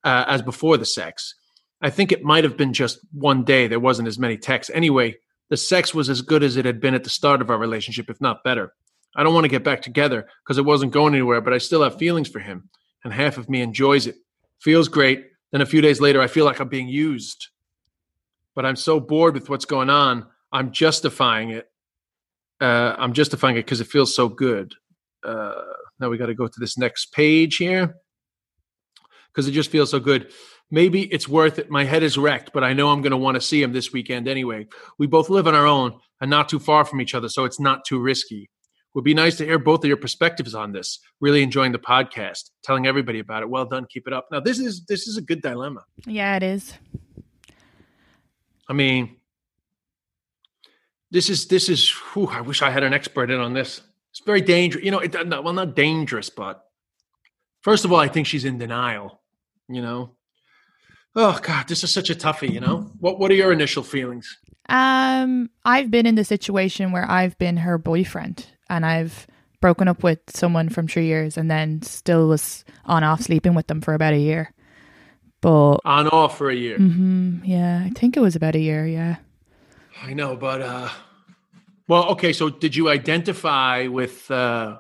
uh, 0.04 0.26
as 0.28 0.42
before 0.42 0.78
the 0.78 0.86
sex. 0.86 1.36
I 1.82 1.90
think 1.90 2.12
it 2.12 2.24
might 2.24 2.44
have 2.44 2.58
been 2.58 2.74
just 2.74 3.00
one 3.12 3.44
day. 3.44 3.68
There 3.68 3.80
wasn't 3.80 4.08
as 4.08 4.20
many 4.20 4.38
texts. 4.38 4.72
Anyway, 4.74 5.18
the 5.50 5.58
sex 5.58 5.94
was 5.94 6.10
as 6.10 6.22
good 6.22 6.44
as 6.44 6.56
it 6.56 6.66
had 6.66 6.80
been 6.80 6.94
at 6.94 7.04
the 7.04 7.10
start 7.10 7.42
of 7.42 7.50
our 7.50 7.58
relationship, 7.58 8.10
if 8.10 8.22
not 8.22 8.44
better. 8.44 8.74
I 9.16 9.24
don't 9.24 9.34
want 9.34 9.44
to 9.46 9.50
get 9.50 9.64
back 9.64 9.82
together 9.82 10.28
because 10.44 10.58
it 10.58 10.66
wasn't 10.66 10.94
going 10.94 11.14
anywhere, 11.14 11.42
but 11.42 11.54
I 11.54 11.58
still 11.58 11.84
have 11.84 11.98
feelings 11.98 12.30
for 12.30 12.40
him, 12.40 12.70
and 13.04 13.12
half 13.12 13.38
of 13.38 13.50
me 13.50 13.62
enjoys 13.62 14.08
it. 14.08 14.16
Feels 14.60 14.88
great. 14.88 15.26
Then 15.52 15.62
a 15.62 15.66
few 15.66 15.82
days 15.82 16.00
later, 16.00 16.22
I 16.22 16.28
feel 16.28 16.46
like 16.46 16.60
I'm 16.60 16.70
being 16.70 16.88
used. 16.88 17.50
But 18.56 18.66
I'm 18.66 18.76
so 18.76 19.00
bored 19.00 19.34
with 19.34 19.50
what's 19.50 19.66
going 19.66 19.90
on, 19.90 20.28
I'm 20.52 20.72
justifying 20.72 21.52
it. 21.52 21.70
Uh, 22.60 22.96
I'm 22.98 23.14
justifying 23.14 23.56
it 23.56 23.66
because 23.66 23.82
it 23.82 23.88
feels 23.88 24.16
so 24.16 24.28
good. 24.30 24.74
Uh, 25.24 25.54
now 26.00 26.10
we 26.10 26.18
got 26.18 26.28
to 26.28 26.36
go 26.36 26.48
to 26.48 26.60
this 26.60 26.78
next 26.78 27.14
page 27.14 27.58
here 27.58 27.96
because 29.32 29.48
it 29.48 29.52
just 29.52 29.72
feels 29.72 29.90
so 29.90 30.00
good. 30.00 30.32
Maybe 30.70 31.04
it's 31.04 31.28
worth 31.28 31.60
it. 31.60 31.70
My 31.70 31.84
head 31.84 32.04
is 32.04 32.18
wrecked, 32.18 32.52
but 32.54 32.64
I 32.64 32.74
know 32.74 32.90
I'm 32.90 33.02
going 33.02 33.12
to 33.12 33.18
want 33.18 33.36
to 33.36 33.42
see 33.42 33.62
him 33.62 33.74
this 33.74 33.92
weekend 33.92 34.28
anyway. 34.28 34.68
We 34.98 35.08
both 35.08 35.30
live 35.30 35.48
on 35.48 35.56
our 35.56 35.68
own 35.68 36.00
and 36.22 36.30
not 36.30 36.50
too 36.50 36.60
far 36.60 36.86
from 36.86 37.02
each 37.02 37.14
other, 37.16 37.30
so 37.30 37.46
it's 37.46 37.60
not 37.60 37.86
too 37.86 38.00
risky. 38.00 38.50
Would 38.94 39.06
be 39.06 39.14
nice 39.14 39.38
to 39.38 39.46
hear 39.46 39.58
both 39.58 39.84
of 39.84 39.88
your 39.88 39.98
perspectives 39.98 40.54
on 40.54 40.74
this. 40.74 41.00
Really 41.22 41.44
enjoying 41.44 41.72
the 41.72 41.80
podcast, 41.80 42.50
telling 42.62 42.88
everybody 42.88 43.20
about 43.20 43.42
it. 43.42 43.50
Well 43.50 43.66
done, 43.66 43.86
keep 43.90 44.06
it 44.06 44.12
up. 44.12 44.28
Now 44.32 44.42
this 44.42 44.60
is 44.60 44.84
this 44.86 45.08
is 45.08 45.18
a 45.18 45.22
good 45.22 45.42
dilemma. 45.42 45.84
yeah, 46.06 46.36
it 46.36 46.44
is. 46.44 46.74
I 48.68 48.74
mean, 48.74 49.16
this 51.10 51.30
is 51.30 51.48
this 51.48 51.70
is. 51.70 51.90
Whew, 52.14 52.28
I 52.28 52.42
wish 52.42 52.62
I 52.62 52.70
had 52.70 52.84
an 52.84 52.94
expert 52.94 53.32
in 53.32 53.40
on 53.40 53.54
this. 53.54 53.82
It's 54.12 54.22
very 54.26 54.42
dangerous. 54.42 54.84
You 54.84 54.92
know, 54.92 55.00
it 55.00 55.14
not, 55.28 55.44
well 55.46 55.54
not 55.54 55.74
dangerous, 55.74 56.30
but 56.30 56.66
first 57.62 57.86
of 57.86 57.94
all, 57.94 58.00
I 58.00 58.10
think 58.10 58.28
she's 58.28 58.44
in 58.44 58.58
denial. 58.58 59.22
You 59.70 59.82
know, 59.82 60.18
oh 61.16 61.40
god, 61.42 61.70
this 61.70 61.84
is 61.86 61.92
such 61.92 62.10
a 62.10 62.16
toughie. 62.16 62.52
You 62.52 62.60
know, 62.60 62.92
what 63.00 63.20
what 63.20 63.32
are 63.32 63.36
your 63.36 63.54
initial 63.54 63.84
feelings? 63.84 64.38
Um, 64.68 65.50
I've 65.66 65.92
been 65.92 66.06
in 66.06 66.16
the 66.16 66.24
situation 66.24 66.92
where 66.92 67.10
I've 67.10 67.38
been 67.38 67.58
her 67.58 67.78
boyfriend 67.78 68.48
and 68.72 68.86
I've 68.86 69.28
broken 69.60 69.88
up 69.88 70.02
with 70.02 70.20
someone 70.30 70.70
from 70.70 70.88
three 70.88 71.06
years 71.06 71.38
and 71.38 71.52
then 71.52 71.84
still 71.84 72.28
was 72.28 72.66
on 72.86 73.04
off 73.04 73.22
sleeping 73.22 73.54
with 73.54 73.68
them 73.68 73.82
for 73.82 73.94
about 73.94 74.14
a 74.14 74.18
year. 74.18 74.52
But 75.42 75.78
On 75.86 76.08
off 76.08 76.38
for 76.38 76.50
a 76.50 76.56
year. 76.56 76.78
mhm, 76.80 77.42
yeah, 77.44 77.84
I 77.86 77.90
think 77.92 78.16
it 78.18 78.22
was 78.22 78.36
about 78.36 78.56
a 78.56 78.60
year. 78.60 78.88
Yeah. 78.88 79.18
I 80.04 80.14
know, 80.14 80.36
but 80.36 80.62
uh, 80.62 80.90
well, 81.88 82.10
okay. 82.14 82.34
So 82.34 82.50
did 82.50 82.76
you 82.76 82.90
identify 82.90 83.88
with? 83.88 84.30
Uh, 84.32 84.78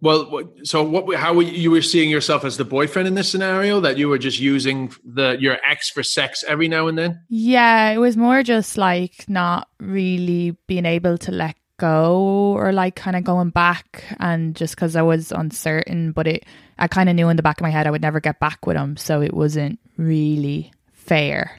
well, 0.00 0.52
so 0.64 0.82
what? 0.82 1.14
How 1.16 1.32
were 1.32 1.42
you, 1.42 1.52
you 1.52 1.70
were 1.70 1.80
seeing 1.82 2.10
yourself 2.10 2.44
as 2.44 2.56
the 2.56 2.64
boyfriend 2.64 3.06
in 3.08 3.14
this 3.14 3.28
scenario? 3.30 3.80
That 3.80 3.96
you 3.98 4.08
were 4.08 4.18
just 4.18 4.40
using 4.40 4.92
the 5.04 5.36
your 5.40 5.58
ex 5.66 5.88
for 5.90 6.02
sex 6.02 6.42
every 6.48 6.68
now 6.68 6.88
and 6.88 6.98
then? 6.98 7.20
Yeah, 7.30 7.90
it 7.90 7.98
was 7.98 8.16
more 8.16 8.42
just 8.42 8.76
like 8.76 9.24
not 9.28 9.68
really 9.78 10.56
being 10.66 10.86
able 10.86 11.16
to 11.18 11.32
let 11.32 11.56
go 11.78 12.52
or 12.56 12.72
like 12.72 12.94
kind 12.96 13.16
of 13.16 13.24
going 13.24 13.50
back 13.50 14.04
and 14.20 14.54
just 14.54 14.74
because 14.76 14.94
I 14.96 15.02
was 15.02 15.32
uncertain, 15.32 16.12
but 16.12 16.26
it 16.26 16.44
I 16.78 16.88
kind 16.88 17.08
of 17.08 17.14
knew 17.16 17.28
in 17.28 17.36
the 17.36 17.42
back 17.42 17.58
of 17.58 17.62
my 17.62 17.70
head 17.70 17.86
I 17.86 17.90
would 17.90 18.02
never 18.02 18.20
get 18.20 18.40
back 18.40 18.66
with 18.66 18.76
him, 18.76 18.96
so 18.96 19.20
it 19.22 19.34
wasn't 19.34 19.78
really 19.96 20.72
fair. 20.92 21.58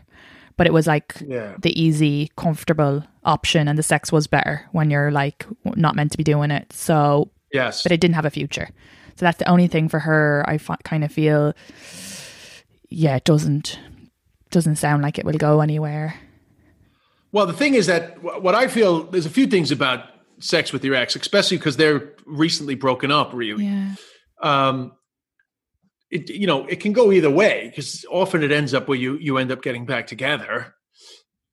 But 0.57 0.67
it 0.67 0.73
was 0.73 0.85
like 0.87 1.15
Yeah. 1.25 1.55
the 1.61 1.79
easy, 1.81 2.29
comfortable 2.37 3.03
option, 3.23 3.67
and 3.67 3.77
the 3.77 3.83
sex 3.83 4.11
was 4.11 4.27
better 4.27 4.65
when 4.71 4.89
you're 4.91 5.11
like 5.11 5.45
not 5.65 5.95
meant 5.95 6.11
to 6.11 6.17
be 6.17 6.23
doing 6.23 6.51
it. 6.51 6.71
So, 6.73 7.31
Yes. 7.51 7.83
but 7.83 7.91
it 7.91 7.99
didn't 8.01 8.15
have 8.15 8.25
a 8.25 8.29
future. 8.29 8.69
So 9.15 9.25
that's 9.25 9.37
the 9.39 9.49
only 9.49 9.67
thing 9.67 9.89
for 9.89 9.99
her. 9.99 10.43
I 10.47 10.55
f- 10.55 10.69
kind 10.83 11.03
of 11.03 11.11
feel, 11.11 11.53
yeah, 12.89 13.15
it 13.15 13.23
doesn't 13.25 13.79
doesn't 14.51 14.75
sound 14.75 15.01
like 15.01 15.17
it 15.17 15.25
will 15.25 15.33
go 15.33 15.61
anywhere. 15.61 16.13
Well, 17.33 17.45
the 17.47 17.53
thing 17.53 17.73
is 17.73 17.87
that 17.87 18.21
what 18.23 18.55
I 18.55 18.67
feel 18.67 19.03
there's 19.03 19.25
a 19.25 19.29
few 19.29 19.47
things 19.47 19.71
about 19.71 20.05
sex 20.39 20.71
with 20.71 20.85
your 20.85 20.95
ex, 20.95 21.15
especially 21.15 21.57
because 21.57 21.75
they're 21.77 22.13
recently 22.25 22.75
broken 22.75 23.11
up. 23.11 23.33
Really, 23.33 23.65
Yeah. 23.65 23.95
um, 24.41 24.93
it 26.11 26.29
you 26.29 26.45
know 26.45 26.65
it 26.67 26.79
can 26.79 26.93
go 26.93 27.11
either 27.11 27.29
way 27.31 27.69
because 27.69 28.05
often 28.09 28.43
it 28.43 28.51
ends 28.51 28.73
up 28.73 28.87
where 28.87 28.97
you 28.97 29.17
you 29.17 29.37
end 29.39 29.51
up 29.51 29.61
getting 29.63 29.85
back 29.85 30.05
together. 30.07 30.75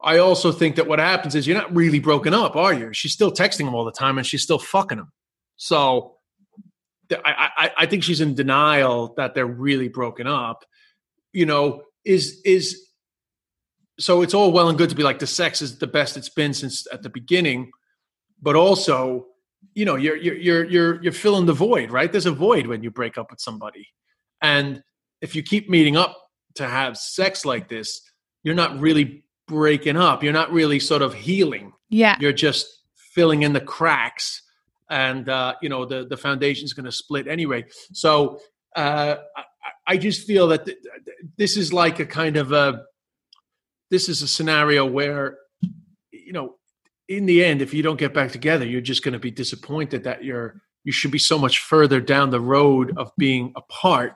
I 0.02 0.18
also 0.18 0.52
think 0.52 0.76
that 0.76 0.86
what 0.86 0.98
happens 0.98 1.34
is 1.34 1.46
you're 1.46 1.56
not 1.58 1.74
really 1.74 1.98
broken 1.98 2.32
up, 2.34 2.56
are 2.56 2.72
you? 2.72 2.92
She's 2.92 3.12
still 3.12 3.32
texting 3.32 3.66
him 3.66 3.74
all 3.74 3.84
the 3.84 3.92
time 3.92 4.16
and 4.16 4.26
she's 4.26 4.42
still 4.42 4.58
fucking 4.58 4.98
him. 4.98 5.12
So 5.56 6.16
I, 7.12 7.50
I, 7.56 7.70
I 7.80 7.86
think 7.86 8.02
she's 8.04 8.20
in 8.22 8.34
denial 8.34 9.12
that 9.18 9.34
they're 9.34 9.44
really 9.46 9.88
broken 9.88 10.26
up. 10.26 10.64
You 11.32 11.46
know, 11.46 11.82
is 12.04 12.40
is 12.44 12.86
so 14.00 14.22
it's 14.22 14.34
all 14.34 14.50
well 14.50 14.68
and 14.68 14.78
good 14.78 14.90
to 14.90 14.96
be 14.96 15.02
like 15.02 15.18
the 15.18 15.26
sex 15.26 15.60
is 15.62 15.78
the 15.78 15.86
best 15.86 16.16
it's 16.16 16.28
been 16.28 16.54
since 16.54 16.86
at 16.92 17.02
the 17.02 17.10
beginning, 17.10 17.70
but 18.40 18.56
also, 18.56 19.26
you 19.74 19.84
know, 19.84 19.96
you're 19.96 20.16
you're 20.16 20.36
you're 20.36 20.64
you're 20.64 21.02
you're 21.02 21.12
filling 21.12 21.46
the 21.46 21.52
void, 21.52 21.90
right? 21.90 22.10
There's 22.10 22.26
a 22.26 22.32
void 22.32 22.66
when 22.66 22.82
you 22.82 22.90
break 22.90 23.18
up 23.18 23.30
with 23.30 23.40
somebody. 23.40 23.86
And 24.40 24.82
if 25.20 25.34
you 25.34 25.42
keep 25.42 25.68
meeting 25.68 25.96
up 25.96 26.16
to 26.54 26.66
have 26.66 26.96
sex 26.96 27.44
like 27.44 27.68
this, 27.68 28.00
you're 28.42 28.54
not 28.54 28.80
really 28.80 29.24
breaking 29.46 29.96
up. 29.96 30.22
You're 30.22 30.32
not 30.32 30.50
really 30.50 30.80
sort 30.80 31.02
of 31.02 31.12
healing. 31.12 31.72
Yeah. 31.90 32.16
You're 32.20 32.32
just 32.32 32.66
filling 32.94 33.42
in 33.42 33.52
the 33.52 33.60
cracks, 33.60 34.42
and 34.88 35.28
uh, 35.28 35.56
you 35.60 35.68
know 35.68 35.84
the 35.84 36.06
the 36.06 36.16
foundation's 36.16 36.72
going 36.72 36.86
to 36.86 36.92
split 36.92 37.28
anyway. 37.28 37.66
So 37.92 38.40
uh, 38.76 39.16
I, 39.36 39.42
I 39.86 39.96
just 39.98 40.26
feel 40.26 40.48
that 40.48 40.64
th- 40.64 40.78
th- 40.82 41.16
this 41.36 41.56
is 41.56 41.72
like 41.72 41.98
a 41.98 42.06
kind 42.06 42.38
of 42.38 42.52
a 42.52 42.84
this 43.90 44.08
is 44.08 44.22
a 44.22 44.28
scenario 44.28 44.86
where 44.86 45.38
you 46.12 46.32
know 46.32 46.56
in 47.08 47.26
the 47.26 47.44
end 47.44 47.60
if 47.60 47.74
you 47.74 47.82
don't 47.82 47.98
get 47.98 48.14
back 48.14 48.30
together 48.30 48.64
you're 48.64 48.80
just 48.80 49.02
going 49.02 49.12
to 49.12 49.18
be 49.18 49.30
disappointed 49.30 50.04
that 50.04 50.24
you're 50.24 50.60
you 50.84 50.92
should 50.92 51.10
be 51.10 51.18
so 51.18 51.38
much 51.38 51.58
further 51.58 52.00
down 52.00 52.30
the 52.30 52.40
road 52.40 52.96
of 52.96 53.12
being 53.18 53.52
apart 53.56 54.14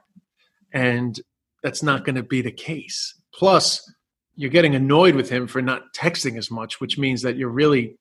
and 0.73 1.21
that's 1.63 1.83
not 1.83 2.05
going 2.05 2.17
to 2.17 2.23
be 2.23 2.43
the 2.43 2.51
case. 2.51 3.15
Plus 3.33 3.91
you're 4.37 4.51
getting 4.51 4.75
annoyed 4.75 5.15
with 5.15 5.31
him 5.31 5.47
for 5.47 5.63
not 5.63 5.83
texting 5.95 6.37
as 6.37 6.51
much 6.51 6.81
which 6.81 6.99
means 6.99 7.23
that 7.23 7.37
you're 7.37 7.49
really 7.49 7.97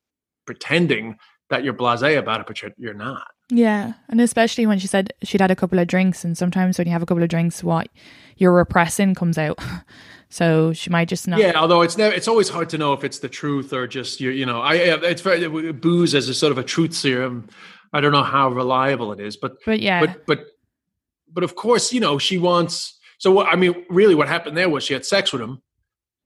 pretending 0.46 1.16
that 1.50 1.64
you're 1.64 1.74
blasé 1.74 2.18
about 2.18 2.42
it 2.42 2.48
but 2.48 2.62
you're, 2.62 2.72
you're 2.78 2.94
not 2.94 3.28
Yeah, 3.56 3.94
and 4.10 4.20
especially 4.20 4.66
when 4.66 4.80
she 4.80 4.88
said 4.88 5.14
she'd 5.22 5.40
had 5.40 5.52
a 5.52 5.56
couple 5.56 5.78
of 5.78 5.88
drinks, 5.88 6.26
and 6.26 6.36
sometimes 6.36 6.78
when 6.78 6.88
you 6.88 6.94
have 6.94 7.04
a 7.04 7.06
couple 7.06 7.22
of 7.22 7.30
drinks, 7.30 7.64
what 7.64 7.88
you're 8.38 8.52
repressing 8.52 9.16
comes 9.16 9.38
out. 9.38 9.60
So 10.34 10.74
she 10.74 10.90
might 10.90 11.10
just 11.10 11.28
not. 11.28 11.40
Yeah, 11.40 11.52
although 11.54 11.84
it's 11.84 11.96
never, 11.96 12.12
it's 12.12 12.28
always 12.28 12.50
hard 12.50 12.68
to 12.70 12.78
know 12.80 12.94
if 12.94 13.04
it's 13.04 13.20
the 13.20 13.30
truth 13.30 13.72
or 13.72 13.86
just 13.86 14.20
you. 14.20 14.32
You 14.32 14.48
know, 14.48 14.62
I 14.62 14.74
it's 14.74 15.22
very 15.22 15.72
booze 15.72 16.16
as 16.16 16.28
a 16.28 16.34
sort 16.34 16.52
of 16.52 16.58
a 16.58 16.64
truth 16.64 16.96
serum. 16.96 17.48
I 17.94 18.02
don't 18.02 18.12
know 18.12 18.24
how 18.24 18.50
reliable 18.50 19.14
it 19.14 19.20
is, 19.20 19.38
but 19.38 19.58
But 19.64 19.80
yeah, 19.80 20.00
but 20.00 20.26
but 20.26 20.48
but 21.32 21.44
of 21.44 21.56
course, 21.56 21.94
you 21.94 22.00
know, 22.00 22.18
she 22.18 22.40
wants. 22.40 22.98
So 23.20 23.30
what 23.30 23.46
I 23.46 23.56
mean, 23.56 23.86
really, 23.92 24.16
what 24.16 24.28
happened 24.28 24.58
there 24.58 24.70
was 24.70 24.84
she 24.84 24.94
had 24.94 25.06
sex 25.06 25.32
with 25.32 25.44
him, 25.44 25.62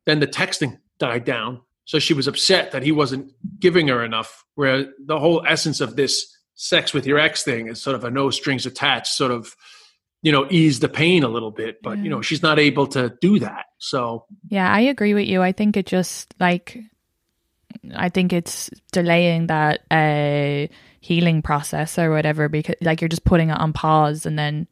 then 0.05 0.21
the 0.21 0.28
texting 0.28 0.80
died 0.99 1.25
down, 1.25 1.59
so 1.84 1.99
she 1.99 2.13
was 2.13 2.30
upset 2.30 2.71
that 2.71 2.84
he 2.84 2.93
wasn't 2.93 3.34
giving 3.59 3.89
her 3.89 4.05
enough. 4.05 4.45
Where 4.55 4.86
the 5.05 5.19
whole 5.19 5.43
essence 5.45 5.82
of 5.82 5.97
this 5.97 6.34
sex 6.57 6.91
with 6.91 7.05
your 7.05 7.19
ex 7.19 7.43
thing 7.43 7.67
is 7.67 7.81
sort 7.81 7.95
of 7.95 8.03
a 8.03 8.11
no 8.11 8.29
strings 8.31 8.65
attached, 8.65 9.13
sort 9.13 9.31
of, 9.31 9.55
you 10.23 10.31
know, 10.31 10.47
ease 10.49 10.79
the 10.79 10.89
pain 10.89 11.23
a 11.23 11.29
little 11.29 11.51
bit. 11.51 11.81
But 11.81 11.99
you 11.99 12.09
know, 12.09 12.21
she's 12.21 12.43
not 12.43 12.59
able 12.59 12.87
to 12.87 13.15
do 13.21 13.39
that. 13.39 13.67
So 13.77 14.25
yeah, 14.49 14.69
I 14.69 14.81
agree 14.81 15.13
with 15.13 15.27
you. 15.27 15.41
I 15.41 15.53
think 15.53 15.77
it 15.77 15.85
just 15.85 16.33
like, 16.39 16.77
I 17.95 18.09
think 18.09 18.33
it's 18.33 18.69
delaying 18.91 19.47
that 19.47 19.81
uh 19.91 20.67
healing 20.99 21.41
process 21.41 21.97
or 21.97 22.09
whatever 22.09 22.49
because 22.49 22.75
like 22.81 22.99
you're 22.99 23.07
just 23.07 23.23
putting 23.23 23.49
it 23.49 23.59
on 23.59 23.71
pause 23.71 24.25
and 24.25 24.37
then. 24.37 24.67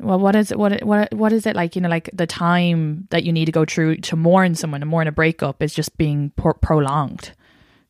Well, 0.00 0.20
what 0.20 0.36
is 0.36 0.52
it? 0.52 0.58
What 0.58 0.82
what 0.84 1.12
what 1.12 1.32
is 1.32 1.44
it 1.44 1.56
like? 1.56 1.74
You 1.74 1.82
know, 1.82 1.88
like 1.88 2.08
the 2.12 2.26
time 2.26 3.08
that 3.10 3.24
you 3.24 3.32
need 3.32 3.46
to 3.46 3.52
go 3.52 3.64
through 3.64 3.96
to 3.96 4.16
mourn 4.16 4.54
someone, 4.54 4.78
to 4.78 4.86
mourn 4.86 5.08
a 5.08 5.12
breakup, 5.12 5.60
is 5.60 5.74
just 5.74 5.98
being 5.98 6.30
pro- 6.36 6.54
prolonged 6.54 7.32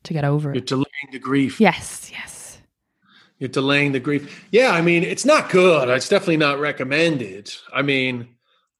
to 0.05 0.13
get 0.13 0.25
over 0.25 0.49
you're 0.49 0.57
it. 0.57 0.65
delaying 0.65 1.09
the 1.11 1.19
grief. 1.19 1.61
Yes, 1.61 2.09
yes. 2.11 2.38
You're 3.39 3.49
delaying 3.49 3.93
the 3.93 3.99
grief. 3.99 4.45
Yeah, 4.51 4.71
I 4.71 4.81
mean, 4.81 5.03
it's 5.03 5.25
not 5.25 5.49
good. 5.49 5.87
It's 5.89 6.09
definitely 6.09 6.37
not 6.37 6.59
recommended. 6.59 7.51
I 7.73 7.81
mean, 7.81 8.35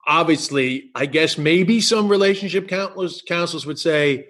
obviously, 0.06 0.90
I 0.94 1.06
guess 1.06 1.38
maybe 1.38 1.80
some 1.80 2.08
relationship 2.08 2.68
counselors 2.68 3.22
counselors 3.26 3.64
would 3.64 3.78
say, 3.78 4.28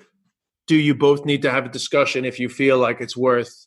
do 0.69 0.77
you 0.77 0.95
both 0.95 1.25
need 1.25 1.43
to 1.43 1.51
have 1.51 1.67
a 1.67 1.69
discussion 1.69 2.25
if 2.25 2.39
you 2.39 2.49
feel 2.49 2.79
like 2.79 3.01
it's 3.01 3.17
worth 3.17 3.67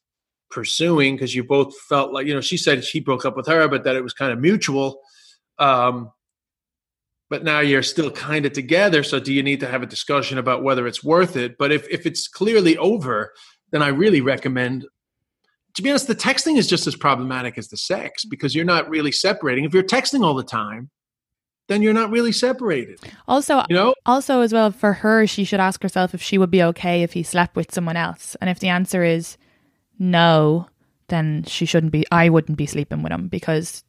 pursuing? 0.49 1.16
Because 1.16 1.36
you 1.36 1.43
both 1.43 1.78
felt 1.82 2.14
like, 2.14 2.28
you 2.28 2.34
know, 2.34 2.39
she 2.39 2.55
said 2.55 2.86
she 2.86 3.01
broke 3.01 3.26
up 3.26 3.36
with 3.36 3.47
her, 3.47 3.68
but 3.68 3.84
that 3.84 3.97
it 3.97 4.03
was 4.03 4.14
kind 4.14 4.32
of 4.32 4.39
mutual. 4.39 5.01
Um, 5.59 6.14
but 7.30 7.43
now 7.43 7.59
you're 7.59 7.84
still 7.84 8.11
kind 8.11 8.45
of 8.45 8.53
together. 8.53 9.03
So 9.03 9.20
do 9.20 9.34
you 9.34 9.43
need 9.43 9.59
to 9.59 9.68
have 9.68 9.84
a 9.84 9.88
discussion 9.88 10.38
about 10.38 10.64
whether 10.64 10.88
it's 10.88 11.03
worth 11.03 11.36
it? 11.36 11.57
But 11.57 11.74
if, 11.74 11.89
if 11.89 12.05
it's 12.05 12.30
clearly 12.30 12.78
over, 12.78 13.34
then 13.72 13.82
I 13.82 13.89
really 13.89 14.22
recommend 14.22 14.86
to 15.76 15.82
be 15.82 15.89
honest, 15.89 16.07
the 16.07 16.15
texting 16.15 16.57
is 16.57 16.67
just 16.67 16.88
as 16.88 16.95
problematic 16.95 17.57
as 17.57 17.67
the 17.67 17.78
sex 17.78 18.24
mm-hmm. 18.24 18.30
because 18.30 18.55
you're 18.55 18.65
not 18.65 18.89
really 18.89 19.11
separating. 19.11 19.65
If 19.65 19.74
you're 19.74 19.84
texting 19.84 20.24
all 20.24 20.36
the 20.36 20.43
time, 20.43 20.89
then 21.67 21.82
you're 21.82 21.93
not 21.93 22.11
really 22.11 22.32
separated. 22.32 22.99
Also, 23.28 23.63
You 23.69 23.76
know? 23.76 23.95
also 24.05 24.41
as 24.41 24.53
well 24.53 24.71
for 24.71 24.93
her, 24.93 25.26
she 25.26 25.45
should 25.45 25.59
ask 25.59 25.82
herself 25.82 26.13
if 26.13 26.21
she 26.21 26.38
would 26.38 26.51
be 26.51 26.61
okay 26.61 27.03
if 27.03 27.13
he 27.13 27.24
slept 27.24 27.55
with 27.55 27.74
someone 27.74 27.95
else, 27.95 28.36
and 28.41 28.49
if 28.49 28.59
the 28.59 28.67
answer 28.67 29.03
is 29.03 29.38
no, 29.97 30.67
then 31.07 31.43
she 31.47 31.65
shouldn't 31.65 31.91
be. 31.91 32.05
I 32.11 32.30
wouldn't 32.30 32.57
be 32.57 32.65
sleeping 32.65 33.01
with 33.01 33.11
him 33.11 33.28
because 33.28 33.84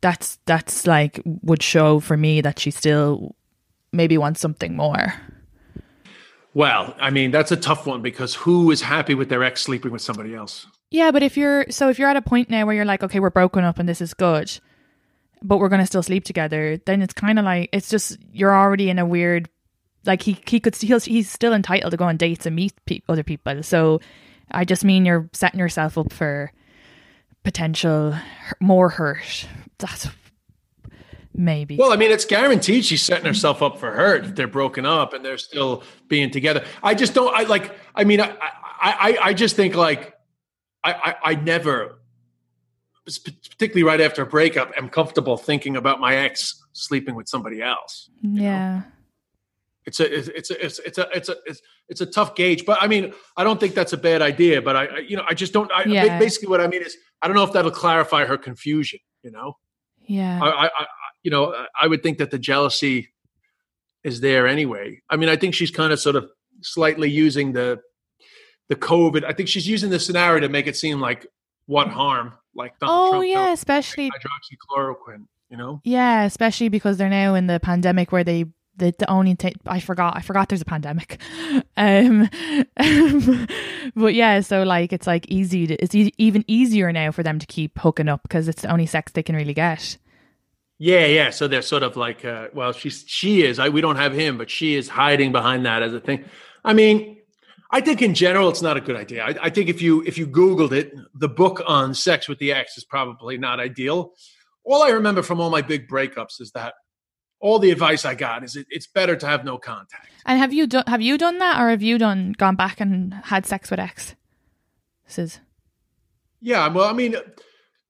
that's 0.00 0.38
that's 0.46 0.86
like 0.86 1.20
would 1.24 1.62
show 1.62 2.00
for 2.00 2.16
me 2.16 2.40
that 2.40 2.58
she 2.58 2.70
still 2.70 3.36
maybe 3.92 4.18
wants 4.18 4.40
something 4.40 4.76
more. 4.76 5.14
Well, 6.54 6.94
I 7.00 7.10
mean, 7.10 7.30
that's 7.30 7.50
a 7.50 7.56
tough 7.56 7.86
one 7.86 8.02
because 8.02 8.34
who 8.34 8.70
is 8.70 8.82
happy 8.82 9.14
with 9.14 9.28
their 9.28 9.42
ex 9.42 9.62
sleeping 9.62 9.90
with 9.90 10.02
somebody 10.02 10.34
else? 10.34 10.66
Yeah, 10.90 11.10
but 11.10 11.22
if 11.22 11.36
you're 11.36 11.64
so 11.70 11.88
if 11.88 11.98
you're 11.98 12.08
at 12.08 12.16
a 12.16 12.22
point 12.22 12.50
now 12.50 12.66
where 12.66 12.74
you're 12.74 12.84
like, 12.84 13.02
okay, 13.02 13.20
we're 13.20 13.30
broken 13.30 13.64
up 13.64 13.78
and 13.78 13.88
this 13.88 14.02
is 14.02 14.12
good, 14.12 14.52
but 15.42 15.56
we're 15.56 15.70
gonna 15.70 15.86
still 15.86 16.02
sleep 16.02 16.24
together, 16.24 16.76
then 16.84 17.00
it's 17.00 17.14
kind 17.14 17.38
of 17.38 17.44
like 17.46 17.70
it's 17.72 17.88
just 17.88 18.18
you're 18.32 18.54
already 18.54 18.90
in 18.90 18.98
a 18.98 19.06
weird, 19.06 19.48
like 20.04 20.20
he 20.20 20.38
he 20.46 20.60
could 20.60 20.76
he's 20.76 21.04
he's 21.04 21.30
still 21.30 21.54
entitled 21.54 21.92
to 21.92 21.96
go 21.96 22.04
on 22.04 22.18
dates 22.18 22.44
and 22.44 22.54
meet 22.54 22.74
pe- 22.84 23.00
other 23.08 23.22
people. 23.22 23.62
So 23.62 24.00
I 24.50 24.66
just 24.66 24.84
mean 24.84 25.06
you're 25.06 25.30
setting 25.32 25.60
yourself 25.60 25.96
up 25.96 26.12
for 26.12 26.52
potential 27.42 28.14
more 28.60 28.90
hurt. 28.90 29.48
That's 29.78 30.08
maybe. 31.34 31.76
Well, 31.76 31.92
I 31.92 31.96
mean, 31.96 32.10
it's 32.10 32.24
guaranteed 32.24 32.84
she's 32.84 33.02
setting 33.02 33.26
herself 33.26 33.62
up 33.62 33.78
for 33.78 33.90
hurt 33.90 34.24
if 34.24 34.34
they're 34.34 34.46
broken 34.46 34.86
up 34.86 35.12
and 35.12 35.24
they're 35.24 35.38
still 35.38 35.82
being 36.08 36.30
together. 36.30 36.64
I 36.82 36.94
just 36.94 37.14
don't. 37.14 37.34
I 37.34 37.42
like. 37.42 37.74
I 37.94 38.04
mean, 38.04 38.20
I 38.20 38.36
I 38.80 39.18
I, 39.22 39.34
just 39.34 39.56
think 39.56 39.74
like 39.74 40.14
I, 40.82 40.92
I 40.92 41.30
I 41.30 41.34
never, 41.36 42.00
particularly 43.06 43.84
right 43.84 44.00
after 44.00 44.22
a 44.22 44.26
breakup, 44.26 44.72
am 44.76 44.88
comfortable 44.88 45.36
thinking 45.36 45.76
about 45.76 46.00
my 46.00 46.16
ex 46.16 46.62
sleeping 46.72 47.14
with 47.14 47.28
somebody 47.28 47.62
else. 47.62 48.10
yeah. 48.22 48.82
It's 49.84 49.98
a 49.98 50.14
it's 50.14 50.28
a. 50.28 50.36
it's 50.36 50.50
a, 50.50 50.64
it's 50.64 50.78
it's 50.78 50.98
a 50.98 51.08
it's 51.12 51.28
a 51.28 51.36
it's, 51.44 51.62
it's 51.88 52.00
a 52.00 52.06
tough 52.06 52.36
gauge, 52.36 52.64
but 52.64 52.80
I 52.80 52.86
mean, 52.86 53.12
I 53.36 53.42
don't 53.42 53.58
think 53.58 53.74
that's 53.74 53.92
a 53.92 53.96
bad 53.96 54.22
idea. 54.22 54.62
But 54.62 54.76
I, 54.76 54.84
I 54.86 54.98
you 54.98 55.16
know, 55.16 55.24
I 55.28 55.34
just 55.34 55.52
don't. 55.52 55.70
I, 55.72 55.84
Yeah. 55.84 56.18
Basically, 56.20 56.48
what 56.48 56.60
I 56.60 56.68
mean 56.68 56.82
is, 56.82 56.96
I 57.20 57.26
don't 57.26 57.36
know 57.36 57.42
if 57.42 57.52
that'll 57.52 57.72
clarify 57.72 58.24
her 58.24 58.38
confusion. 58.38 59.00
You 59.24 59.32
know, 59.32 59.56
Yeah. 60.06 60.38
I, 60.40 60.66
I 60.66 60.86
you 61.22 61.30
know, 61.30 61.54
I 61.80 61.86
would 61.86 62.02
think 62.02 62.18
that 62.18 62.30
the 62.30 62.38
jealousy 62.38 63.12
is 64.04 64.20
there 64.20 64.46
anyway. 64.46 65.00
I 65.08 65.16
mean, 65.16 65.28
I 65.28 65.36
think 65.36 65.54
she's 65.54 65.70
kind 65.70 65.92
of 65.92 66.00
sort 66.00 66.16
of 66.16 66.28
slightly 66.62 67.10
using 67.10 67.52
the 67.52 67.80
the 68.68 68.76
COVID. 68.76 69.24
I 69.24 69.32
think 69.32 69.48
she's 69.48 69.68
using 69.68 69.90
the 69.90 70.00
scenario 70.00 70.40
to 70.40 70.48
make 70.48 70.66
it 70.66 70.76
seem 70.76 71.00
like 71.00 71.26
what 71.66 71.88
harm, 71.88 72.34
like 72.54 72.78
Donald 72.78 72.98
oh 72.98 73.10
Trump 73.10 73.26
yeah, 73.28 73.52
especially 73.52 74.10
hydroxychloroquine. 74.10 75.26
You 75.50 75.58
know, 75.58 75.80
Yeah, 75.84 76.24
especially 76.24 76.70
because 76.70 76.96
they're 76.96 77.10
now 77.10 77.34
in 77.34 77.46
the 77.46 77.60
pandemic 77.60 78.10
where 78.10 78.24
they 78.24 78.46
the, 78.76 78.94
the 78.98 79.10
only 79.10 79.34
ta- 79.34 79.50
I 79.66 79.80
forgot 79.80 80.16
I 80.16 80.22
forgot 80.22 80.48
there's 80.48 80.62
a 80.62 80.66
pandemic, 80.66 81.20
um, 81.76 82.28
but 83.94 84.14
yeah, 84.14 84.40
so 84.40 84.62
like 84.62 84.92
it's 84.92 85.06
like 85.06 85.28
easy 85.28 85.66
to 85.66 85.74
it's 85.74 85.94
e- 85.94 86.14
even 86.16 86.44
easier 86.48 86.90
now 86.92 87.10
for 87.10 87.22
them 87.22 87.38
to 87.38 87.46
keep 87.46 87.78
hooking 87.78 88.08
up 88.08 88.22
because 88.22 88.48
it's 88.48 88.62
the 88.62 88.72
only 88.72 88.86
sex 88.86 89.12
they 89.12 89.22
can 89.22 89.36
really 89.36 89.54
get. 89.54 89.98
Yeah, 90.82 91.06
yeah. 91.06 91.30
So 91.30 91.46
they're 91.46 91.62
sort 91.62 91.84
of 91.84 91.96
like, 91.96 92.24
uh, 92.24 92.48
well, 92.54 92.72
she's 92.72 93.04
she 93.06 93.44
is. 93.44 93.60
I, 93.60 93.68
we 93.68 93.80
don't 93.80 93.94
have 93.94 94.12
him, 94.12 94.36
but 94.36 94.50
she 94.50 94.74
is 94.74 94.88
hiding 94.88 95.30
behind 95.30 95.64
that 95.64 95.80
as 95.80 95.94
a 95.94 96.00
thing. 96.00 96.24
I 96.64 96.72
mean, 96.72 97.18
I 97.70 97.80
think 97.80 98.02
in 98.02 98.14
general 98.14 98.48
it's 98.48 98.62
not 98.62 98.76
a 98.76 98.80
good 98.80 98.96
idea. 98.96 99.22
I, 99.22 99.34
I 99.42 99.50
think 99.50 99.68
if 99.68 99.80
you 99.80 100.02
if 100.02 100.18
you 100.18 100.26
Googled 100.26 100.72
it, 100.72 100.92
the 101.14 101.28
book 101.28 101.62
on 101.68 101.94
sex 101.94 102.28
with 102.28 102.40
the 102.40 102.50
ex 102.50 102.76
is 102.76 102.82
probably 102.82 103.38
not 103.38 103.60
ideal. 103.60 104.14
All 104.64 104.82
I 104.82 104.88
remember 104.88 105.22
from 105.22 105.40
all 105.40 105.50
my 105.50 105.62
big 105.62 105.86
breakups 105.86 106.40
is 106.40 106.50
that 106.56 106.74
all 107.38 107.60
the 107.60 107.70
advice 107.70 108.04
I 108.04 108.16
got 108.16 108.42
is 108.42 108.56
it, 108.56 108.66
it's 108.68 108.88
better 108.88 109.14
to 109.14 109.26
have 109.28 109.44
no 109.44 109.58
contact. 109.58 110.08
And 110.26 110.40
have 110.40 110.52
you 110.52 110.66
done 110.66 110.82
have 110.88 111.00
you 111.00 111.16
done 111.16 111.38
that 111.38 111.60
or 111.60 111.70
have 111.70 111.82
you 111.82 111.96
done 111.96 112.32
gone 112.36 112.56
back 112.56 112.80
and 112.80 113.14
had 113.14 113.46
sex 113.46 113.70
with 113.70 113.78
ex? 113.78 114.16
Says 115.06 115.38
Yeah, 116.40 116.66
well, 116.66 116.88
I 116.88 116.92
mean, 116.92 117.14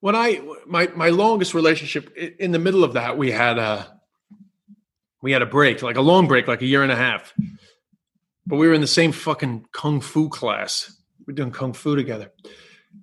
when 0.02 0.16
I 0.16 0.40
my 0.66 0.88
my 0.96 1.10
longest 1.10 1.54
relationship 1.54 2.12
in 2.16 2.50
the 2.50 2.58
middle 2.58 2.82
of 2.82 2.94
that, 2.94 3.16
we 3.16 3.30
had 3.30 3.56
a 3.56 4.00
we 5.22 5.30
had 5.30 5.42
a 5.42 5.46
break, 5.46 5.80
like 5.80 5.96
a 5.96 6.00
long 6.00 6.26
break, 6.26 6.48
like 6.48 6.60
a 6.60 6.66
year 6.66 6.82
and 6.82 6.90
a 6.90 6.96
half. 6.96 7.32
But 8.44 8.56
we 8.56 8.66
were 8.66 8.74
in 8.74 8.80
the 8.80 8.88
same 8.88 9.12
fucking 9.12 9.66
kung 9.70 10.00
fu 10.00 10.28
class. 10.28 10.92
We 11.24 11.32
are 11.32 11.36
doing 11.36 11.52
kung 11.52 11.72
fu 11.72 11.94
together, 11.94 12.32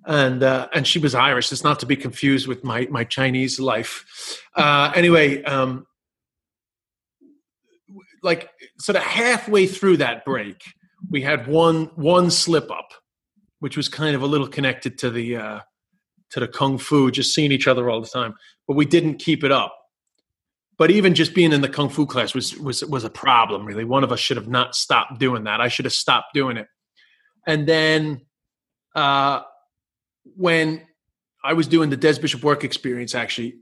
and 0.04 0.42
uh, 0.42 0.68
and 0.74 0.86
she 0.86 0.98
was 0.98 1.14
Irish. 1.14 1.50
It's 1.50 1.64
not 1.64 1.80
to 1.80 1.86
be 1.86 1.96
confused 1.96 2.46
with 2.46 2.64
my 2.64 2.86
my 2.90 3.04
Chinese 3.04 3.58
life. 3.58 4.44
Uh, 4.54 4.92
anyway, 4.94 5.42
um, 5.44 5.86
like 8.22 8.50
sort 8.78 8.96
of 8.96 9.02
halfway 9.04 9.66
through 9.66 9.96
that 9.96 10.26
break, 10.26 10.62
we 11.10 11.22
had 11.22 11.46
one 11.46 11.86
one 11.94 12.30
slip 12.30 12.70
up, 12.70 12.92
which 13.60 13.78
was 13.78 13.88
kind 13.88 14.14
of 14.14 14.20
a 14.20 14.26
little 14.26 14.48
connected 14.48 14.98
to 14.98 15.08
the 15.08 15.36
uh, 15.36 15.60
to 16.30 16.40
the 16.40 16.48
kung 16.48 16.78
fu, 16.78 17.10
just 17.10 17.34
seeing 17.34 17.52
each 17.52 17.66
other 17.66 17.90
all 17.90 18.00
the 18.00 18.08
time. 18.08 18.34
But 18.66 18.76
we 18.76 18.84
didn't 18.86 19.18
keep 19.18 19.44
it 19.44 19.52
up. 19.52 19.74
but 20.80 20.90
even 20.90 21.14
just 21.14 21.34
being 21.34 21.52
in 21.52 21.60
the 21.60 21.68
kung 21.68 21.90
fu 21.90 22.06
class 22.06 22.32
was 22.34 22.56
was 22.56 22.82
was 22.86 23.04
a 23.04 23.10
problem. 23.10 23.66
Really, 23.66 23.84
one 23.84 24.02
of 24.02 24.10
us 24.12 24.18
should 24.18 24.38
have 24.38 24.48
not 24.48 24.74
stopped 24.74 25.20
doing 25.20 25.44
that. 25.44 25.60
I 25.60 25.68
should 25.68 25.84
have 25.84 25.92
stopped 25.92 26.32
doing 26.32 26.56
it. 26.56 26.68
And 27.46 27.66
then, 27.68 28.22
uh, 28.94 29.42
when 30.36 30.86
I 31.44 31.52
was 31.52 31.66
doing 31.68 31.90
the 31.90 31.98
Des 31.98 32.18
Bishop 32.18 32.42
work 32.42 32.64
experience, 32.64 33.14
actually, 33.14 33.56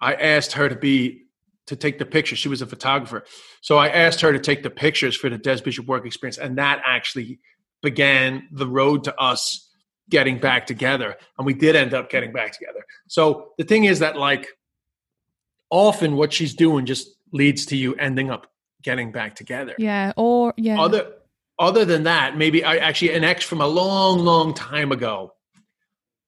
I 0.00 0.14
asked 0.14 0.54
her 0.54 0.68
to 0.68 0.74
be 0.74 1.26
to 1.66 1.76
take 1.76 2.00
the 2.00 2.06
pictures. 2.06 2.40
She 2.40 2.48
was 2.48 2.60
a 2.60 2.66
photographer, 2.66 3.24
so 3.60 3.78
I 3.78 3.90
asked 3.90 4.20
her 4.22 4.32
to 4.32 4.40
take 4.40 4.64
the 4.64 4.70
pictures 4.70 5.14
for 5.14 5.30
the 5.30 5.38
Des 5.38 5.62
Bishop 5.62 5.86
work 5.86 6.06
experience, 6.06 6.38
and 6.38 6.58
that 6.58 6.82
actually 6.84 7.38
began 7.82 8.48
the 8.50 8.66
road 8.66 9.04
to 9.04 9.14
us 9.20 9.67
getting 10.10 10.38
back 10.38 10.66
together. 10.66 11.16
And 11.36 11.46
we 11.46 11.54
did 11.54 11.76
end 11.76 11.94
up 11.94 12.10
getting 12.10 12.32
back 12.32 12.52
together. 12.52 12.84
So 13.08 13.52
the 13.58 13.64
thing 13.64 13.84
is 13.84 13.98
that 13.98 14.16
like 14.16 14.46
often 15.70 16.16
what 16.16 16.32
she's 16.32 16.54
doing 16.54 16.86
just 16.86 17.08
leads 17.32 17.66
to 17.66 17.76
you 17.76 17.94
ending 17.96 18.30
up 18.30 18.46
getting 18.82 19.12
back 19.12 19.34
together. 19.34 19.74
Yeah. 19.78 20.12
Or 20.16 20.54
yeah. 20.56 20.80
Other 20.80 21.12
other 21.58 21.84
than 21.84 22.04
that, 22.04 22.36
maybe 22.36 22.64
I 22.64 22.76
actually 22.76 23.14
an 23.14 23.24
ex 23.24 23.44
from 23.44 23.60
a 23.60 23.66
long, 23.66 24.20
long 24.20 24.54
time 24.54 24.92
ago. 24.92 25.34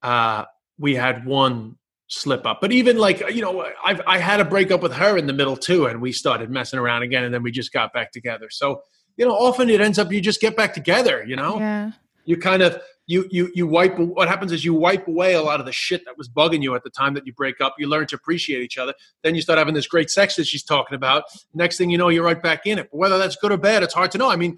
Uh, 0.03 0.45
we 0.77 0.95
had 0.95 1.25
one 1.25 1.77
slip 2.07 2.45
up, 2.45 2.59
but 2.59 2.71
even 2.73 2.97
like 2.97 3.21
you 3.33 3.41
know, 3.41 3.65
I've 3.85 4.01
I 4.05 4.17
had 4.17 4.39
a 4.39 4.45
breakup 4.45 4.81
with 4.81 4.93
her 4.93 5.17
in 5.17 5.27
the 5.27 5.33
middle 5.33 5.55
too, 5.55 5.85
and 5.85 6.01
we 6.01 6.11
started 6.11 6.49
messing 6.49 6.79
around 6.79 7.03
again, 7.03 7.23
and 7.23 7.33
then 7.33 7.43
we 7.43 7.51
just 7.51 7.71
got 7.71 7.93
back 7.93 8.11
together. 8.11 8.49
So 8.49 8.81
you 9.17 9.25
know, 9.25 9.33
often 9.33 9.69
it 9.69 9.79
ends 9.81 9.99
up 9.99 10.11
you 10.11 10.19
just 10.21 10.41
get 10.41 10.55
back 10.57 10.73
together. 10.73 11.23
You 11.25 11.35
know, 11.35 11.57
Yeah. 11.59 11.91
you 12.25 12.37
kind 12.37 12.61
of 12.61 12.81
you 13.11 13.27
you 13.29 13.51
you 13.53 13.67
wipe 13.67 13.97
what 13.99 14.27
happens 14.27 14.51
is 14.51 14.63
you 14.63 14.73
wipe 14.73 15.07
away 15.07 15.33
a 15.33 15.41
lot 15.41 15.59
of 15.59 15.65
the 15.65 15.71
shit 15.71 16.05
that 16.05 16.17
was 16.17 16.29
bugging 16.29 16.61
you 16.63 16.73
at 16.75 16.83
the 16.83 16.89
time 16.89 17.13
that 17.15 17.25
you 17.27 17.33
break 17.33 17.59
up. 17.61 17.75
You 17.77 17.87
learn 17.87 18.07
to 18.07 18.15
appreciate 18.15 18.61
each 18.61 18.77
other. 18.77 18.93
Then 19.23 19.35
you 19.35 19.41
start 19.41 19.59
having 19.59 19.73
this 19.73 19.87
great 19.87 20.09
sex 20.09 20.35
that 20.37 20.47
she's 20.47 20.63
talking 20.63 20.95
about. 20.95 21.23
Next 21.53 21.77
thing 21.77 21.89
you 21.89 21.97
know 21.97 22.09
you're 22.09 22.23
right 22.23 22.41
back 22.41 22.65
in 22.65 22.79
it. 22.79 22.89
But 22.91 22.97
whether 22.97 23.17
that's 23.17 23.35
good 23.35 23.51
or 23.51 23.57
bad 23.57 23.83
it's 23.83 23.93
hard 23.93 24.11
to 24.11 24.17
know. 24.17 24.29
I 24.31 24.35
mean 24.35 24.57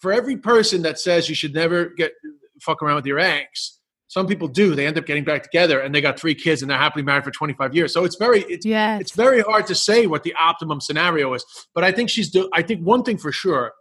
for 0.00 0.12
every 0.12 0.36
person 0.36 0.82
that 0.82 0.98
says 0.98 1.28
you 1.28 1.34
should 1.34 1.54
never 1.54 1.86
get 1.86 2.12
fuck 2.60 2.82
around 2.82 2.96
with 2.96 3.06
your 3.06 3.18
ex 3.18 3.78
some 4.08 4.26
people 4.26 4.46
do. 4.46 4.74
They 4.74 4.86
end 4.86 4.98
up 4.98 5.06
getting 5.06 5.24
back 5.24 5.42
together 5.42 5.80
and 5.80 5.94
they 5.94 6.02
got 6.02 6.20
three 6.20 6.34
kids 6.34 6.60
and 6.60 6.70
they're 6.70 6.76
happily 6.76 7.02
married 7.02 7.24
for 7.24 7.30
25 7.30 7.74
years. 7.74 7.94
So 7.94 8.04
it's 8.04 8.16
very 8.16 8.40
it's 8.42 8.66
Yes. 8.66 9.00
it's 9.00 9.12
very 9.12 9.40
hard 9.40 9.66
to 9.68 9.74
say 9.74 10.06
what 10.06 10.22
the 10.22 10.34
optimum 10.34 10.82
scenario 10.82 11.32
is. 11.32 11.44
But 11.74 11.82
i 11.84 11.92
think 11.92 12.10
she's 12.10 12.30
do 12.30 12.48
i 12.52 12.60
think 12.60 12.82
one 12.86 13.02
thing 13.04 13.16
for 13.16 13.32
sure 13.32 13.72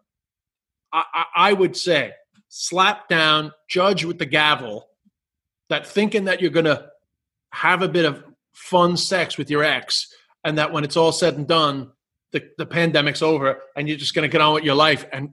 I, 0.94 1.04
I, 1.14 1.26
I 1.50 1.54
would 1.54 1.76
say 1.76 2.14
slap 2.54 3.08
down 3.08 3.54
judge 3.70 4.04
with 4.04 4.20
the 4.20 4.26
gavel 4.26 4.86
that 5.70 5.88
thinking 5.88 6.26
that 6.26 6.41
you're 6.41 6.52
going 6.52 6.66
to 6.66 6.86
have 7.54 7.82
a 7.82 7.88
bit 7.88 8.04
of 8.04 8.26
fun 8.52 8.97
sex 8.97 9.38
with 9.38 9.49
your 9.49 9.64
ex 9.64 10.14
and 10.43 10.58
that 10.58 10.74
when 10.74 10.84
it's 10.84 10.97
all 10.97 11.14
said 11.14 11.36
and 11.38 11.47
done 11.47 11.89
the, 12.34 12.43
the 12.58 12.66
pandemic's 12.66 13.22
over 13.22 13.62
and 13.78 13.88
you're 13.88 13.97
just 13.97 14.14
going 14.14 14.30
to 14.30 14.32
get 14.32 14.41
on 14.41 14.54
with 14.54 14.66
your 14.66 14.76
life 14.76 15.06
and 15.14 15.30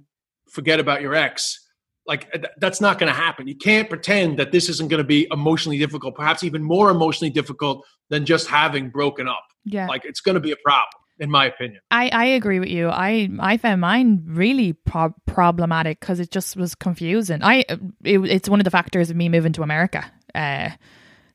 forget 0.48 0.78
about 0.78 1.02
your 1.02 1.12
ex 1.12 1.66
like 2.06 2.30
th- 2.32 2.46
that's 2.58 2.80
not 2.80 2.98
going 3.00 3.12
to 3.12 3.20
happen. 3.20 3.48
You 3.48 3.56
can't 3.56 3.88
pretend 3.88 4.38
that 4.38 4.52
this 4.52 4.68
isn't 4.68 4.88
going 4.88 5.02
to 5.02 5.06
be 5.06 5.26
emotionally 5.32 5.76
difficult 5.76 6.14
perhaps 6.14 6.44
even 6.44 6.62
more 6.62 6.88
emotionally 6.88 7.30
difficult 7.30 7.84
than 8.10 8.24
just 8.24 8.46
having 8.46 8.90
broken 8.90 9.26
up. 9.26 9.44
Yeah. 9.64 9.88
like 9.88 10.04
it's 10.04 10.20
going 10.20 10.36
to 10.36 10.40
be 10.40 10.52
a 10.52 10.56
problem 10.64 11.02
in 11.18 11.30
my 11.30 11.46
opinion 11.46 11.80
I, 11.90 12.08
I 12.08 12.24
agree 12.26 12.60
with 12.60 12.68
you. 12.68 12.88
I 12.88 13.28
I 13.40 13.56
found 13.56 13.80
mine 13.80 14.24
really 14.26 14.72
pro- 14.72 15.14
problematic 15.26 16.00
because 16.00 16.20
it 16.20 16.30
just 16.30 16.56
was 16.56 16.74
confusing. 16.74 17.42
I 17.42 17.64
it, 18.04 18.18
it's 18.18 18.48
one 18.48 18.60
of 18.60 18.64
the 18.64 18.70
factors 18.70 19.10
of 19.10 19.16
me 19.16 19.28
moving 19.28 19.52
to 19.54 19.62
America. 19.62 20.10
Uh, 20.34 20.70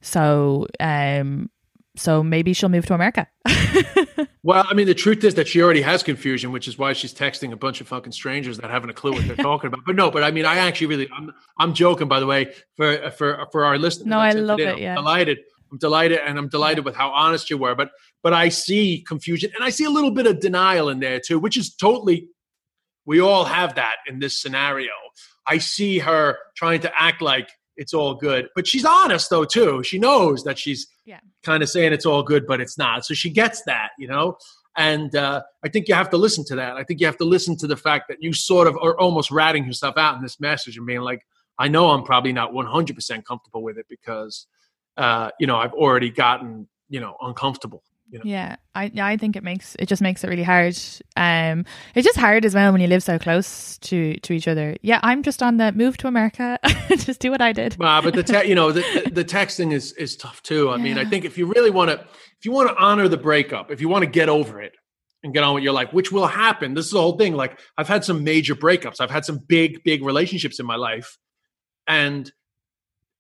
so 0.02 0.68
um, 0.80 1.50
so 1.96 2.24
maybe 2.24 2.54
she'll 2.54 2.70
move 2.70 2.86
to 2.88 2.94
America. 2.94 3.28
Well, 4.46 4.66
I 4.70 4.74
mean, 4.74 4.88
the 4.88 4.94
truth 4.94 5.24
is 5.24 5.36
that 5.36 5.48
she 5.48 5.62
already 5.62 5.82
has 5.82 6.04
confusion, 6.04 6.52
which 6.52 6.68
is 6.68 6.78
why 6.78 6.92
she's 6.92 7.14
texting 7.14 7.54
a 7.54 7.56
bunch 7.56 7.80
of 7.80 7.88
fucking 7.88 8.12
strangers 8.12 8.58
that 8.58 8.70
haven't 8.70 8.90
a 8.90 8.94
clue 8.94 9.14
what 9.14 9.26
they're 9.26 9.36
talking 9.38 9.70
about. 9.70 9.86
But 9.86 9.96
no, 9.96 10.12
but 10.12 10.22
I 10.22 10.32
mean, 10.32 10.46
I 10.46 10.58
actually 10.58 10.88
really, 10.88 11.10
I'm, 11.16 11.34
I'm 11.58 11.74
joking, 11.74 12.10
by 12.10 12.20
the 12.20 12.26
way, 12.26 12.54
for 12.76 13.10
for 13.12 13.48
for 13.54 13.64
our 13.64 13.78
listeners. 13.78 14.08
No, 14.08 14.20
I 14.20 14.32
love 14.34 14.58
today. 14.58 14.72
it, 14.72 14.74
I'm 14.74 14.82
yeah. 14.82 14.96
delighted. 14.96 15.40
I'm 15.74 15.80
delighted, 15.80 16.20
and 16.24 16.38
I'm 16.38 16.50
delighted 16.50 16.86
with 16.86 16.96
how 16.96 17.10
honest 17.10 17.50
you 17.50 17.58
were. 17.58 17.74
But 17.74 17.90
but 18.22 18.32
I 18.32 18.50
see 18.50 19.04
confusion, 19.08 19.52
and 19.56 19.64
I 19.64 19.70
see 19.72 19.86
a 19.86 19.90
little 19.90 20.12
bit 20.12 20.28
of 20.28 20.40
denial 20.40 20.88
in 20.88 21.00
there 21.00 21.20
too, 21.20 21.40
which 21.40 21.58
is 21.58 21.74
totally. 21.76 22.30
We 23.06 23.20
all 23.20 23.44
have 23.44 23.76
that 23.76 23.96
in 24.08 24.20
this 24.20 24.40
scenario. 24.40 24.92
I 25.48 25.58
see 25.58 25.98
her 26.00 26.38
trying 26.56 26.80
to 26.82 26.92
act 26.98 27.22
like 27.22 27.50
it's 27.76 27.94
all 27.94 28.14
good, 28.14 28.50
but 28.56 28.68
she's 28.68 28.86
honest 28.86 29.30
though 29.32 29.44
too. 29.46 29.82
She 29.84 29.98
knows 30.00 30.44
that 30.44 30.58
she's 30.60 30.88
Yeah. 31.06 31.20
kind 31.44 31.64
of 31.64 31.70
saying 31.70 31.92
it's 31.92 32.06
all 32.06 32.22
good, 32.24 32.46
but 32.48 32.62
it's 32.62 32.78
not. 32.78 33.04
So 33.06 33.14
she 33.16 33.30
gets 33.32 33.64
that, 33.66 33.90
you 33.98 34.08
know. 34.08 34.38
And 34.78 35.14
uh, 35.16 35.42
I 35.66 35.70
think 35.70 35.88
you 35.88 35.96
have 35.96 36.10
to 36.12 36.18
listen 36.18 36.46
to 36.46 36.56
that. 36.56 36.78
I 36.78 36.84
think 36.84 37.00
you 37.02 37.08
have 37.08 37.18
to 37.18 37.26
listen 37.26 37.58
to 37.58 37.68
the 37.68 37.76
fact 37.76 38.08
that 38.10 38.22
you 38.22 38.32
sort 38.32 38.68
of 38.68 38.78
are 38.78 38.98
almost 38.98 39.32
ratting 39.32 39.66
yourself 39.66 39.98
out 39.98 40.16
in 40.16 40.22
this 40.22 40.40
message 40.40 40.78
and 40.78 40.86
being 40.86 41.02
like, 41.02 41.26
I 41.60 41.68
know 41.68 41.90
I'm 41.90 42.04
probably 42.04 42.32
not 42.32 42.54
100% 42.54 43.26
comfortable 43.26 43.64
with 43.64 43.78
it 43.78 43.86
because, 43.90 44.48
uh, 44.98 45.32
you 45.40 45.48
know, 45.48 45.58
I've 45.58 45.74
already 45.74 46.10
gotten, 46.10 46.68
you 46.90 47.00
know, 47.00 47.16
uncomfortable. 47.22 47.84
You 48.14 48.20
know? 48.20 48.26
Yeah, 48.26 48.58
I 48.76 48.92
I 49.00 49.18
think 49.18 49.36
it 49.36 49.44
makes 49.44 49.76
it 49.80 49.88
just 49.88 50.02
makes 50.02 50.24
it 50.24 50.28
really 50.28 50.44
hard. 50.44 50.78
Um, 51.16 51.66
it's 51.96 52.06
just 52.06 52.20
hard 52.20 52.46
as 52.46 52.54
well 52.54 52.72
when 52.72 52.80
you 52.80 52.88
live 52.88 53.02
so 53.02 53.18
close 53.18 53.80
to 53.80 54.20
to 54.20 54.34
each 54.34 54.48
other. 54.48 54.78
Yeah, 54.84 55.00
I'm 55.02 55.24
just 55.24 55.42
on 55.42 55.58
the 55.58 55.72
move 55.72 55.98
to 55.98 56.08
America. 56.08 56.60
just 56.90 57.20
do 57.20 57.32
what 57.32 57.42
I 57.42 57.54
did. 57.54 57.76
Uh, 57.82 58.04
but 58.04 58.14
the 58.14 58.22
te- 58.22 58.48
you 58.48 58.54
know 58.54 58.72
the, 58.72 58.82
the, 59.06 59.12
the 59.24 59.26
texting 59.26 59.74
is 59.74 59.94
is 59.94 60.16
tough 60.16 60.44
too. 60.44 60.70
I 60.70 60.78
mean, 60.78 61.00
I 61.00 61.06
think 61.06 61.26
if 61.26 61.40
you 61.40 61.48
really 61.48 61.72
want 61.72 61.90
to, 61.90 61.96
if 61.96 62.46
you 62.46 62.52
want 62.52 62.70
to 62.70 62.76
honor 62.76 63.08
the 63.08 63.18
breakup, 63.18 63.72
if 63.72 63.82
you 63.82 63.90
want 63.90 64.04
to 64.04 64.10
get 64.10 64.30
over 64.30 64.62
it 64.62 64.74
and 65.24 65.34
get 65.34 65.44
on 65.44 65.56
with 65.56 65.64
your 65.64 65.74
life, 65.74 65.92
which 65.92 66.12
will 66.12 66.28
happen. 66.28 66.76
This 66.76 66.86
is 66.86 66.92
the 66.92 67.02
whole 67.02 67.18
thing. 67.18 67.34
Like 67.34 67.60
I've 67.80 67.88
had 67.88 68.06
some 68.06 68.24
major 68.24 68.54
breakups. 68.54 69.02
I've 69.02 69.10
had 69.10 69.26
some 69.26 69.40
big 69.40 69.84
big 69.84 70.04
relationships 70.04 70.60
in 70.60 70.68
my 70.68 70.76
life, 70.76 71.18
and 71.88 72.32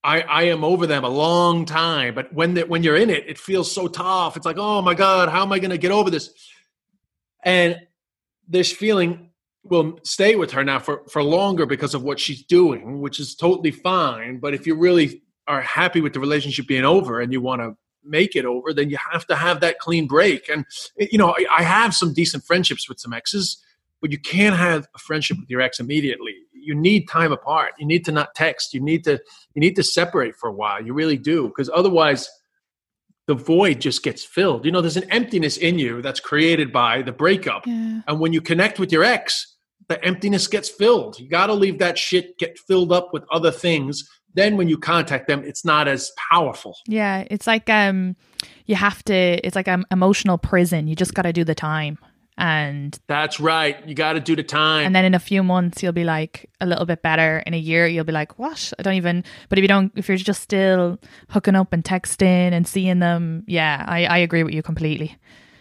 I 0.04 0.22
I 0.22 0.44
am 0.44 0.64
over 0.64 0.88
them 0.88 1.04
a 1.04 1.10
long 1.10 1.66
time. 1.66 2.16
But 2.16 2.34
when 2.34 2.56
the, 2.56 2.62
when 2.64 2.84
you're 2.84 2.98
in 2.98 3.10
it, 3.10 3.26
it 3.28 3.38
feels 3.38 3.72
so 3.72 3.88
tough. 3.88 4.38
It's 4.38 4.46
like 4.46 4.58
oh 4.58 4.82
my 4.82 4.94
god, 4.94 5.30
how 5.30 5.44
am 5.44 5.52
I 5.52 5.60
going 5.60 5.72
to 5.72 5.78
get 5.78 5.92
over 5.92 6.10
this? 6.10 6.30
And 7.44 7.80
this 8.48 8.72
feeling 8.72 9.30
will 9.64 10.00
stay 10.04 10.36
with 10.36 10.52
her 10.52 10.64
now 10.64 10.80
for, 10.80 11.04
for 11.10 11.24
longer 11.24 11.66
because 11.66 11.94
of 11.94 12.04
what 12.04 12.20
she's 12.20 12.44
doing, 12.44 13.00
which 13.00 13.20
is 13.20 13.36
totally 13.36 13.72
fine. 13.72 14.40
But 14.40 14.54
if 14.54 14.68
you 14.68 14.76
really 14.76 15.22
are 15.48 15.62
happy 15.62 16.02
with 16.02 16.14
the 16.14 16.20
relationship 16.20 16.68
being 16.68 16.86
over 16.86 17.22
and 17.22 17.32
you 17.32 17.42
want 17.42 17.62
to 17.62 17.76
make 18.04 18.36
it 18.36 18.46
over, 18.46 18.74
then 18.74 18.90
you 18.90 18.98
have 19.12 19.26
to 19.28 19.36
have 19.36 19.62
that 19.62 19.80
clean 19.80 20.08
break. 20.08 20.50
And, 20.50 20.66
eh, 21.00 21.08
you 21.12 21.18
know, 21.18 21.30
I, 21.30 21.46
I 21.60 21.64
have 21.64 21.96
some 21.96 22.14
decent 22.14 22.44
friendships 22.44 22.90
with 22.90 23.00
some 23.00 23.14
exes, 23.14 23.58
but 24.02 24.12
you 24.12 24.20
can't 24.20 24.58
have 24.58 24.88
a 24.94 25.00
friendship 25.00 25.38
with 25.40 25.50
your 25.50 25.62
ex 25.62 25.80
immediately. 25.80 26.36
You 26.64 26.76
need 26.76 27.08
time 27.08 27.32
apart. 27.32 27.72
You 27.80 27.86
need 27.86 28.06
to 28.06 28.12
not 28.12 28.36
text. 28.36 28.74
You 28.74 28.82
need 28.82 29.04
to 29.06 29.22
you 29.54 29.60
need 29.60 29.76
to 29.76 29.84
separate 29.84 30.36
for 30.36 30.50
a 30.50 30.54
while. 30.54 30.84
You 30.84 30.94
really 30.94 31.18
do, 31.18 31.48
because 31.48 31.70
otherwise 31.74 32.30
the 33.28 33.36
void 33.36 33.80
just 33.80 34.04
gets 34.04 34.24
filled. 34.24 34.66
You 34.66 34.72
know, 34.72 34.82
there's 34.82 34.98
an 34.98 35.10
emptiness 35.10 35.58
in 35.58 35.80
you 35.80 36.02
that's 36.02 36.20
created 36.20 36.74
by 36.74 37.02
the 37.02 37.12
breakup. 37.12 37.66
Yeah. 37.66 38.02
And 38.08 38.20
when 38.20 38.34
you 38.34 38.42
connect 38.42 38.80
with 38.80 38.92
your 38.92 39.04
ex, 39.04 39.56
the 39.88 40.04
emptiness 40.04 40.48
gets 40.48 40.70
filled. 40.70 41.20
You 41.20 41.30
got 41.30 41.48
to 41.48 41.54
leave 41.54 41.80
that 41.80 41.98
shit 41.98 42.38
get 42.38 42.58
filled 42.60 42.92
up 42.92 43.14
with 43.14 43.24
other 43.32 43.52
things. 43.52 44.04
Then 44.34 44.58
when 44.58 44.68
you 44.68 44.78
contact 44.78 45.28
them, 45.28 45.44
it's 45.44 45.64
not 45.64 45.88
as 45.88 46.12
powerful. 46.32 46.76
Yeah, 46.88 47.26
it's 47.30 47.46
like 47.46 47.70
um, 47.70 48.16
you 48.66 48.76
have 48.76 49.04
to. 49.06 49.14
It's 49.14 49.56
like 49.56 49.68
an 49.68 49.86
emotional 49.92 50.38
prison. 50.38 50.88
You 50.88 50.96
just 50.96 51.14
got 51.14 51.24
to 51.24 51.34
do 51.34 51.44
the 51.44 51.56
time, 51.56 52.00
and 52.38 52.98
That's 53.08 53.40
right. 53.40 53.78
You 53.88 53.96
got 53.96 54.14
to 54.14 54.20
do 54.20 54.36
the 54.36 54.44
time. 54.44 54.86
and 54.86 54.96
then 54.96 55.06
in 55.06 55.14
a 55.14 55.20
few 55.20 55.44
months 55.44 55.84
you'll 55.84 55.94
be 55.94 56.04
like 56.04 56.50
a 56.60 56.66
little 56.66 56.86
bit 56.86 57.02
better. 57.02 57.44
In 57.46 57.54
a 57.54 57.58
year 57.58 57.86
you'll 57.88 58.04
be 58.06 58.12
like, 58.12 58.40
what? 58.40 58.74
I 58.80 58.82
don't 58.84 58.96
even. 58.96 59.24
But 59.50 59.60
if 59.60 59.64
you 59.64 59.68
don't, 59.68 59.92
if 59.96 60.08
you're 60.08 60.18
just 60.18 60.42
still 60.42 61.00
hooking 61.30 61.56
up 61.56 61.74
and 61.74 61.84
texting 61.84 62.52
and 62.52 62.68
seeing 62.68 63.00
them, 63.00 63.44
yeah, 63.48 63.84
I 63.88 64.06
I 64.06 64.18
agree 64.20 64.44
with 64.44 64.54
you 64.54 64.64
completely. 64.64 65.16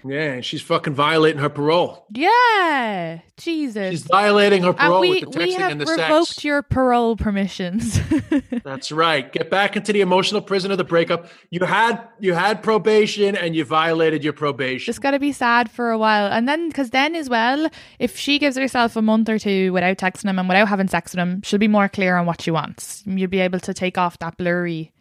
Yeah, 0.04 0.32
and 0.34 0.44
she's 0.44 0.62
fucking 0.62 0.94
violating 0.94 1.40
her 1.40 1.48
parole. 1.48 2.06
Yeah, 2.10 3.20
Jesus. 3.36 3.90
She's 3.90 4.02
violating 4.04 4.62
her 4.62 4.70
And 4.70 4.78
parole 4.78 5.00
we, 5.00 5.10
with 5.10 5.20
the 5.32 5.38
we 5.38 5.54
texting 5.54 5.58
have 5.58 5.72
and 5.72 5.80
the 5.80 5.84
revoked 5.86 6.28
sex. 6.28 6.44
your 6.44 6.62
parole 6.62 7.16
permissions. 7.16 8.00
That's 8.64 8.92
right. 8.92 9.30
Get 9.32 9.50
back 9.50 9.76
into 9.76 9.92
the 9.92 10.00
emotional 10.00 10.40
prison 10.40 10.70
of 10.70 10.78
the 10.78 10.84
breakup. 10.84 11.26
You 11.50 11.60
had 11.64 12.00
you 12.20 12.34
had 12.34 12.62
probation 12.62 13.36
and 13.36 13.54
you 13.56 13.64
violated 13.64 14.22
your 14.24 14.32
probation. 14.32 14.86
Just 14.86 15.00
got 15.00 15.12
to 15.12 15.18
be 15.18 15.32
sad 15.32 15.70
for 15.70 15.90
a 15.90 15.98
while. 15.98 16.26
And 16.32 16.48
then, 16.48 16.68
because 16.68 16.90
then 16.90 17.14
as 17.14 17.28
well, 17.28 17.68
if 17.98 18.16
she 18.16 18.38
gives 18.38 18.56
herself 18.56 18.96
a 18.96 19.02
month 19.02 19.28
or 19.28 19.38
two 19.38 19.72
without 19.72 19.98
texting 19.98 20.28
him 20.28 20.38
and 20.38 20.48
without 20.48 20.68
having 20.68 20.88
sex 20.88 21.12
with 21.12 21.18
him, 21.20 21.42
she'll 21.42 21.58
be 21.58 21.68
more 21.68 21.88
clear 21.88 22.16
on 22.16 22.26
what 22.26 22.40
she 22.40 22.50
wants. 22.50 23.02
You'll 23.06 23.28
be 23.30 23.40
able 23.40 23.60
to 23.60 23.74
take 23.74 23.98
off 23.98 24.18
that 24.18 24.36
blurry. 24.36 24.92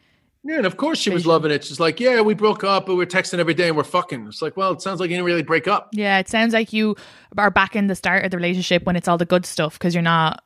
Yeah, 0.43 0.57
and 0.57 0.65
of 0.65 0.75
course 0.75 0.97
she 0.97 1.11
was 1.11 1.27
loving 1.27 1.51
it. 1.51 1.63
She's 1.63 1.79
like, 1.79 1.99
"Yeah, 1.99 2.21
we 2.21 2.33
broke 2.33 2.63
up, 2.63 2.87
but 2.87 2.95
we're 2.95 3.05
texting 3.05 3.37
every 3.37 3.53
day 3.53 3.67
and 3.67 3.77
we're 3.77 3.83
fucking." 3.83 4.25
It's 4.27 4.41
like, 4.41 4.57
well, 4.57 4.71
it 4.71 4.81
sounds 4.81 4.99
like 4.99 5.09
you 5.09 5.15
didn't 5.15 5.27
really 5.27 5.43
break 5.43 5.67
up. 5.67 5.89
Yeah, 5.93 6.17
it 6.17 6.27
sounds 6.29 6.51
like 6.53 6.73
you 6.73 6.95
are 7.37 7.51
back 7.51 7.75
in 7.75 7.85
the 7.87 7.95
start 7.95 8.25
of 8.25 8.31
the 8.31 8.37
relationship 8.37 8.83
when 8.85 8.95
it's 8.95 9.07
all 9.07 9.19
the 9.19 9.25
good 9.25 9.45
stuff 9.45 9.77
because 9.77 9.93
you're 9.93 10.01
not 10.01 10.43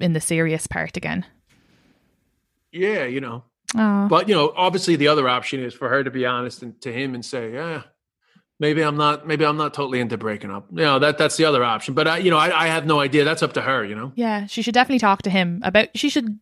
in 0.00 0.14
the 0.14 0.20
serious 0.20 0.66
part 0.66 0.96
again. 0.96 1.24
Yeah, 2.72 3.04
you 3.04 3.20
know. 3.20 3.44
Oh, 3.76 4.08
But 4.08 4.28
you 4.28 4.34
know, 4.34 4.52
obviously, 4.56 4.96
the 4.96 5.08
other 5.08 5.28
option 5.28 5.60
is 5.60 5.74
for 5.74 5.88
her 5.88 6.02
to 6.02 6.10
be 6.10 6.26
honest 6.26 6.62
and 6.62 6.80
to 6.82 6.92
him 6.92 7.14
and 7.14 7.24
say, 7.24 7.52
"Yeah, 7.52 7.82
maybe 8.58 8.82
I'm 8.82 8.96
not 8.96 9.26
maybe 9.28 9.44
I'm 9.46 9.56
not 9.56 9.74
totally 9.74 10.00
into 10.00 10.16
breaking 10.16 10.50
up. 10.50 10.66
You 10.70 10.82
know 10.82 10.98
that 10.98 11.18
that's 11.18 11.36
the 11.36 11.44
other 11.44 11.62
option. 11.62 11.94
But 11.94 12.08
I, 12.08 12.18
you 12.18 12.30
know, 12.30 12.38
I, 12.38 12.64
I 12.64 12.66
have 12.66 12.84
no 12.84 12.98
idea. 12.98 13.24
That's 13.24 13.42
up 13.44 13.52
to 13.52 13.62
her. 13.62 13.84
You 13.84 13.94
know. 13.94 14.12
Yeah, 14.16 14.46
she 14.46 14.60
should 14.62 14.74
definitely 14.74 14.98
talk 14.98 15.22
to 15.22 15.30
him 15.30 15.60
about. 15.62 15.88
She 15.96 16.08
should 16.08 16.40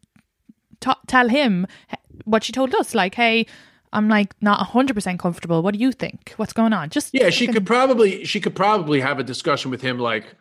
ta- 0.81 1.01
tell 1.07 1.29
him 1.29 1.67
what 2.25 2.45
she 2.45 2.53
told 2.53 2.75
us. 2.75 2.95
Like, 2.95 3.15
hey, 3.15 3.47
I'm 3.93 4.09
like 4.09 4.35
not 4.41 4.61
hundred 4.67 4.95
percent 4.95 5.19
comfortable. 5.21 5.63
What 5.63 5.75
do 5.75 5.81
you 5.81 5.93
think? 5.93 6.33
What's 6.37 6.53
going 6.53 6.73
on? 6.73 6.91
Just 6.91 7.11
Yeah, 7.13 7.31
she 7.31 7.47
fucking- 7.47 7.55
could 7.61 7.67
probably 7.67 8.25
she 8.25 8.41
could 8.41 8.55
probably 8.57 9.01
have 9.01 9.19
a 9.19 9.25
discussion 9.25 9.71
with 9.71 9.81
him. 9.83 9.99
Like, 9.99 10.35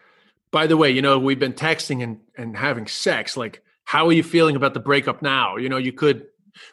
by 0.52 0.68
the 0.68 0.78
way, 0.78 0.90
you 0.92 1.02
know, 1.02 1.20
we've 1.20 1.40
been 1.40 1.54
texting 1.54 2.02
and 2.04 2.20
and 2.38 2.56
having 2.58 2.88
sex. 2.88 3.36
Like, 3.36 3.62
how 3.84 4.08
are 4.08 4.14
you 4.14 4.24
feeling 4.24 4.56
about 4.56 4.74
the 4.74 4.80
breakup 4.80 5.22
now? 5.22 5.58
You 5.58 5.70
know, 5.70 5.78
you 5.78 5.92
could 5.94 6.26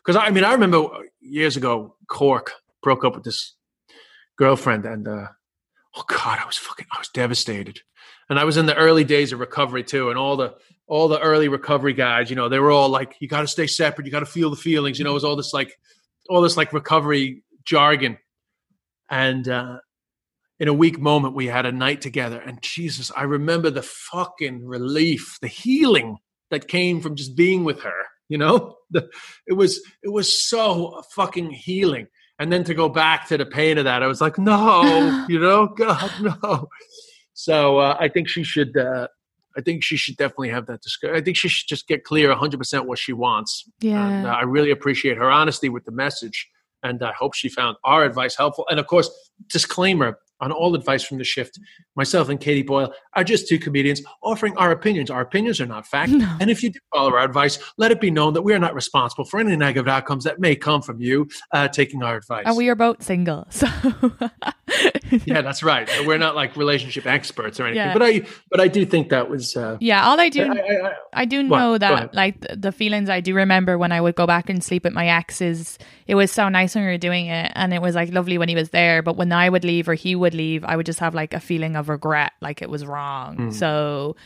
because 0.05 0.17
I 0.17 0.31
mean, 0.31 0.45
I 0.45 0.53
remember 0.53 0.87
years 1.21 1.57
ago, 1.57 1.97
Cork 2.09 2.53
broke 2.83 3.05
up 3.05 3.15
with 3.15 3.25
this 3.25 3.55
girlfriend, 4.37 4.85
and 4.87 5.07
uh, 5.09 5.27
oh 5.97 6.05
god, 6.09 6.39
I 6.43 6.47
was 6.47 6.57
fucking, 6.57 6.87
I 6.93 6.99
was 6.99 7.09
devastated. 7.09 7.81
And 8.31 8.39
I 8.39 8.45
was 8.45 8.57
in 8.57 8.67
the 8.67 8.77
early 8.77 9.05
days 9.05 9.33
of 9.33 9.41
recovery 9.41 9.85
too, 9.85 10.11
and 10.11 10.19
all 10.19 10.37
the 10.37 10.55
all 10.87 11.09
the 11.09 11.21
early 11.21 11.49
recovery 11.49 11.93
guys, 11.93 12.31
you 12.31 12.37
know, 12.37 12.49
they 12.49 12.59
were 12.59 12.71
all 12.71 12.89
like, 12.89 13.17
"You 13.21 13.29
got 13.29 13.43
to 13.43 13.47
stay 13.47 13.67
separate. 13.67 14.07
You 14.07 14.13
got 14.13 14.21
to 14.21 14.27
feel 14.27 14.51
the 14.51 14.57
feelings." 14.57 14.99
You 14.99 15.05
know, 15.05 15.13
it 15.13 15.15
was 15.15 15.25
all 15.25 15.37
this 15.37 15.53
like, 15.53 15.79
all 16.29 16.43
this 16.43 16.57
like 16.57 16.73
recovery 16.73 17.43
jargon. 17.65 18.19
And 19.11 19.49
uh, 19.49 19.79
in 20.61 20.69
a 20.69 20.75
weak 20.75 20.99
moment, 20.99 21.35
we 21.35 21.47
had 21.47 21.67
a 21.67 21.73
night 21.73 22.03
together, 22.03 22.39
and 22.39 22.61
Jesus, 22.63 23.11
I 23.17 23.23
remember 23.23 23.71
the 23.71 23.83
fucking 23.83 24.67
relief, 24.67 25.39
the 25.41 25.49
healing 25.49 26.19
that 26.51 26.69
came 26.69 27.01
from 27.01 27.17
just 27.17 27.37
being 27.37 27.65
with 27.65 27.81
her. 27.83 28.03
You 28.29 28.39
know, 28.39 28.77
the, 28.91 29.09
it 29.47 29.55
was 29.55 29.81
it 30.03 30.11
was 30.11 30.49
so 30.49 31.03
fucking 31.15 31.51
healing. 31.51 32.09
And 32.41 32.53
then 32.53 32.63
to 32.65 32.75
go 32.75 32.89
back 32.89 33.27
to 33.29 33.37
the 33.37 33.47
pain 33.47 33.79
of 33.79 33.85
that, 33.85 34.03
I 34.03 34.07
was 34.07 34.21
like, 34.21 34.39
no, 34.39 35.27
you 35.29 35.41
know, 35.41 35.67
God, 35.67 36.13
no. 36.21 36.69
So 37.39 37.79
uh, 37.79 37.97
I 38.01 38.09
think 38.09 38.29
she 38.29 38.43
should. 38.43 38.77
Uh, 38.77 39.07
I 39.57 39.61
think 39.61 39.85
she 39.85 39.97
should 39.97 40.17
definitely 40.17 40.51
have 40.51 40.67
that 40.67 40.83
discussion. 40.83 41.17
I 41.17 41.21
think 41.21 41.37
she 41.37 41.49
should 41.49 41.69
just 41.69 41.89
get 41.89 42.05
clear 42.05 42.33
100% 42.33 42.87
what 42.87 42.99
she 42.99 43.13
wants. 43.13 43.65
Yeah. 43.81 44.07
And 44.09 44.27
uh, 44.27 44.31
I 44.31 44.43
really 44.43 44.71
appreciate 44.71 45.17
her 45.17 45.31
honesty 45.31 45.69
with 45.69 45.85
the 45.85 45.91
message. 45.91 46.49
And 46.83 47.03
I 47.03 47.13
hope 47.13 47.35
she 47.35 47.49
found 47.49 47.77
our 47.83 48.05
advice 48.05 48.37
helpful. 48.37 48.67
And 48.71 48.79
of 48.79 48.87
course, 48.87 49.11
disclaimer 49.49 50.19
on 50.41 50.53
all 50.53 50.75
advice 50.75 51.03
from 51.03 51.19
the 51.19 51.25
shift, 51.25 51.59
myself 51.97 52.29
and 52.29 52.41
Katie 52.41 52.63
Boyle 52.63 52.93
are 53.15 53.25
just 53.25 53.49
two 53.49 53.59
comedians 53.59 54.03
offering 54.23 54.57
our 54.57 54.71
opinions. 54.71 55.11
Our 55.11 55.21
opinions 55.21 55.61
are 55.61 55.67
not 55.67 55.87
fact. 55.87 56.13
And 56.13 56.51
if 56.51 56.63
you 56.63 56.71
do 56.71 56.79
follow 56.95 57.13
our 57.15 57.25
advice, 57.25 57.59
let 57.77 57.91
it 57.91 58.01
be 58.01 58.11
known 58.11 58.35
that 58.35 58.43
we 58.43 58.53
are 58.55 58.59
not 58.59 58.75
responsible 58.75 59.25
for 59.25 59.41
any 59.41 59.57
negative 59.57 59.89
outcomes 59.89 60.25
that 60.25 60.39
may 60.39 60.55
come 60.55 60.83
from 60.83 61.01
you 61.01 61.29
uh, 61.53 61.69
taking 61.69 62.03
our 62.03 62.17
advice. 62.17 62.45
and 62.47 62.57
we 62.57 62.69
are 62.69 62.77
both 62.77 63.03
single, 63.03 63.47
so 63.51 63.67
yeah, 65.27 65.43
that's 65.43 65.63
right. 65.63 65.89
We're 66.07 66.19
not 66.19 66.35
like 66.37 66.57
relationship 66.57 67.07
experts 67.07 67.59
or 67.61 67.65
anything. 67.67 67.87
Yeah. 67.87 67.93
But 67.93 68.03
I, 68.03 68.23
but 68.51 68.61
I 68.61 68.69
do 68.69 68.85
think 68.87 69.09
that 69.11 69.29
was. 69.31 69.57
Uh, 69.57 69.77
yeah. 69.81 70.07
All 70.09 70.19
I 70.21 70.29
do, 70.29 70.45
I, 70.45 70.57
I, 70.57 70.89
I, 70.89 70.93
I 71.13 71.25
do 71.25 71.43
know 71.43 71.79
that 71.79 72.15
like 72.15 72.41
the, 72.41 72.57
the 72.57 72.73
feelings 72.73 73.09
I 73.09 73.21
do 73.21 73.35
remember 73.35 73.79
when 73.79 73.93
I 73.93 74.01
would 74.01 74.15
go 74.17 74.27
back 74.27 74.49
and 74.51 74.63
sleep 74.63 74.85
with 74.85 74.93
my 74.93 75.09
ex 75.09 75.41
is 75.41 75.79
it 76.07 76.15
was 76.15 76.31
so 76.33 76.49
nice 76.49 76.75
when 76.75 76.85
we 76.85 76.91
were 76.91 76.99
doing 76.99 77.27
it 77.27 77.53
and 77.55 77.73
it 77.75 77.81
was 77.83 77.95
like 77.95 78.13
lovely 78.13 78.39
when 78.39 78.49
he 78.49 78.55
was 78.55 78.71
there 78.71 79.03
but 79.03 79.17
when 79.17 79.33
I 79.33 79.49
would 79.49 79.65
leave 79.65 79.89
or 79.89 79.95
he 79.95 80.15
would 80.15 80.35
leave 80.35 80.65
I 80.65 80.77
would 80.77 80.87
just 80.87 81.01
have 81.01 81.15
like 81.15 81.35
a 81.35 81.41
feeling 81.41 81.77
of 81.77 81.89
regret 81.89 82.33
like 82.41 82.63
it 82.63 82.71
was 82.71 82.85
wrong 82.87 83.37
Hmm. 83.37 83.51
so 83.51 84.17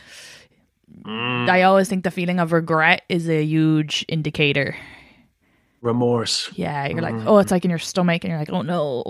I 1.05 1.63
always 1.63 1.89
think 1.89 2.03
the 2.03 2.11
feeling 2.11 2.39
of 2.39 2.51
regret 2.51 3.01
is 3.09 3.27
a 3.29 3.43
huge 3.43 4.05
indicator 4.07 4.75
remorse. 5.81 6.49
yeah 6.55 6.87
you're 6.87 6.97
Hmm. 6.99 7.17
like 7.17 7.27
oh 7.27 7.37
it's 7.39 7.51
like 7.51 7.65
in 7.65 7.69
your 7.69 7.79
stomach 7.79 8.23
and 8.23 8.29
you're 8.31 8.39
like 8.39 8.51
oh 8.51 8.61
no 8.61 9.03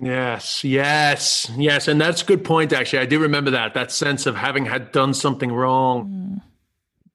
Yes, 0.00 0.62
yes, 0.64 1.50
yes, 1.56 1.88
and 1.88 2.00
that's 2.00 2.22
a 2.22 2.24
good 2.24 2.44
point. 2.44 2.72
Actually, 2.72 2.98
I 3.00 3.06
do 3.06 3.18
remember 3.18 3.50
that 3.52 3.74
that 3.74 3.90
sense 3.90 4.26
of 4.26 4.36
having 4.36 4.66
had 4.66 4.92
done 4.92 5.14
something 5.14 5.50
wrong. 5.52 6.40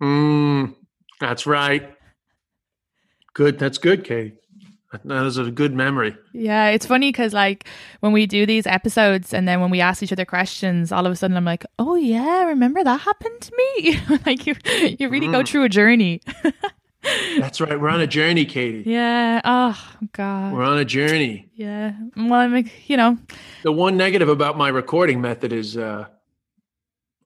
Mm, 0.02 0.76
that's 1.20 1.46
right. 1.46 1.96
Good. 3.34 3.60
That's 3.60 3.78
good, 3.78 4.04
Katie. 4.04 4.34
That 5.06 5.26
is 5.26 5.38
a 5.38 5.50
good 5.52 5.74
memory. 5.74 6.18
Yeah, 6.34 6.68
it's 6.68 6.86
funny 6.86 7.10
because 7.14 7.34
like 7.34 7.66
when 8.02 8.12
we 8.12 8.26
do 8.28 8.46
these 8.46 8.68
episodes 8.68 9.34
and 9.34 9.48
then 9.48 9.62
when 9.62 9.70
we 9.70 9.80
ask 9.80 10.04
each 10.04 10.12
other 10.12 10.26
questions, 10.26 10.92
all 10.92 11.06
of 11.06 11.12
a 11.14 11.16
sudden 11.16 11.38
I'm 11.38 11.46
like, 11.46 11.66
oh 11.80 11.96
yeah, 11.96 12.44
remember 12.44 12.84
that 12.84 13.00
happened 13.00 13.40
to 13.40 13.54
me? 13.78 14.00
like 14.26 14.46
you, 14.46 14.56
you 15.00 15.08
really 15.08 15.28
Mm. 15.28 15.32
go 15.32 15.44
through 15.44 15.64
a 15.64 15.70
journey. 15.70 16.20
That's 17.40 17.60
right. 17.62 17.80
We're 17.80 17.90
on 17.90 18.02
a 18.02 18.08
journey, 18.08 18.46
Katie. 18.46 18.84
yeah. 18.90 19.42
Oh 19.44 19.92
God. 20.14 20.54
We're 20.54 20.64
on 20.64 20.78
a 20.78 20.86
journey. 20.86 21.50
Yeah. 21.56 21.94
Well, 22.16 22.34
I'm 22.34 22.54
like, 22.54 22.90
you 22.90 22.98
know, 22.98 23.18
The 23.64 23.72
one 23.72 23.98
negative 23.98 24.30
about 24.30 24.58
my 24.58 24.70
recording 24.70 25.20
method 25.22 25.52
is 25.54 25.78
uh, 25.78 26.06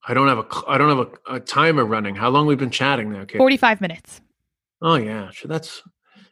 I 0.08 0.14
don't 0.14 0.28
have 0.28 0.38
a 0.40 0.46
I 0.68 0.78
don't 0.78 0.98
have 0.98 1.08
a, 1.28 1.36
a 1.36 1.40
timer 1.40 1.84
running. 1.86 2.16
How 2.16 2.30
long 2.30 2.46
we've 2.48 2.58
been 2.58 2.70
chatting 2.72 3.12
now, 3.12 3.26
Katie? 3.26 3.38
45 3.40 3.82
minutes. 3.82 4.22
Oh 4.82 4.96
yeah, 4.96 5.30
sure. 5.32 5.50
That's 5.50 5.82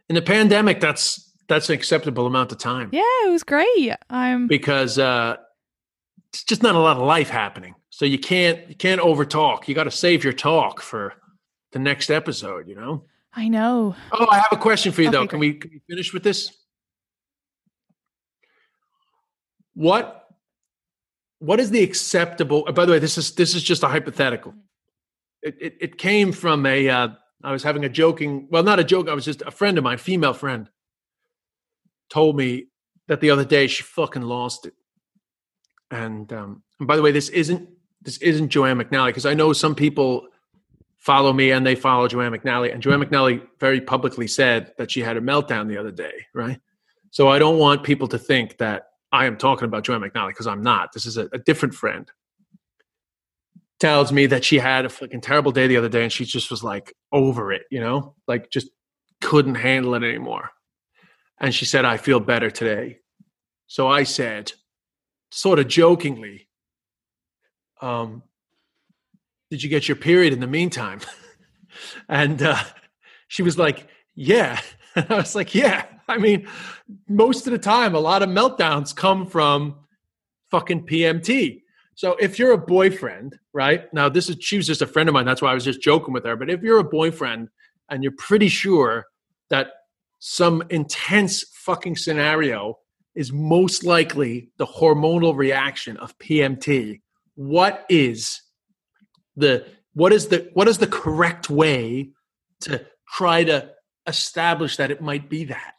in 0.10 0.16
the 0.16 0.22
pandemic. 0.22 0.80
That's 0.80 1.32
that's 1.50 1.70
an 1.70 1.76
acceptable 1.76 2.26
amount 2.26 2.52
of 2.54 2.58
time 2.58 2.90
Yeah, 2.94 3.02
it 3.26 3.30
was 3.32 3.44
great. 3.44 3.94
I'm. 4.10 4.48
because 4.48 4.98
uh, 4.98 5.36
it's 6.32 6.44
just 6.46 6.64
not 6.64 6.76
a 6.76 6.80
lot 6.80 6.96
of 6.98 7.04
life 7.04 7.30
happening. 7.30 7.76
So 7.90 8.06
you 8.06 8.18
can't 8.20 8.70
you 8.70 8.76
can't 8.76 9.02
over 9.02 9.26
talk. 9.26 9.68
You 9.68 9.76
got 9.76 9.84
to 9.86 9.92
save 9.92 10.24
your 10.24 10.34
talk 10.34 10.82
for 10.82 11.14
the 11.74 11.80
next 11.80 12.10
episode. 12.10 12.68
You 12.70 12.76
know. 12.76 13.06
I 13.36 13.48
know. 13.48 13.96
Oh, 14.12 14.28
I 14.30 14.36
have 14.36 14.48
a 14.52 14.58
question 14.58 14.92
for 14.92 15.02
you 15.02 15.10
though. 15.10 15.22
Okay, 15.22 15.30
Can 15.30 15.40
we, 15.40 15.54
can 15.54 15.72
we 15.72 15.82
finish 15.90 16.14
with 16.14 16.24
this? 16.24 16.56
What 19.74 20.20
what 21.40 21.60
is 21.60 21.72
the 21.72 21.84
acceptable? 21.84 22.64
uh, 22.68 22.72
By 22.72 22.86
the 22.86 22.92
way, 22.94 23.00
this 23.00 23.18
is 23.18 23.34
this 23.34 23.56
is 23.56 23.64
just 23.64 23.84
a 23.84 23.88
hypothetical. 23.88 24.54
It 25.42 25.56
it, 25.60 25.78
it 25.82 25.98
came 25.98 26.32
from 26.32 26.66
a. 26.66 26.90
Uh, 26.90 27.08
I 27.44 27.52
was 27.52 27.64
having 27.64 27.84
a 27.84 27.90
joking. 27.90 28.48
Well, 28.52 28.64
not 28.64 28.80
a 28.80 28.84
joke. 28.84 29.10
I 29.10 29.14
was 29.14 29.26
just 29.26 29.42
a 29.42 29.52
friend 29.52 29.78
of 29.78 29.84
mine, 29.84 29.98
female 29.98 30.34
friend, 30.34 30.70
told 32.10 32.38
me 32.38 32.68
that 33.08 33.20
the 33.20 33.32
other 33.32 33.44
day 33.44 33.68
she 33.68 33.84
fucking 33.84 34.22
lost 34.22 34.66
it. 34.68 34.74
And 35.92 36.32
um, 36.32 36.64
and 36.80 36.88
by 36.88 36.96
the 36.96 37.02
way, 37.02 37.12
this 37.12 37.30
isn't 37.30 37.68
this 38.02 38.18
isn't 38.20 38.50
Joanne 38.50 38.78
McNally 38.80 39.08
because 39.08 39.26
I 39.26 39.34
know 39.34 39.54
some 39.54 39.76
people 39.76 40.28
follow 41.04 41.34
me 41.34 41.52
and 41.52 41.66
they 41.68 41.76
follow 41.76 42.08
Joanne 42.08 42.32
McNally. 42.32 42.74
And 42.74 42.82
Joanne 42.82 43.02
McNally 43.02 43.46
very 43.60 43.82
publicly 43.82 44.26
said 44.26 44.72
that 44.78 44.90
she 44.90 45.02
had 45.02 45.18
a 45.18 45.22
meltdown 45.22 45.68
the 45.68 45.78
other 45.78 45.92
day, 45.92 46.14
right? 46.34 46.60
So 47.12 47.28
I 47.28 47.40
don't 47.40 47.60
want 47.60 47.84
people 47.84 48.08
to 48.08 48.18
think 48.18 48.58
that 48.60 48.88
I 49.12 49.26
am 49.26 49.38
talking 49.38 49.66
about 49.66 49.84
Joanne 49.84 50.00
McNally 50.00 50.30
because 50.30 50.48
I'm 50.48 50.64
not. 50.64 50.94
This 50.94 51.06
is 51.06 51.18
a, 51.18 51.28
a 51.34 51.40
different 51.40 51.76
friend. 51.76 52.10
Tells 53.82 54.14
me 54.14 54.28
that 54.28 54.46
she 54.46 54.58
had 54.58 54.86
a 54.86 54.90
fucking 54.90 55.20
terrible 55.20 55.52
day 55.52 55.68
the 55.68 55.76
other 55.76 55.90
day 55.90 56.04
and 56.04 56.12
she 56.12 56.24
just 56.24 56.50
was 56.50 56.64
like 56.64 56.96
over 57.12 57.52
it, 57.52 57.64
you 57.70 57.82
know, 57.82 58.16
like 58.26 58.50
just 58.50 58.70
couldn't 59.20 59.56
handle 59.56 59.96
it 59.96 60.04
anymore. 60.04 60.52
And 61.38 61.54
she 61.54 61.66
said, 61.66 61.84
I 61.84 61.98
feel 61.98 62.22
better 62.22 62.50
today. 62.50 63.00
So 63.68 63.90
I 63.90 64.04
said, 64.04 64.54
sort 65.32 65.60
of 65.60 65.68
jokingly, 65.68 66.48
um, 67.82 68.24
did 69.54 69.62
you 69.62 69.70
get 69.70 69.88
your 69.88 69.96
period 69.96 70.34
in 70.34 70.40
the 70.40 70.48
meantime? 70.48 71.00
and 72.10 72.42
uh, 72.42 72.58
she 73.28 73.44
was 73.44 73.56
like, 73.56 73.88
yeah. 74.16 74.60
And 74.96 75.12
I 75.12 75.16
was 75.18 75.36
like, 75.36 75.54
yeah. 75.54 75.86
I 76.08 76.18
mean, 76.18 76.48
most 77.08 77.46
of 77.46 77.52
the 77.52 77.60
time, 77.60 77.94
a 77.94 78.00
lot 78.00 78.24
of 78.24 78.30
meltdowns 78.30 78.96
come 78.96 79.28
from 79.28 79.76
fucking 80.50 80.88
PMT. 80.88 81.62
So 81.94 82.16
if 82.20 82.40
you're 82.40 82.52
a 82.52 82.58
boyfriend, 82.58 83.38
right? 83.54 83.92
Now, 83.94 84.10
this 84.10 84.28
is, 84.28 84.38
she 84.40 84.58
was 84.58 84.66
just 84.66 84.82
a 84.82 84.88
friend 84.88 85.08
of 85.08 85.14
mine. 85.14 85.26
That's 85.26 85.42
why 85.42 85.52
I 85.52 85.56
was 85.56 85.64
just 85.64 85.82
joking 85.82 86.14
with 86.14 86.26
her. 86.26 86.36
But 86.36 86.52
if 86.52 86.62
you're 86.62 86.80
a 86.80 86.84
boyfriend 86.84 87.50
and 87.90 88.04
you're 88.04 88.14
pretty 88.18 88.50
sure 88.50 89.06
that 89.50 89.68
some 90.18 90.64
intense 90.70 91.44
fucking 91.54 91.96
scenario 91.96 92.80
is 93.14 93.32
most 93.32 93.84
likely 93.84 94.50
the 94.58 94.66
hormonal 94.66 95.36
reaction 95.36 95.98
of 95.98 96.18
PMT, 96.18 97.02
what 97.36 97.84
is 97.90 98.43
the 99.36 99.66
what 99.94 100.14
is 100.14 100.28
the 100.28 100.50
what 100.54 100.68
is 100.68 100.78
the 100.78 100.88
correct 100.88 101.50
way 101.50 102.10
to 102.62 102.86
try 103.08 103.44
to 103.44 103.70
establish 104.08 104.78
that 104.78 104.92
it 104.92 105.02
might 105.02 105.30
be 105.30 105.46
that 105.46 105.76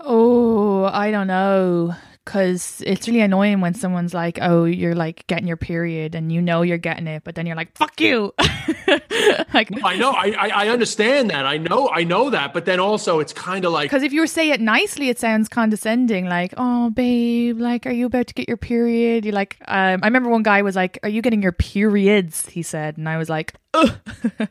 Oh, 0.00 0.84
I 0.84 1.10
don't 1.10 1.26
know. 1.26 1.94
Cause 2.26 2.82
it's 2.84 3.06
really 3.06 3.20
annoying 3.20 3.60
when 3.60 3.72
someone's 3.72 4.12
like, 4.12 4.38
"Oh, 4.42 4.64
you're 4.64 4.96
like 4.96 5.24
getting 5.28 5.46
your 5.46 5.56
period, 5.56 6.14
and 6.14 6.30
you 6.32 6.42
know 6.42 6.62
you're 6.62 6.76
getting 6.76 7.06
it, 7.06 7.22
but 7.24 7.36
then 7.36 7.46
you're 7.46 7.54
like, 7.56 7.74
fuck 7.78 8.00
you." 8.00 8.34
like, 9.54 9.70
No, 9.70 9.80
i 9.84 9.96
know 9.96 10.10
I, 10.10 10.34
I 10.38 10.48
i 10.48 10.68
understand 10.68 11.30
that 11.30 11.46
i 11.46 11.56
know 11.56 11.88
i 11.90 12.04
know 12.04 12.30
that 12.30 12.52
but 12.52 12.64
then 12.64 12.80
also 12.80 13.20
it's 13.20 13.32
kind 13.32 13.64
of 13.64 13.72
like 13.72 13.90
because 13.90 14.02
if 14.02 14.12
you 14.12 14.26
say 14.26 14.50
it 14.50 14.60
nicely, 14.60 15.08
it 15.08 15.18
sounds 15.18 15.48
condescending. 15.48 16.28
Like, 16.28 16.52
"Oh, 16.56 16.90
babe, 16.90 17.60
like, 17.60 17.86
are 17.86 17.92
you 17.92 18.06
about 18.06 18.26
to 18.26 18.34
get 18.34 18.48
your 18.48 18.56
period?" 18.56 19.24
You're 19.24 19.32
like, 19.34 19.56
um, 19.68 20.00
I 20.02 20.06
remember 20.06 20.28
one 20.28 20.42
guy 20.42 20.62
was 20.62 20.74
like, 20.76 20.98
"Are 21.04 21.08
you 21.08 21.22
getting 21.22 21.42
your 21.42 21.52
periods?" 21.52 22.46
He 22.48 22.62
said, 22.62 22.98
and 22.98 23.08
I 23.08 23.16
was 23.18 23.28
like, 23.28 23.54
Ugh. 23.74 23.90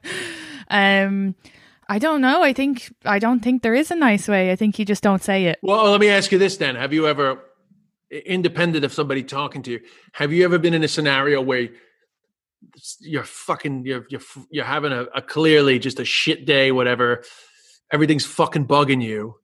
um. 0.69 1.35
I 1.87 1.99
don't 1.99 2.19
know. 2.19 2.41
I 2.41 2.51
think 2.51 2.91
I 3.05 3.19
don't 3.19 3.41
think 3.41 3.61
there 3.61 3.75
is 3.75 3.91
a 3.91 3.95
nice 3.95 4.27
way. 4.27 4.51
I 4.51 4.55
think 4.55 4.79
you 4.79 4.85
just 4.85 5.03
don't 5.03 5.21
say 5.21 5.45
it. 5.45 5.59
well 5.61 5.91
let 5.91 6.01
me 6.01 6.09
ask 6.09 6.31
you 6.31 6.39
this 6.39 6.57
then 6.57 6.75
have 6.75 6.91
you 6.93 7.05
ever 7.07 7.37
independent 8.11 8.85
of 8.85 8.93
somebody 8.93 9.23
talking 9.23 9.61
to 9.63 9.71
you, 9.71 9.79
have 10.13 10.31
you 10.31 10.45
ever 10.45 10.57
been 10.57 10.73
in 10.73 10.83
a 10.83 10.87
scenario 10.87 11.41
where 11.41 11.69
you're 12.99 13.23
fucking 13.23 13.85
you're 13.85 14.05
you're 14.09 14.21
you're 14.49 14.65
having 14.65 14.91
a, 14.91 15.03
a 15.15 15.21
clearly 15.21 15.79
just 15.79 15.99
a 15.99 16.05
shit 16.05 16.45
day, 16.45 16.71
whatever, 16.71 17.23
everything's 17.91 18.25
fucking 18.25 18.67
bugging 18.67 19.03
you, 19.03 19.35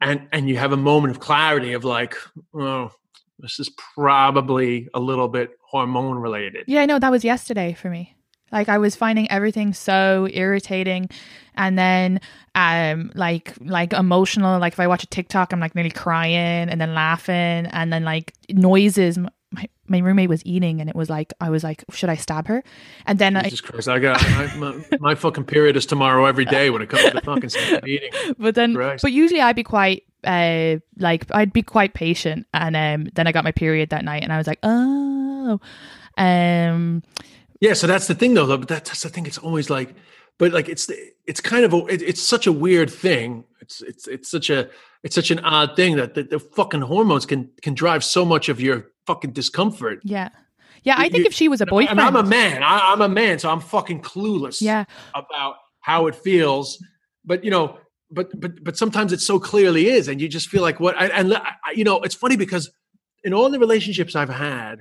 and 0.00 0.28
and 0.32 0.48
you 0.48 0.56
have 0.56 0.72
a 0.72 0.76
moment 0.76 1.14
of 1.14 1.20
clarity 1.20 1.72
of 1.72 1.84
like, 1.84 2.16
oh, 2.54 2.90
this 3.38 3.58
is 3.58 3.70
probably 3.94 4.88
a 4.94 5.00
little 5.00 5.28
bit 5.28 5.50
hormone 5.62 6.18
related. 6.18 6.64
Yeah, 6.66 6.82
i 6.82 6.86
know 6.86 6.98
that 6.98 7.10
was 7.10 7.24
yesterday 7.24 7.72
for 7.72 7.90
me. 7.90 8.16
Like 8.52 8.68
I 8.68 8.78
was 8.78 8.94
finding 8.94 9.30
everything 9.30 9.72
so 9.72 10.28
irritating. 10.30 11.08
And 11.54 11.78
then 11.78 12.20
um 12.54 13.10
like 13.14 13.54
like 13.60 13.92
emotional 13.92 14.58
like 14.60 14.74
if 14.74 14.80
I 14.80 14.86
watch 14.86 15.02
a 15.02 15.06
TikTok 15.06 15.52
I'm 15.52 15.60
like 15.60 15.74
nearly 15.74 15.90
crying 15.90 16.68
and 16.68 16.80
then 16.80 16.94
laughing. 16.94 17.34
And 17.34 17.92
then 17.92 18.04
like 18.04 18.34
noises. 18.50 19.18
My, 19.54 19.68
my 19.86 19.98
roommate 19.98 20.30
was 20.30 20.44
eating 20.46 20.80
and 20.80 20.88
it 20.88 20.96
was 20.96 21.10
like 21.10 21.34
I 21.38 21.50
was 21.50 21.62
like 21.62 21.84
should 21.90 22.08
I 22.08 22.16
stab 22.16 22.46
her? 22.46 22.64
And 23.04 23.18
then 23.18 23.36
I, 23.36 23.42
Jesus 23.42 23.60
Christ, 23.60 23.86
I 23.86 23.98
got 23.98 24.22
my, 24.30 24.54
my, 24.56 24.84
my 24.98 25.14
fucking 25.14 25.44
period 25.44 25.76
is 25.76 25.84
tomorrow 25.84 26.24
every 26.24 26.46
day 26.46 26.70
when 26.70 26.80
it 26.80 26.88
comes 26.88 27.02
to 27.10 27.20
fucking 27.20 27.50
eating. 27.86 28.10
but 28.38 28.54
then 28.54 28.74
Christ. 28.74 29.02
but 29.02 29.12
usually 29.12 29.42
I'd 29.42 29.56
be 29.56 29.62
quite 29.62 30.04
uh 30.24 30.76
like 30.98 31.26
I'd 31.32 31.52
be 31.52 31.62
quite 31.62 31.92
patient. 31.92 32.46
And 32.54 32.76
um 32.76 33.10
then 33.14 33.26
I 33.26 33.32
got 33.32 33.44
my 33.44 33.52
period 33.52 33.90
that 33.90 34.04
night 34.04 34.22
and 34.22 34.32
I 34.32 34.38
was 34.38 34.46
like 34.46 34.58
oh 34.62 35.60
um 36.16 37.02
Yeah, 37.62 37.74
so 37.74 37.86
that's 37.86 38.06
the 38.08 38.14
thing 38.14 38.34
though. 38.34 38.46
But 38.58 38.68
that's 38.68 39.02
the 39.02 39.08
thing. 39.08 39.24
It's 39.26 39.38
always 39.38 39.70
like, 39.70 39.94
but 40.38 40.52
like 40.52 40.68
it's 40.68 40.90
it's 41.30 41.40
kind 41.40 41.64
of 41.64 41.72
a, 41.72 41.78
it, 41.86 42.02
it's 42.02 42.20
such 42.34 42.46
a 42.46 42.52
weird 42.52 42.90
thing. 42.90 43.44
It's 43.60 43.80
it's 43.82 44.08
it's 44.08 44.28
such 44.30 44.50
a 44.50 44.68
it's 45.04 45.14
such 45.14 45.30
an 45.30 45.38
odd 45.40 45.76
thing 45.76 45.96
that 45.96 46.14
the, 46.14 46.24
the 46.24 46.38
fucking 46.40 46.80
hormones 46.82 47.24
can 47.24 47.50
can 47.62 47.74
drive 47.74 48.02
so 48.02 48.24
much 48.24 48.48
of 48.48 48.60
your 48.60 48.86
fucking 49.06 49.32
discomfort. 49.32 50.00
yeah 50.04 50.28
yeah 50.84 50.94
I 50.98 51.04
You- 51.04 51.10
think 51.10 51.26
if 51.26 51.34
she 51.40 51.48
was 51.48 51.60
a 51.60 51.64
And 51.64 51.70
boyfriend 51.70 52.00
I'm 52.00 52.16
a 52.16 52.22
man. 52.24 52.62
I, 52.64 52.92
I'm 52.92 53.00
a 53.00 53.08
man, 53.08 53.38
so 53.38 53.48
I'm 53.50 53.60
fucking 53.60 54.02
clueless. 54.02 54.60
yeah 54.60 54.84
about 55.14 55.54
how 55.80 56.06
it 56.08 56.14
feels 56.16 56.66
but 57.24 57.44
you 57.44 57.50
know 57.50 57.78
but 58.10 58.26
but 58.40 58.52
but 58.66 58.76
sometimes 58.76 59.12
it 59.12 59.20
so 59.20 59.38
clearly 59.38 59.84
is 59.96 60.08
and 60.08 60.20
you 60.20 60.28
just 60.28 60.48
feel 60.48 60.62
like 60.62 60.78
what 60.80 60.94
I, 61.00 61.06
and 61.18 61.34
I- 61.34 61.54
you 61.78 61.84
know 61.84 62.00
it's 62.06 62.14
funny 62.24 62.36
because 62.36 62.64
in 63.24 63.32
all 63.34 63.48
the 63.50 63.58
relationships 63.66 64.14
i've 64.16 64.28
had 64.48 64.76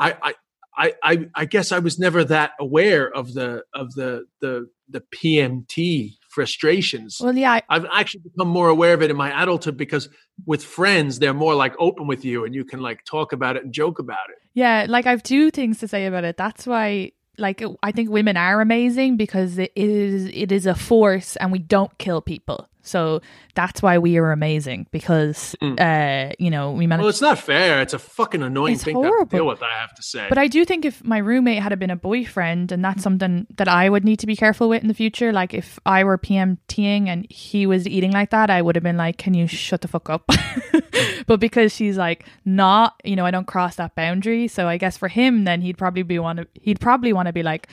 i 0.00 0.08
i 0.28 0.34
I, 0.76 0.94
I 1.02 1.26
I 1.34 1.44
guess 1.44 1.70
I 1.72 1.78
was 1.80 1.98
never 1.98 2.24
that 2.24 2.52
aware 2.58 3.10
of 3.14 3.34
the 3.34 3.62
of 3.74 3.94
the 3.94 4.24
the 4.40 4.68
the 4.88 5.02
PMT 5.14 6.14
frustrations. 6.30 7.18
well 7.20 7.36
yeah 7.36 7.52
I- 7.52 7.62
I've 7.68 7.86
actually 7.92 8.22
become 8.22 8.48
more 8.48 8.68
aware 8.68 8.94
of 8.94 9.02
it 9.02 9.10
in 9.10 9.16
my 9.16 9.42
adulthood 9.42 9.76
because 9.76 10.08
with 10.46 10.64
friends 10.64 11.18
they're 11.18 11.34
more 11.34 11.54
like 11.54 11.74
open 11.78 12.06
with 12.06 12.24
you 12.24 12.44
and 12.44 12.54
you 12.54 12.64
can 12.64 12.80
like 12.80 13.04
talk 13.04 13.32
about 13.32 13.56
it 13.56 13.64
and 13.64 13.72
joke 13.72 13.98
about 13.98 14.28
it. 14.30 14.36
Yeah, 14.54 14.86
like 14.88 15.06
I've 15.06 15.22
two 15.22 15.50
things 15.50 15.78
to 15.80 15.88
say 15.88 16.06
about 16.06 16.24
it. 16.24 16.36
That's 16.36 16.66
why 16.66 17.12
like 17.38 17.62
I 17.82 17.92
think 17.92 18.10
women 18.10 18.36
are 18.36 18.60
amazing 18.60 19.16
because 19.16 19.58
it 19.58 19.72
is 19.76 20.26
it 20.26 20.52
is 20.52 20.66
a 20.66 20.74
force 20.74 21.36
and 21.36 21.50
we 21.52 21.58
don't 21.58 21.96
kill 21.98 22.20
people. 22.20 22.68
So 22.82 23.20
that's 23.54 23.80
why 23.80 23.98
we 23.98 24.18
are 24.18 24.32
amazing 24.32 24.86
because 24.90 25.54
uh 25.62 26.32
you 26.38 26.50
know, 26.50 26.72
we 26.72 26.86
manage 26.86 27.00
Hmm. 27.00 27.04
Well, 27.04 27.10
it's 27.10 27.20
not 27.20 27.38
fair. 27.38 27.80
It's 27.80 27.94
a 27.94 27.98
fucking 27.98 28.42
annoying 28.42 28.74
It's 28.74 28.84
thing 28.84 28.94
to 28.94 29.02
have 29.02 29.10
to 29.10 29.14
horrible. 29.14 29.38
deal 29.38 29.46
with. 29.46 29.62
I 29.62 29.70
have 29.80 29.94
to 29.94 30.02
say. 30.02 30.26
But 30.28 30.38
I 30.38 30.48
do 30.48 30.64
think 30.64 30.84
if 30.84 31.04
my 31.04 31.18
roommate 31.18 31.62
had 31.62 31.78
been 31.78 31.90
a 31.90 31.96
boyfriend, 31.96 32.72
and 32.72 32.84
that's 32.84 33.02
something 33.02 33.46
that 33.56 33.68
I 33.68 33.88
would 33.88 34.04
need 34.04 34.18
to 34.18 34.26
be 34.26 34.36
careful 34.36 34.68
with 34.68 34.82
in 34.82 34.88
the 34.88 34.94
future. 34.94 35.32
Like 35.32 35.54
if 35.54 35.78
I 35.86 36.04
were 36.04 36.18
PMTing 36.18 37.08
and 37.08 37.26
he 37.30 37.66
was 37.66 37.86
eating 37.86 38.12
like 38.12 38.30
that, 38.30 38.50
I 38.50 38.60
would 38.62 38.74
have 38.76 38.82
been 38.82 38.96
like, 38.96 39.16
"Can 39.18 39.34
you 39.34 39.46
shut 39.46 39.80
the 39.82 39.88
fuck 39.88 40.10
up?" 40.10 40.28
but 41.26 41.38
because 41.40 41.72
she's 41.74 41.96
like 41.96 42.26
not, 42.44 43.00
you 43.04 43.16
know, 43.16 43.24
I 43.24 43.30
don't 43.30 43.46
cross 43.46 43.76
that 43.76 43.94
boundary. 43.94 44.48
So 44.48 44.66
I 44.68 44.76
guess 44.76 44.96
for 44.96 45.08
him, 45.08 45.44
then 45.44 45.60
he'd 45.62 45.78
probably 45.78 46.02
be 46.02 46.18
want 46.18 46.38
to. 46.40 46.48
He'd 46.54 46.80
probably 46.80 47.12
want 47.12 47.26
to 47.26 47.32
be 47.32 47.42
like, 47.42 47.68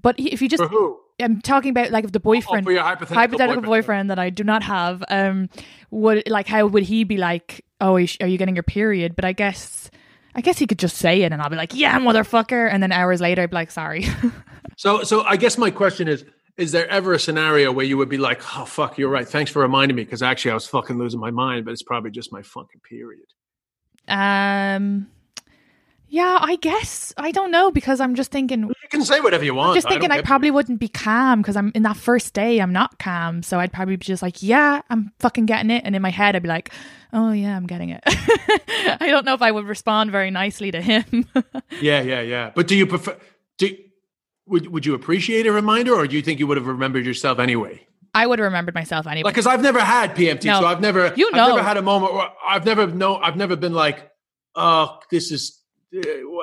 but 0.00 0.18
he, 0.18 0.28
if 0.32 0.40
you 0.42 0.48
just 0.48 0.62
for 0.62 0.68
who? 0.68 1.00
I'm 1.20 1.40
talking 1.40 1.70
about 1.70 1.90
like 1.90 2.04
if 2.04 2.12
the 2.12 2.20
boyfriend, 2.20 2.64
for 2.66 2.72
your 2.72 2.82
hypothetical 2.82 3.16
hypothetical 3.20 3.62
boyfriend. 3.62 3.66
boyfriend. 3.84 4.10
that 4.10 4.18
I 4.18 4.30
do 4.30 4.44
not 4.44 4.62
have, 4.62 5.02
um, 5.08 5.48
would 5.90 6.28
like 6.28 6.46
how 6.46 6.66
would 6.66 6.84
he 6.84 7.04
be 7.04 7.16
like? 7.16 7.64
Oh, 7.80 7.94
are 7.94 8.00
you- 8.00 8.08
are 8.20 8.26
you 8.26 8.38
getting 8.38 8.56
your 8.56 8.62
period? 8.64 9.14
But 9.16 9.24
I 9.24 9.32
guess, 9.32 9.90
I 10.34 10.40
guess 10.40 10.58
he 10.58 10.66
could 10.66 10.78
just 10.80 10.96
say 10.96 11.22
it, 11.22 11.32
and 11.32 11.40
I'll 11.40 11.48
be 11.50 11.56
like, 11.56 11.74
yeah, 11.74 11.98
motherfucker, 12.00 12.68
and 12.70 12.82
then 12.82 12.90
hours 12.92 13.20
later, 13.20 13.42
I'd 13.42 13.50
be 13.50 13.54
like, 13.56 13.70
sorry. 13.70 14.06
So, 14.76 15.02
so 15.02 15.22
I 15.24 15.36
guess 15.36 15.58
my 15.58 15.72
question 15.72 16.06
is: 16.06 16.24
Is 16.56 16.70
there 16.70 16.88
ever 16.88 17.12
a 17.12 17.18
scenario 17.18 17.72
where 17.72 17.84
you 17.84 17.96
would 17.96 18.08
be 18.08 18.16
like, 18.16 18.40
"Oh 18.56 18.64
fuck, 18.64 18.96
you're 18.96 19.08
right. 19.08 19.26
Thanks 19.26 19.50
for 19.50 19.60
reminding 19.62 19.96
me," 19.96 20.04
because 20.04 20.22
actually 20.22 20.52
I 20.52 20.54
was 20.54 20.68
fucking 20.68 20.96
losing 20.98 21.18
my 21.18 21.32
mind, 21.32 21.64
but 21.64 21.72
it's 21.72 21.82
probably 21.82 22.12
just 22.12 22.32
my 22.32 22.42
fucking 22.42 22.80
period. 22.88 23.26
um, 24.06 25.08
yeah, 26.08 26.38
I 26.40 26.56
guess 26.56 27.12
I 27.16 27.30
don't 27.30 27.50
know 27.50 27.70
because 27.70 28.00
I'm 28.00 28.14
just 28.14 28.30
thinking. 28.30 28.62
You 28.62 28.74
can 28.90 29.02
say 29.04 29.20
whatever 29.20 29.44
you 29.44 29.54
want. 29.54 29.70
I'm 29.70 29.74
just 29.76 29.88
thinking 29.88 30.10
I 30.10 30.16
get- 30.16 30.24
probably 30.24 30.50
wouldn't 30.50 30.80
be 30.80 30.88
calm 30.88 31.42
because 31.42 31.56
I'm 31.56 31.70
in 31.74 31.82
that 31.82 31.96
first 31.96 32.32
day. 32.34 32.58
I'm 32.60 32.72
not 32.72 32.98
calm, 32.98 33.42
so 33.42 33.58
I'd 33.60 33.72
probably 33.72 33.96
be 33.96 34.04
just 34.04 34.22
like, 34.22 34.42
"Yeah, 34.42 34.80
I'm 34.90 35.12
fucking 35.18 35.46
getting 35.46 35.70
it," 35.70 35.82
and 35.84 35.94
in 35.94 36.02
my 36.02 36.10
head, 36.10 36.34
I'd 36.36 36.42
be 36.42 36.48
like, 36.48 36.72
"Oh 37.12 37.32
yeah, 37.32 37.56
I'm 37.56 37.66
getting 37.66 37.90
it." 37.90 38.02
I 39.00 39.08
don't 39.10 39.24
know 39.24 39.34
if 39.34 39.42
I 39.42 39.50
would 39.50 39.66
respond 39.66 40.10
very 40.10 40.30
nicely 40.30 40.70
to 40.70 40.80
him. 40.80 41.26
Yeah, 41.80 42.00
yeah, 42.02 42.22
yeah. 42.22 42.50
But 42.54 42.66
do 42.66 42.74
you 42.74 42.86
prefer? 42.86 43.16
Do 43.58 43.76
would 44.46 44.66
would 44.68 44.86
you 44.86 44.94
appreciate 44.94 45.46
a 45.46 45.52
reminder, 45.52 45.94
or 45.94 46.06
do 46.06 46.16
you 46.16 46.22
think 46.22 46.38
you 46.40 46.46
would 46.46 46.56
have 46.56 46.66
remembered 46.66 47.04
yourself 47.06 47.38
anyway? 47.38 47.86
I 48.14 48.26
would 48.26 48.38
have 48.38 48.46
remembered 48.46 48.74
myself 48.74 49.06
anyway. 49.06 49.24
Like, 49.24 49.34
because 49.34 49.46
I've 49.46 49.60
never 49.62 49.78
had 49.80 50.16
PMT, 50.16 50.46
No. 50.46 50.60
so 50.62 50.66
I've 50.66 50.80
never, 50.80 51.12
You 51.14 51.30
know 51.30 51.42
I've 51.42 51.48
never 51.56 51.62
had 51.62 51.76
a 51.76 51.82
moment 51.82 52.14
where 52.14 52.28
I've 52.44 52.64
never 52.64 52.86
know, 52.86 53.16
I've 53.16 53.36
never 53.36 53.54
been 53.54 53.74
like, 53.74 54.10
oh, 54.56 54.98
this 55.10 55.30
is 55.30 55.57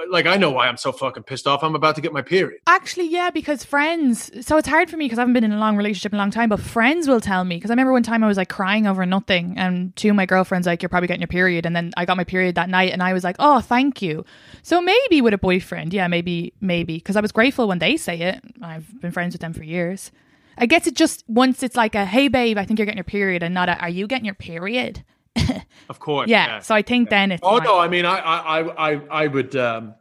like 0.10 0.26
I 0.26 0.38
know 0.38 0.50
why 0.52 0.68
I'm 0.68 0.78
so 0.78 0.92
fucking 0.92 1.24
pissed 1.24 1.46
off. 1.46 1.64
I'm 1.64 1.76
about 1.76 1.96
to 1.96 2.02
get 2.02 2.14
my 2.14 2.22
period. 2.22 2.62
Actually, 2.68 3.08
yeah, 3.10 3.30
because 3.30 3.64
friends. 3.64 4.32
So 4.46 4.58
it's 4.58 4.68
hard 4.68 4.90
for 4.90 4.98
me 4.98 5.06
because 5.06 5.20
I 5.20 5.22
haven't 5.22 5.34
been 5.34 5.44
in 5.44 5.52
a 5.52 5.60
long 5.60 5.78
relationship 5.78 6.14
in 6.14 6.18
a 6.18 6.22
long 6.22 6.32
time. 6.32 6.50
But 6.50 6.60
friends 6.60 7.08
will 7.08 7.22
tell 7.22 7.44
me 7.44 7.58
because 7.58 7.70
I 7.70 7.74
remember 7.74 7.92
one 7.92 8.04
time 8.04 8.24
I 8.24 8.28
was 8.28 8.38
like 8.38 8.50
crying 8.50 8.88
over 8.88 9.06
nothing, 9.06 9.56
and 9.58 9.96
two 9.96 10.10
of 10.10 10.16
my 10.16 10.26
girlfriends 10.26 10.66
like, 10.66 10.82
"You're 10.82 10.90
probably 10.90 11.08
getting 11.08 11.22
your 11.22 11.28
period," 11.28 11.66
and 11.66 11.76
then 11.76 11.92
I 11.96 12.06
got 12.06 12.18
my 12.18 12.24
period 12.24 12.56
that 12.56 12.70
night, 12.70 12.92
and 12.92 13.04
I 13.04 13.14
was 13.14 13.24
like, 13.24 13.36
"Oh, 13.40 13.62
thank 13.62 14.02
you." 14.02 14.26
So 14.64 14.82
maybe 14.82 15.22
with 15.22 15.34
a 15.34 15.38
boyfriend, 15.38 15.94
yeah, 15.94 16.08
maybe, 16.08 16.54
maybe 16.62 16.96
because 16.96 17.16
I 17.16 17.22
was 17.22 17.32
grateful 17.32 17.68
when 17.68 17.80
they 17.80 17.98
say 17.98 18.20
it. 18.22 18.44
I've 18.62 19.00
been 19.00 19.12
friends 19.12 19.34
with 19.34 19.42
them 19.42 19.54
for 19.54 19.64
years. 19.64 20.12
I 20.58 20.66
guess 20.66 20.88
it 20.88 20.96
just 20.96 21.24
once 21.28 21.62
it's 21.62 21.76
like 21.76 21.96
a, 21.96 22.06
"Hey, 22.06 22.30
babe, 22.30 22.58
I 22.58 22.66
think 22.66 22.80
you're 22.80 22.86
getting 22.86 22.98
your 22.98 23.04
period," 23.04 23.44
and 23.44 23.54
not 23.54 23.70
a, 23.70 23.78
"Are 23.80 23.90
you 23.90 24.08
getting 24.08 24.26
your 24.26 24.36
period?" 24.36 25.04
Of 25.90 26.00
course. 26.00 26.30
Yeah. 26.30 26.60
So 26.60 26.74
I 26.74 26.82
think 26.82 27.10
then 27.12 27.32
it's 27.32 27.42
Oh 27.44 27.58
fine. 27.58 27.64
no, 27.64 27.78
I 27.78 27.88
mean, 27.88 28.06
I, 28.06 28.18
I, 28.18 28.90
I, 28.94 29.02
I, 29.24 29.28
would, 29.28 29.56
um, 29.56 29.94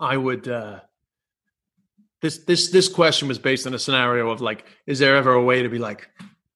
I 0.00 0.16
would. 0.16 0.48
Uh, 0.48 0.80
this, 2.22 2.38
this, 2.38 2.70
this 2.70 2.88
question 2.88 3.28
was 3.28 3.38
based 3.38 3.66
on 3.68 3.74
a 3.74 3.78
scenario 3.78 4.30
of 4.30 4.40
like, 4.40 4.64
is 4.86 4.98
there 4.98 5.14
ever 5.16 5.32
a 5.32 5.42
way 5.42 5.62
to 5.62 5.68
be 5.68 5.78
like, 5.78 6.08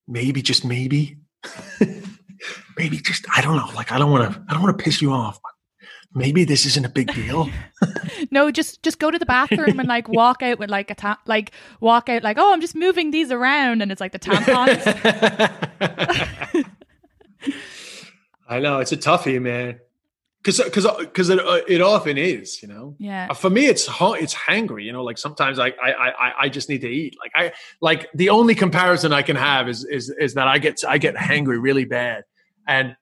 maybe, 0.09 0.43
just 0.43 0.65
maybe, 0.65 1.19
maybe, 2.77 2.97
just 2.99 3.25
I 3.35 3.41
don't 3.41 3.57
know, 3.57 3.71
like 3.77 3.93
I 3.93 3.99
don't 3.99 4.11
want 4.11 4.33
to, 4.35 4.45
I 4.49 4.53
don't 4.53 4.63
want 4.63 4.77
to 4.77 4.83
piss 4.85 5.01
you 5.01 5.13
off. 5.13 5.39
But 5.41 5.53
maybe 6.13 6.45
this 6.45 6.67
isn't 6.67 6.85
a 6.85 6.89
big 6.91 7.13
deal. 7.15 7.49
No, 8.31 8.51
just 8.51 8.83
just 8.83 8.99
go 8.99 9.11
to 9.11 9.19
the 9.19 9.27
bathroom 9.27 9.79
and 9.79 9.87
like 9.89 10.09
walk 10.09 10.43
out 10.43 10.59
with 10.59 10.71
like 10.71 10.91
a 10.91 10.95
ta- 10.95 11.21
like 11.27 11.53
walk 11.81 12.09
out 12.09 12.23
like 12.23 12.37
oh 12.39 12.53
I'm 12.53 12.61
just 12.61 12.75
moving 12.75 13.11
these 13.11 13.31
around 13.31 13.83
and 13.83 13.93
it's 13.93 14.01
like 14.01 14.13
the 14.13 14.19
tampons. 14.19 14.83
I 18.49 18.61
know 18.61 18.79
it's 18.81 18.93
a 18.93 18.97
toughie, 18.97 19.41
man. 19.41 19.81
Because 20.43 20.63
because 20.63 20.87
because 20.99 21.31
it 21.31 21.39
uh, 21.41 21.61
it 21.67 21.81
often 21.81 22.19
is, 22.19 22.63
you 22.63 22.69
know. 22.69 22.97
yeah. 22.99 23.29
Uh, 23.31 23.35
For 23.35 23.49
me, 23.49 23.67
it's 23.67 23.89
it's 23.89 24.35
hangry. 24.35 24.85
You 24.85 24.93
know, 24.93 25.03
like 25.03 25.17
sometimes 25.17 25.59
I 25.59 25.69
I 25.69 25.91
I 25.91 26.33
I 26.41 26.49
just 26.51 26.69
need 26.69 26.83
to 26.83 26.89
eat. 26.89 27.17
Like 27.19 27.33
I 27.35 27.53
like 27.81 28.11
the 28.13 28.29
only 28.29 28.55
comparison 28.55 29.13
I 29.13 29.23
can 29.23 29.37
have 29.37 29.71
is 29.71 29.85
is 29.85 30.11
is 30.11 30.35
that 30.35 30.47
I 30.47 30.59
get 30.59 30.83
I 30.87 30.99
get 30.99 31.15
hangry 31.15 31.61
really 31.61 31.87
bad, 31.87 32.25
and 32.69 32.95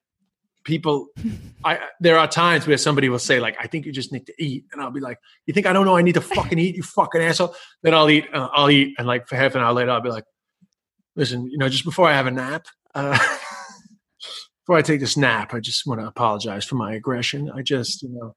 people, 0.64 1.08
I 1.64 1.80
there 1.98 2.16
are 2.16 2.28
times 2.28 2.66
where 2.68 2.78
somebody 2.78 3.08
will 3.08 3.18
say 3.18 3.40
like 3.40 3.56
I 3.58 3.66
think 3.66 3.86
you 3.86 3.92
just 3.92 4.12
need 4.12 4.26
to 4.26 4.34
eat, 4.38 4.66
and 4.72 4.80
I'll 4.80 4.92
be 4.92 5.00
like, 5.00 5.18
you 5.46 5.52
think 5.52 5.66
I 5.66 5.72
don't 5.72 5.84
know 5.84 5.96
I 5.96 6.02
need 6.02 6.14
to 6.14 6.20
fucking 6.20 6.60
eat, 6.60 6.76
you 6.76 6.84
fucking 6.84 7.20
asshole. 7.20 7.56
Then 7.82 7.92
I'll 7.92 8.08
eat, 8.08 8.26
uh, 8.32 8.50
I'll 8.52 8.70
eat, 8.70 8.94
and 8.98 9.06
like 9.08 9.26
for 9.26 9.34
half 9.34 9.56
an 9.56 9.62
hour 9.62 9.72
later, 9.72 9.90
I'll 9.90 10.00
be 10.00 10.10
like, 10.10 10.24
listen, 11.16 11.50
you 11.50 11.58
know, 11.58 11.68
just 11.68 11.84
before 11.84 12.08
I 12.08 12.12
have 12.12 12.28
a 12.28 12.30
nap. 12.30 12.66
Uh, 12.94 13.18
Before 14.62 14.76
I 14.76 14.82
take 14.82 15.00
this 15.00 15.16
nap, 15.16 15.54
I 15.54 15.60
just 15.60 15.86
want 15.86 16.00
to 16.00 16.06
apologize 16.06 16.64
for 16.64 16.76
my 16.76 16.94
aggression. 16.94 17.50
I 17.50 17.62
just, 17.62 18.02
you 18.02 18.10
know, 18.10 18.36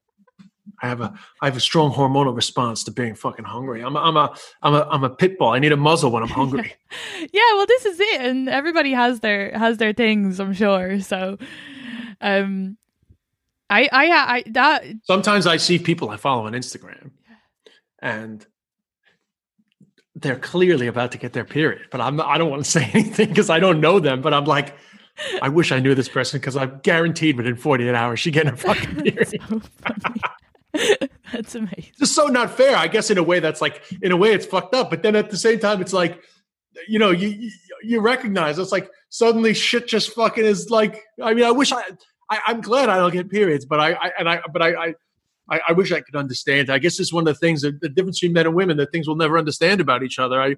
I 0.82 0.88
have 0.88 1.02
a 1.02 1.14
I 1.42 1.46
have 1.46 1.56
a 1.56 1.62
strong 1.62 1.92
hormonal 1.92 2.36
response 2.36 2.84
to 2.86 2.92
being 2.92 3.16
fucking 3.16 3.46
hungry. 3.46 3.82
I'm 3.82 3.96
a, 3.96 4.00
I'm 4.00 4.18
a 4.18 4.36
I'm 4.64 4.74
a 4.74 4.88
I'm 4.90 5.04
a 5.04 5.10
pit 5.10 5.38
bull. 5.38 5.50
I 5.50 5.60
need 5.60 5.72
a 5.72 5.78
muzzle 5.78 6.12
when 6.12 6.24
I'm 6.24 6.30
hungry. 6.30 6.74
Yeah, 7.32 7.54
well 7.56 7.66
this 7.66 7.86
is 7.86 8.00
it 8.00 8.22
and 8.22 8.50
everybody 8.50 8.92
has 8.92 9.20
their 9.20 9.58
has 9.58 9.78
their 9.78 9.94
things, 9.94 10.40
I'm 10.40 10.54
sure. 10.54 11.00
So 11.02 11.38
um 12.22 12.78
I 13.70 13.90
I 13.92 14.12
I 14.12 14.44
that 14.52 14.84
Sometimes 15.04 15.48
I 15.48 15.58
see 15.58 15.80
people 15.80 16.10
I 16.10 16.18
follow 16.18 16.46
on 16.46 16.54
Instagram, 16.54 17.12
and 18.00 18.46
they're 20.16 20.38
clearly 20.40 20.88
about 20.88 21.12
to 21.12 21.18
get 21.18 21.34
their 21.34 21.46
period, 21.46 21.88
but 21.92 22.02
I'm 22.02 22.20
I 22.22 22.38
don't 22.38 22.50
want 22.50 22.64
to 22.64 22.72
say 22.80 22.90
anything 22.94 23.30
because 23.30 23.50
I 23.50 23.60
don't 23.60 23.82
know 23.82 24.00
them. 24.00 24.22
But 24.22 24.34
I'm 24.34 24.46
like, 24.46 24.76
I 25.42 25.50
wish 25.50 25.72
I 25.72 25.80
knew 25.80 25.96
this 25.96 26.10
person 26.10 26.40
because 26.40 26.58
I'm 26.58 26.80
guaranteed 26.84 27.38
within 27.38 27.56
48 27.56 27.96
hours 27.96 28.20
she 28.20 28.32
getting 28.32 28.54
a 28.54 28.58
fucking 28.58 28.96
period. 29.02 29.42
so. 29.50 29.62
That's 31.32 31.56
amazing. 31.56 31.92
It's 32.00 32.12
so 32.12 32.28
not 32.28 32.52
fair. 32.52 32.76
I 32.76 32.88
guess 32.88 33.10
in 33.10 33.18
a 33.18 33.24
way 33.24 33.40
that's 33.40 33.62
like 33.62 33.82
in 34.02 34.12
a 34.12 34.18
way 34.18 34.34
it's 34.34 34.46
fucked 34.46 34.76
up, 34.76 34.90
but 34.90 35.04
then 35.04 35.16
at 35.16 35.30
the 35.30 35.38
same 35.38 35.60
time 35.60 35.82
it's 35.82 35.94
like 35.94 36.22
you 36.88 37.00
know 37.00 37.12
you 37.12 37.30
you, 37.30 37.52
you 37.82 38.02
recognize 38.02 38.60
it's 38.60 38.72
like 38.72 38.90
suddenly 39.10 39.54
shit 39.54 39.88
just 39.88 40.12
fucking 40.14 40.44
is 40.46 40.70
like. 40.70 41.02
I 41.22 41.34
mean, 41.34 41.46
I 41.46 41.52
wish 41.52 41.72
I, 41.72 41.82
I 42.30 42.42
I'm 42.48 42.62
glad 42.62 42.90
I 42.90 42.98
don't 42.98 43.14
get 43.14 43.30
periods, 43.30 43.66
but 43.66 43.80
I, 43.80 43.94
I 43.94 44.12
and 44.20 44.30
I 44.30 44.42
but 44.52 44.62
I. 44.62 44.74
I 44.74 44.94
I, 45.48 45.62
I 45.68 45.72
wish 45.74 45.92
I 45.92 46.02
could 46.02 46.16
understand. 46.16 46.72
I 46.72 46.80
guess 46.80 47.00
it's 47.00 47.14
one 47.14 47.28
of 47.28 47.36
the 47.36 47.40
things 47.40 47.62
that 47.62 47.80
the 47.80 47.88
difference 47.88 48.20
between 48.20 48.34
men 48.34 48.48
and 48.48 48.56
women, 48.56 48.78
that 48.78 48.92
things 48.92 49.06
we'll 49.06 49.16
never 49.16 49.38
understand 49.38 49.80
about 49.80 50.02
each 50.02 50.18
other. 50.18 50.42
I, 50.42 50.56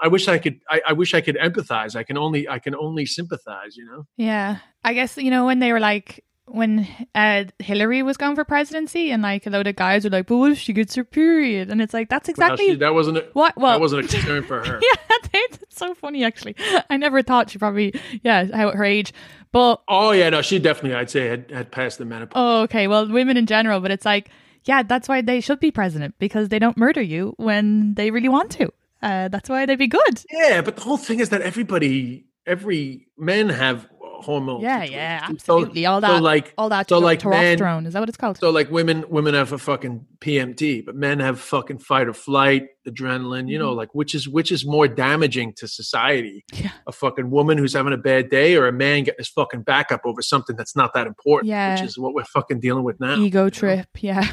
I 0.00 0.08
wish 0.08 0.28
I 0.28 0.38
could. 0.38 0.60
I, 0.68 0.80
I 0.88 0.92
wish 0.92 1.14
I 1.14 1.20
could 1.20 1.36
empathize. 1.36 1.96
I 1.96 2.02
can 2.02 2.16
only. 2.16 2.48
I 2.48 2.58
can 2.58 2.74
only 2.74 3.06
sympathize. 3.06 3.76
You 3.76 3.84
know. 3.86 4.06
Yeah. 4.16 4.58
I 4.84 4.94
guess, 4.94 5.16
you 5.16 5.30
know, 5.30 5.46
when 5.46 5.58
they 5.60 5.72
were 5.72 5.78
like, 5.80 6.24
when 6.46 6.88
uh, 7.14 7.44
Hillary 7.60 8.02
was 8.02 8.16
going 8.16 8.34
for 8.34 8.44
presidency 8.44 9.10
and 9.12 9.22
like 9.22 9.46
a 9.46 9.50
load 9.50 9.66
of 9.68 9.76
guys 9.76 10.02
were 10.04 10.10
like, 10.10 10.26
but 10.26 10.36
what 10.38 10.50
if 10.52 10.58
she 10.58 10.72
gets 10.72 10.94
her 10.96 11.04
period? 11.04 11.70
And 11.70 11.80
it's 11.80 11.94
like, 11.94 12.08
that's 12.08 12.26
Well, 12.28 12.32
exactly 12.32 12.66
she- 12.70 12.74
that 12.76 12.92
wasn't. 12.94 13.18
A, 13.18 13.26
what, 13.32 13.56
well, 13.56 13.72
that 13.72 13.80
wasn't 13.80 14.04
a 14.06 14.08
concern 14.08 14.42
for 14.42 14.58
her. 14.64 14.80
yeah, 14.82 15.16
it's 15.34 15.58
so 15.78 15.94
funny 15.94 16.24
actually. 16.24 16.56
I 16.90 16.96
never 16.96 17.22
thought 17.22 17.50
she 17.50 17.58
probably, 17.58 17.94
yeah, 18.24 18.46
how 18.52 18.72
her 18.72 18.84
age. 18.84 19.12
But, 19.52 19.82
Oh 19.86 20.10
yeah, 20.12 20.30
no, 20.30 20.42
she 20.42 20.58
definitely. 20.58 20.96
I'd 20.96 21.10
say 21.10 21.28
had, 21.28 21.50
had 21.50 21.70
passed 21.70 21.98
the 21.98 22.04
menopause. 22.04 22.32
oh, 22.34 22.62
okay, 22.62 22.88
well, 22.88 23.06
women 23.08 23.36
in 23.36 23.46
general, 23.46 23.78
but 23.80 23.90
it's 23.92 24.04
like, 24.04 24.30
yeah, 24.64 24.82
that's 24.82 25.08
why 25.08 25.20
they 25.20 25.40
should 25.40 25.60
be 25.60 25.70
president 25.70 26.14
because 26.18 26.48
they 26.48 26.58
don't 26.58 26.76
murder 26.76 27.02
you 27.02 27.34
when 27.36 27.94
they 27.94 28.10
really 28.10 28.28
want 28.28 28.50
to. 28.52 28.72
Uh, 29.02 29.28
that's 29.28 29.48
why 29.48 29.66
they'd 29.66 29.76
be 29.78 29.88
good. 29.88 30.24
Yeah, 30.30 30.60
but 30.62 30.76
the 30.76 30.82
whole 30.82 30.96
thing 30.96 31.20
is 31.20 31.30
that 31.30 31.40
everybody, 31.42 32.26
every 32.46 33.08
men 33.18 33.48
have 33.48 33.88
hormones. 33.98 34.62
Yeah, 34.62 34.84
yeah, 34.84 35.26
So- 35.26 35.32
absolutely. 35.32 35.84
all 35.84 36.00
so 36.00 36.06
that, 36.06 36.22
like, 36.22 36.54
all 36.56 36.68
that 36.68 36.88
so 36.88 36.98
like 37.00 37.18
testosterone. 37.20 37.86
Is 37.88 37.94
that 37.94 37.98
what 38.00 38.08
it's 38.08 38.16
called? 38.16 38.38
So 38.38 38.50
like 38.50 38.70
women, 38.70 39.04
women 39.08 39.34
have 39.34 39.52
a 39.52 39.58
fucking 39.58 40.06
PMT, 40.20 40.84
but 40.86 40.94
men 40.94 41.18
have 41.18 41.40
fucking 41.40 41.78
fight 41.78 42.06
or 42.06 42.12
flight, 42.12 42.68
adrenaline. 42.86 43.48
You 43.48 43.58
know, 43.58 43.72
like 43.72 43.92
which 43.96 44.14
is 44.14 44.28
which 44.28 44.52
is 44.52 44.64
more 44.64 44.86
damaging 44.86 45.54
to 45.54 45.66
society? 45.66 46.44
Mm-hmm. 46.52 46.64
Yeah. 46.66 46.70
A 46.86 46.92
fucking 46.92 47.30
woman 47.30 47.58
who's 47.58 47.72
having 47.72 47.92
a 47.92 47.96
bad 47.96 48.30
day, 48.30 48.54
or 48.54 48.68
a 48.68 48.72
man 48.72 49.02
getting 49.02 49.18
his 49.18 49.28
fucking 49.28 49.62
back 49.62 49.90
up 49.90 50.02
over 50.04 50.22
something 50.22 50.54
that's 50.54 50.76
not 50.76 50.94
that 50.94 51.08
important. 51.08 51.48
Yeah. 51.48 51.74
which 51.74 51.82
is 51.88 51.98
what 51.98 52.14
we're 52.14 52.22
fucking 52.24 52.60
dealing 52.60 52.84
with 52.84 53.00
now. 53.00 53.16
Ego 53.16 53.50
trip. 53.50 53.88
Yeah. 53.98 54.24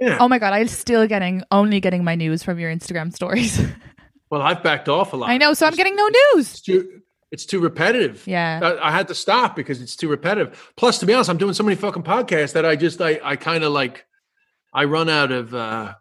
Yeah. 0.00 0.18
Oh 0.20 0.28
my 0.28 0.38
god, 0.38 0.52
I'm 0.52 0.68
still 0.68 1.06
getting 1.08 1.42
only 1.50 1.80
getting 1.80 2.04
my 2.04 2.14
news 2.14 2.42
from 2.44 2.58
your 2.60 2.72
Instagram 2.72 3.12
stories. 3.12 3.60
Well, 4.30 4.42
I've 4.42 4.62
backed 4.62 4.88
off 4.88 5.12
a 5.12 5.16
lot. 5.16 5.30
I 5.30 5.36
know, 5.36 5.54
so 5.54 5.66
I'm 5.66 5.74
getting 5.74 5.96
no 5.96 6.08
news. 6.08 6.50
It's 6.52 6.60
too, 6.60 7.00
it's 7.30 7.46
too 7.46 7.60
repetitive. 7.60 8.26
Yeah. 8.26 8.60
I, 8.62 8.88
I 8.88 8.90
had 8.90 9.08
to 9.08 9.14
stop 9.14 9.56
because 9.56 9.80
it's 9.82 9.96
too 9.96 10.08
repetitive. 10.08 10.72
Plus, 10.76 10.98
to 10.98 11.06
be 11.06 11.14
honest, 11.14 11.30
I'm 11.30 11.36
doing 11.36 11.54
so 11.54 11.62
many 11.62 11.76
fucking 11.76 12.02
podcasts 12.02 12.52
that 12.52 12.64
I 12.64 12.76
just 12.76 13.00
I 13.00 13.20
I 13.22 13.36
kind 13.36 13.64
of 13.64 13.72
like 13.72 14.06
I 14.72 14.84
run 14.84 15.08
out 15.08 15.32
of 15.32 15.54
uh 15.54 15.94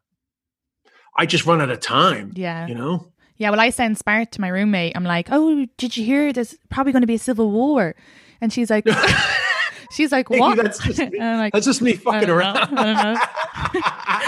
I 1.18 1.26
just 1.26 1.46
run 1.46 1.62
out 1.62 1.70
of 1.70 1.80
time. 1.80 2.34
Yeah. 2.36 2.68
You 2.68 2.76
know? 2.76 3.14
Yeah, 3.38 3.50
well, 3.50 3.60
I 3.60 3.72
send 3.72 3.98
smart 3.98 4.32
to 4.34 4.42
my 4.42 4.48
roommate. 4.48 4.96
I'm 4.96 5.04
like, 5.04 5.28
"Oh, 5.32 5.66
did 5.78 5.98
you 5.98 6.06
hear? 6.06 6.32
There's 6.32 6.56
probably 6.70 6.92
going 6.94 7.02
to 7.02 7.08
be 7.08 7.16
a 7.16 7.20
civil 7.20 7.52
war," 7.52 7.96
and 8.40 8.54
she's 8.54 8.70
like, 8.70 8.86
"She's 9.94 10.12
like, 10.12 10.28
Hey, 10.30 10.40
what?" 10.40 10.58
that's 10.58 10.80
just 10.80 11.00
me. 11.12 11.20
Like, 11.20 11.54
That's 11.54 11.66
just 11.66 11.82
me 11.82 11.94
"I 11.94 11.96
fucking 11.98 12.28
don't 12.28 12.30
around. 12.38 12.56
know, 12.56 12.82
I 12.82 12.86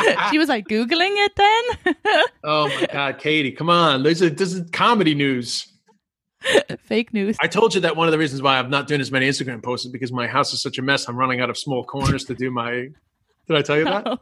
don't 0.06 0.16
know." 0.16 0.28
she 0.32 0.38
was 0.38 0.50
like 0.50 0.68
googling 0.68 1.14
it 1.26 1.32
then. 1.36 1.96
oh 2.44 2.68
my 2.70 2.88
god, 2.92 3.18
Katie, 3.20 3.52
come 3.52 3.70
on. 3.70 4.04
There's 4.04 4.22
a 4.22 4.30
this 4.30 4.54
is 4.54 4.70
comedy 4.72 5.16
news. 5.16 5.68
Fake 6.80 7.12
news. 7.14 7.38
I 7.42 7.48
told 7.48 7.74
you 7.74 7.82
that 7.82 7.96
one 7.96 8.08
of 8.08 8.12
the 8.12 8.20
reasons 8.20 8.42
why 8.42 8.60
I'm 8.60 8.70
not 8.70 8.88
doing 8.88 9.02
as 9.02 9.12
many 9.12 9.28
Instagram 9.28 9.64
posts 9.64 9.88
is 9.88 9.92
because 9.92 10.12
my 10.12 10.28
house 10.28 10.54
is 10.54 10.62
such 10.62 10.78
a 10.78 10.82
mess. 10.84 11.08
I'm 11.08 11.18
running 11.18 11.42
out 11.42 11.50
of 11.50 11.58
small 11.58 11.84
corners 11.84 12.24
to 12.26 12.36
do 12.36 12.52
my 12.52 12.72
Did 13.48 13.58
I 13.58 13.62
tell 13.64 13.78
you 13.78 13.86
that? 13.86 14.04
Oh, 14.06 14.18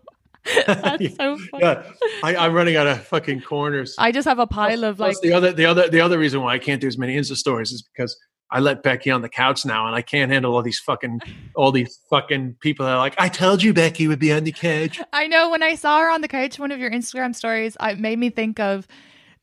that's 0.66 1.16
so 1.16 1.38
funny. 1.38 1.64
yeah, 1.64 1.84
I, 2.24 2.36
I'm 2.36 2.54
running 2.54 2.76
out 2.78 2.88
of 2.88 3.06
fucking 3.08 3.42
corners. 3.42 3.96
I 3.98 4.12
just 4.12 4.28
have 4.28 4.40
a 4.40 4.48
pile 4.48 4.84
of 4.86 5.00
like 5.00 5.20
the 5.22 5.34
other 5.34 5.52
the 5.52 5.66
other 5.66 5.90
the 5.90 6.00
other 6.02 6.18
reason 6.18 6.42
why 6.42 6.54
I 6.54 6.60
can't 6.60 6.80
do 6.80 6.88
as 6.88 6.98
many 6.98 7.18
Insta 7.18 7.36
stories 7.36 7.72
is 7.72 7.82
because 7.82 8.16
I 8.54 8.60
let 8.60 8.84
Becky 8.84 9.10
on 9.10 9.24
the 9.24 9.30
couch 9.30 9.66
now, 9.66 9.88
and 9.88 9.96
I 9.96 10.04
can't 10.04 10.32
handle 10.32 10.56
all 10.56 10.62
these 10.62 10.80
fucking 10.80 11.22
all 11.56 11.72
these 11.72 12.00
fucking 12.12 12.58
people 12.60 12.86
that 12.86 12.94
are 12.94 13.00
like, 13.00 13.16
I 13.18 13.28
told 13.28 13.64
you 13.64 13.74
Becky 13.74 14.08
would 14.08 14.20
be 14.20 14.32
on 14.32 14.44
the 14.44 14.52
couch. 14.52 15.02
I 15.14 15.26
know 15.26 15.50
when 15.50 15.64
I 15.64 15.74
saw 15.74 16.00
her 16.00 16.10
on 16.12 16.22
the 16.22 16.28
couch, 16.28 16.60
one 16.60 16.72
of 16.72 16.80
your 16.80 16.92
Instagram 16.92 17.36
stories, 17.36 17.76
it 17.82 18.00
made 18.00 18.20
me 18.20 18.30
think 18.30 18.60
of 18.60 18.88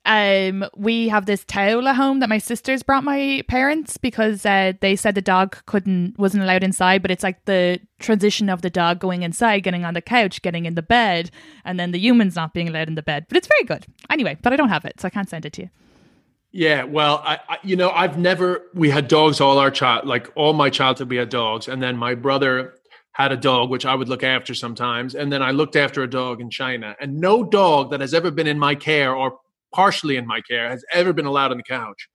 um 0.06 0.64
we 0.76 1.08
have 1.08 1.26
this 1.26 1.44
towel 1.44 1.86
at 1.86 1.94
home 1.94 2.20
that 2.20 2.28
my 2.30 2.38
sisters 2.38 2.82
brought 2.82 3.04
my 3.04 3.42
parents 3.48 3.98
because 3.98 4.46
uh, 4.46 4.72
they 4.80 4.96
said 4.96 5.14
the 5.14 5.20
dog 5.20 5.58
couldn't 5.66 6.18
wasn't 6.18 6.42
allowed 6.42 6.64
inside 6.64 7.02
but 7.02 7.11
it's 7.11 7.22
like 7.22 7.44
the 7.44 7.78
transition 7.98 8.48
of 8.48 8.62
the 8.62 8.70
dog 8.70 8.98
going 8.98 9.22
inside 9.22 9.61
getting 9.61 9.84
on 9.84 9.92
the 9.92 10.00
couch 10.00 10.40
getting 10.40 10.64
in 10.64 10.74
the 10.74 10.80
bed 10.80 11.30
and 11.66 11.78
then 11.78 11.90
the 11.90 11.98
humans 11.98 12.34
not 12.34 12.54
being 12.54 12.66
allowed 12.66 12.88
in 12.88 12.94
the 12.94 13.02
bed 13.02 13.26
but 13.28 13.36
it's 13.36 13.46
very 13.46 13.64
good 13.64 13.84
anyway 14.08 14.34
but 14.40 14.54
i 14.54 14.56
don't 14.56 14.70
have 14.70 14.86
it 14.86 14.98
so 14.98 15.06
i 15.06 15.11
can't 15.11 15.28
send 15.28 15.44
it 15.44 15.52
to 15.52 15.62
you 15.62 15.70
Yeah, 16.53 16.82
well, 16.82 17.22
I, 17.24 17.38
I 17.48 17.59
you 17.62 17.76
know 17.76 17.90
I've 17.90 18.18
never 18.18 18.62
we 18.74 18.90
had 18.90 19.07
dogs 19.09 19.40
all 19.40 19.59
our 19.59 19.70
child 19.70 20.07
like 20.07 20.30
all 20.34 20.53
my 20.53 20.68
childhood 20.68 21.09
we 21.09 21.16
had 21.16 21.28
dogs, 21.28 21.68
and 21.68 21.82
then 21.82 21.96
my 21.96 22.14
brother 22.14 22.74
had 23.12 23.32
a 23.32 23.36
dog 23.36 23.70
which 23.70 23.86
I 23.86 23.94
would 23.94 24.09
look 24.09 24.24
after 24.24 24.55
sometimes, 24.55 25.14
and 25.14 25.32
then 25.32 25.42
I 25.42 25.53
looked 25.53 25.76
after 25.76 26.03
a 26.03 26.11
dog 26.11 26.40
in 26.40 26.51
China, 26.51 26.96
and 27.01 27.20
no 27.20 27.44
dog 27.44 27.90
that 27.90 28.01
has 28.01 28.14
ever 28.14 28.30
been 28.32 28.48
in 28.48 28.59
my 28.59 28.74
care 28.74 29.14
or 29.14 29.38
partially 29.72 30.16
in 30.16 30.26
my 30.26 30.40
care 30.40 30.68
has 30.68 30.84
ever 30.92 31.12
been 31.12 31.26
allowed 31.26 31.53
on 31.53 31.57
the 31.59 31.62
couch. 31.62 32.09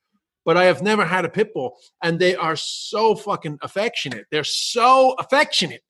But 0.43 0.57
I 0.57 0.65
have 0.65 0.81
never 0.81 1.05
had 1.05 1.23
a 1.25 1.29
pit 1.29 1.53
bull, 1.53 1.77
and 2.03 2.19
they 2.19 2.35
are 2.35 2.57
so 2.57 3.15
fucking 3.15 3.59
affectionate. 3.61 4.25
They're 4.31 4.43
so 4.43 5.15
affectionate. 5.17 5.81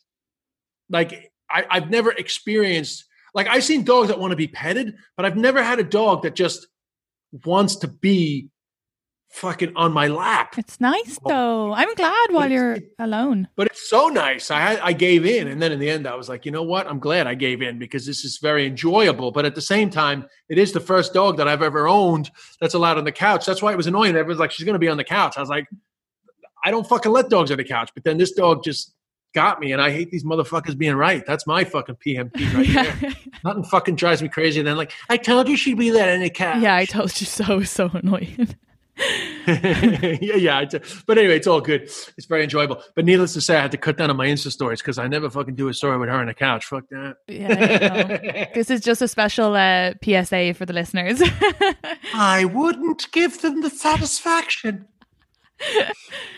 Like 0.90 1.32
I, 1.50 1.66
I've 1.70 1.90
never 1.90 2.12
experienced 2.12 3.06
like 3.34 3.48
I've 3.48 3.64
seen 3.64 3.84
dogs 3.84 4.10
that 4.10 4.20
want 4.20 4.32
to 4.32 4.38
be 4.38 4.48
petted, 4.48 4.96
but 5.18 5.26
I've 5.26 5.36
never 5.36 5.64
had 5.64 5.80
a 5.80 5.84
dog 5.84 6.22
that 6.24 6.36
just 6.36 6.68
wants 7.46 7.76
to 7.78 7.88
be 7.88 8.50
fucking 9.30 9.74
on 9.76 9.92
my 9.92 10.08
lap. 10.08 10.58
it's 10.58 10.80
nice 10.80 11.20
oh, 11.26 11.30
though 11.30 11.74
i'm 11.74 11.94
glad 11.96 12.28
while 12.32 12.50
you're 12.50 12.78
alone 13.00 13.46
But 13.58 13.68
it's 13.68 13.90
so 13.90 14.08
nice. 14.08 14.50
I 14.50 14.80
I 14.82 14.94
gave 14.94 15.26
in, 15.26 15.50
and 15.50 15.62
then 15.62 15.74
in 15.74 15.80
the 15.80 15.90
end, 15.90 16.08
I 16.08 16.16
was 16.16 16.30
like, 16.30 16.46
you 16.46 16.52
know 16.52 16.64
what? 16.64 16.88
I'm 16.88 17.00
glad 17.00 17.28
I 17.28 17.36
gave 17.36 17.62
in 17.62 17.78
because 17.78 18.06
this 18.06 18.24
is 18.24 18.38
very 18.38 18.66
enjoyable. 18.66 19.32
But 19.32 19.46
at 19.46 19.54
the 19.56 19.62
same 19.62 19.90
time, 19.90 20.26
it 20.48 20.58
is 20.58 20.72
the 20.72 20.80
first 20.80 21.14
dog 21.14 21.36
that 21.38 21.48
I've 21.48 21.62
ever 21.62 21.88
owned 21.88 22.32
that's 22.62 22.74
allowed 22.74 22.98
on 22.98 23.04
the 23.04 23.12
couch. 23.12 23.46
That's 23.46 23.62
why 23.62 23.74
it 23.74 23.78
was 23.78 23.88
annoying. 23.88 24.16
Everyone's 24.16 24.40
like, 24.40 24.52
she's 24.52 24.66
going 24.66 24.80
to 24.80 24.80
be 24.80 24.88
on 24.88 24.98
the 24.98 25.04
couch. 25.04 25.36
I 25.38 25.42
was 25.42 25.50
like, 25.50 25.68
I 26.64 26.72
don't 26.72 26.88
fucking 26.88 27.12
let 27.12 27.30
dogs 27.30 27.52
on 27.52 27.58
the 27.58 27.64
couch. 27.66 27.92
But 27.94 28.06
then 28.06 28.18
this 28.18 28.32
dog 28.32 28.64
just 28.64 28.95
got 29.36 29.60
me, 29.60 29.72
and 29.74 29.82
I 29.82 29.92
hate 29.92 30.10
these 30.10 30.24
motherfuckers 30.24 30.76
being 30.78 30.96
right. 30.96 31.24
That's 31.28 31.46
my 31.46 31.64
fucking 31.64 31.98
PMP 31.98 32.54
right 32.56 32.74
there. 33.02 33.14
Nothing 33.44 33.64
fucking 33.66 33.96
drives 33.98 34.24
me 34.24 34.30
crazy. 34.30 34.62
than 34.64 34.78
like, 34.78 34.94
I 35.10 35.18
told 35.18 35.48
you 35.48 35.56
she'd 35.58 35.78
be 35.78 35.92
there 35.92 36.12
on 36.14 36.22
the 36.22 36.30
couch. 36.30 36.62
yeah 36.62 36.76
i 36.76 36.86
told 36.86 37.20
you 37.20 37.28
so 37.28 37.62
so 37.78 37.90
annoying 37.94 38.56
yeah, 39.48 40.36
yeah. 40.38 40.64
But 41.06 41.18
anyway, 41.18 41.36
it's 41.36 41.48
all 41.48 41.60
good. 41.60 41.82
It's 42.18 42.26
very 42.28 42.44
enjoyable. 42.44 42.82
But 42.96 43.04
needless 43.04 43.34
to 43.34 43.42
say, 43.42 43.58
I 43.58 43.62
had 43.62 43.72
to 43.72 43.78
cut 43.78 43.98
down 43.98 44.10
on 44.10 44.16
my 44.16 44.26
Insta 44.28 44.50
stories 44.52 44.80
because 44.82 44.98
I 44.98 45.08
never 45.10 45.30
fucking 45.30 45.56
do 45.56 45.68
a 45.68 45.74
story 45.74 45.98
with 45.98 46.08
her 46.08 46.16
on 46.16 46.28
the 46.28 46.34
couch. 46.34 46.64
Fuck 46.66 46.86
that. 46.92 47.18
yeah, 47.28 48.48
this 48.54 48.70
is 48.72 48.80
just 48.80 49.02
a 49.02 49.10
special 49.10 49.54
uh, 49.54 49.94
psa 50.02 50.54
for 50.54 50.66
the 50.66 50.72
listeners 50.72 51.22
I 52.14 52.46
wouldn't 52.46 53.12
give 53.12 53.42
them 53.42 53.62
the 53.62 53.70
satisfaction. 53.70 54.88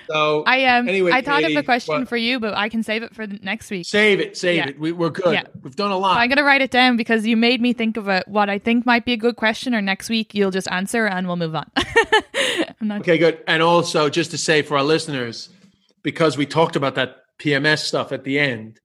So 0.09 0.43
I 0.45 0.63
um 0.65 0.87
Anyway, 0.87 1.11
I 1.11 1.21
thought 1.21 1.43
of 1.43 1.55
a 1.55 1.63
question 1.63 1.99
what- 1.99 2.07
for 2.09 2.15
you, 2.17 2.39
but 2.39 2.53
I 2.53 2.69
can 2.69 2.81
save 2.83 3.03
it 3.03 3.13
for 3.13 3.27
the 3.27 3.39
next 3.41 3.69
week. 3.69 3.85
save 3.85 4.19
it, 4.19 4.37
save 4.37 4.55
Yeah. 4.57 4.69
it. 4.69 4.79
We, 4.79 4.91
we're 4.93 5.09
good. 5.09 5.33
Yeah. 5.33 5.43
We've 5.61 5.75
done 5.75 5.91
a 5.91 5.97
lot. 5.97 6.17
I'm 6.17 6.29
gonna 6.29 6.43
write 6.43 6.61
it 6.61 6.71
down 6.71 6.95
because 6.97 7.25
you 7.27 7.35
made 7.35 7.59
me 7.61 7.73
think 7.73 7.97
of 7.97 8.07
a, 8.07 8.23
what 8.27 8.49
I 8.49 8.57
think 8.59 8.85
might 8.85 9.03
be 9.05 9.13
a 9.13 9.17
good 9.17 9.35
question. 9.35 9.75
Or 9.75 9.81
next 9.81 10.09
week 10.09 10.33
you'll 10.33 10.51
just 10.51 10.69
answer 10.71 11.05
and 11.07 11.27
we'll 11.27 11.35
move 11.35 11.55
on. 11.55 11.69
I'm 12.79 12.87
not. 12.87 13.01
Okay, 13.01 13.17
good. 13.17 13.43
And 13.47 13.61
also, 13.61 14.07
just 14.09 14.31
to 14.31 14.37
say 14.37 14.61
for 14.61 14.77
our 14.77 14.83
listeners, 14.83 15.49
because 16.03 16.37
we 16.37 16.45
talked 16.45 16.75
about 16.75 16.95
that 16.95 17.17
PMS 17.39 17.79
stuff 17.79 18.11
at 18.11 18.23
the 18.23 18.39
end, 18.39 18.79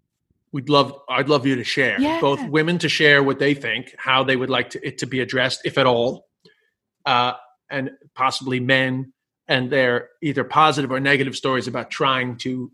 we'd 0.50 0.68
love 0.68 0.92
I'd 1.08 1.28
love 1.28 1.46
you 1.46 1.54
to 1.56 1.64
share 1.64 2.00
Yeah. 2.00 2.20
both 2.20 2.42
women 2.48 2.78
to 2.78 2.88
share 2.88 3.22
what 3.22 3.38
they 3.38 3.54
think, 3.54 3.94
how 3.96 4.24
they 4.24 4.34
would 4.36 4.50
like 4.50 4.70
to, 4.70 4.84
it 4.86 4.98
to 4.98 5.06
be 5.06 5.20
addressed, 5.20 5.60
if 5.64 5.78
at 5.78 5.86
all, 5.86 6.26
uh, 7.06 7.34
and 7.70 7.90
possibly 8.14 8.58
men 8.60 9.12
and 9.48 9.70
they're 9.70 10.08
either 10.22 10.44
positive 10.44 10.90
or 10.92 11.00
negative 11.00 11.36
stories 11.36 11.66
about 11.68 11.90
trying 11.90 12.36
to 12.38 12.70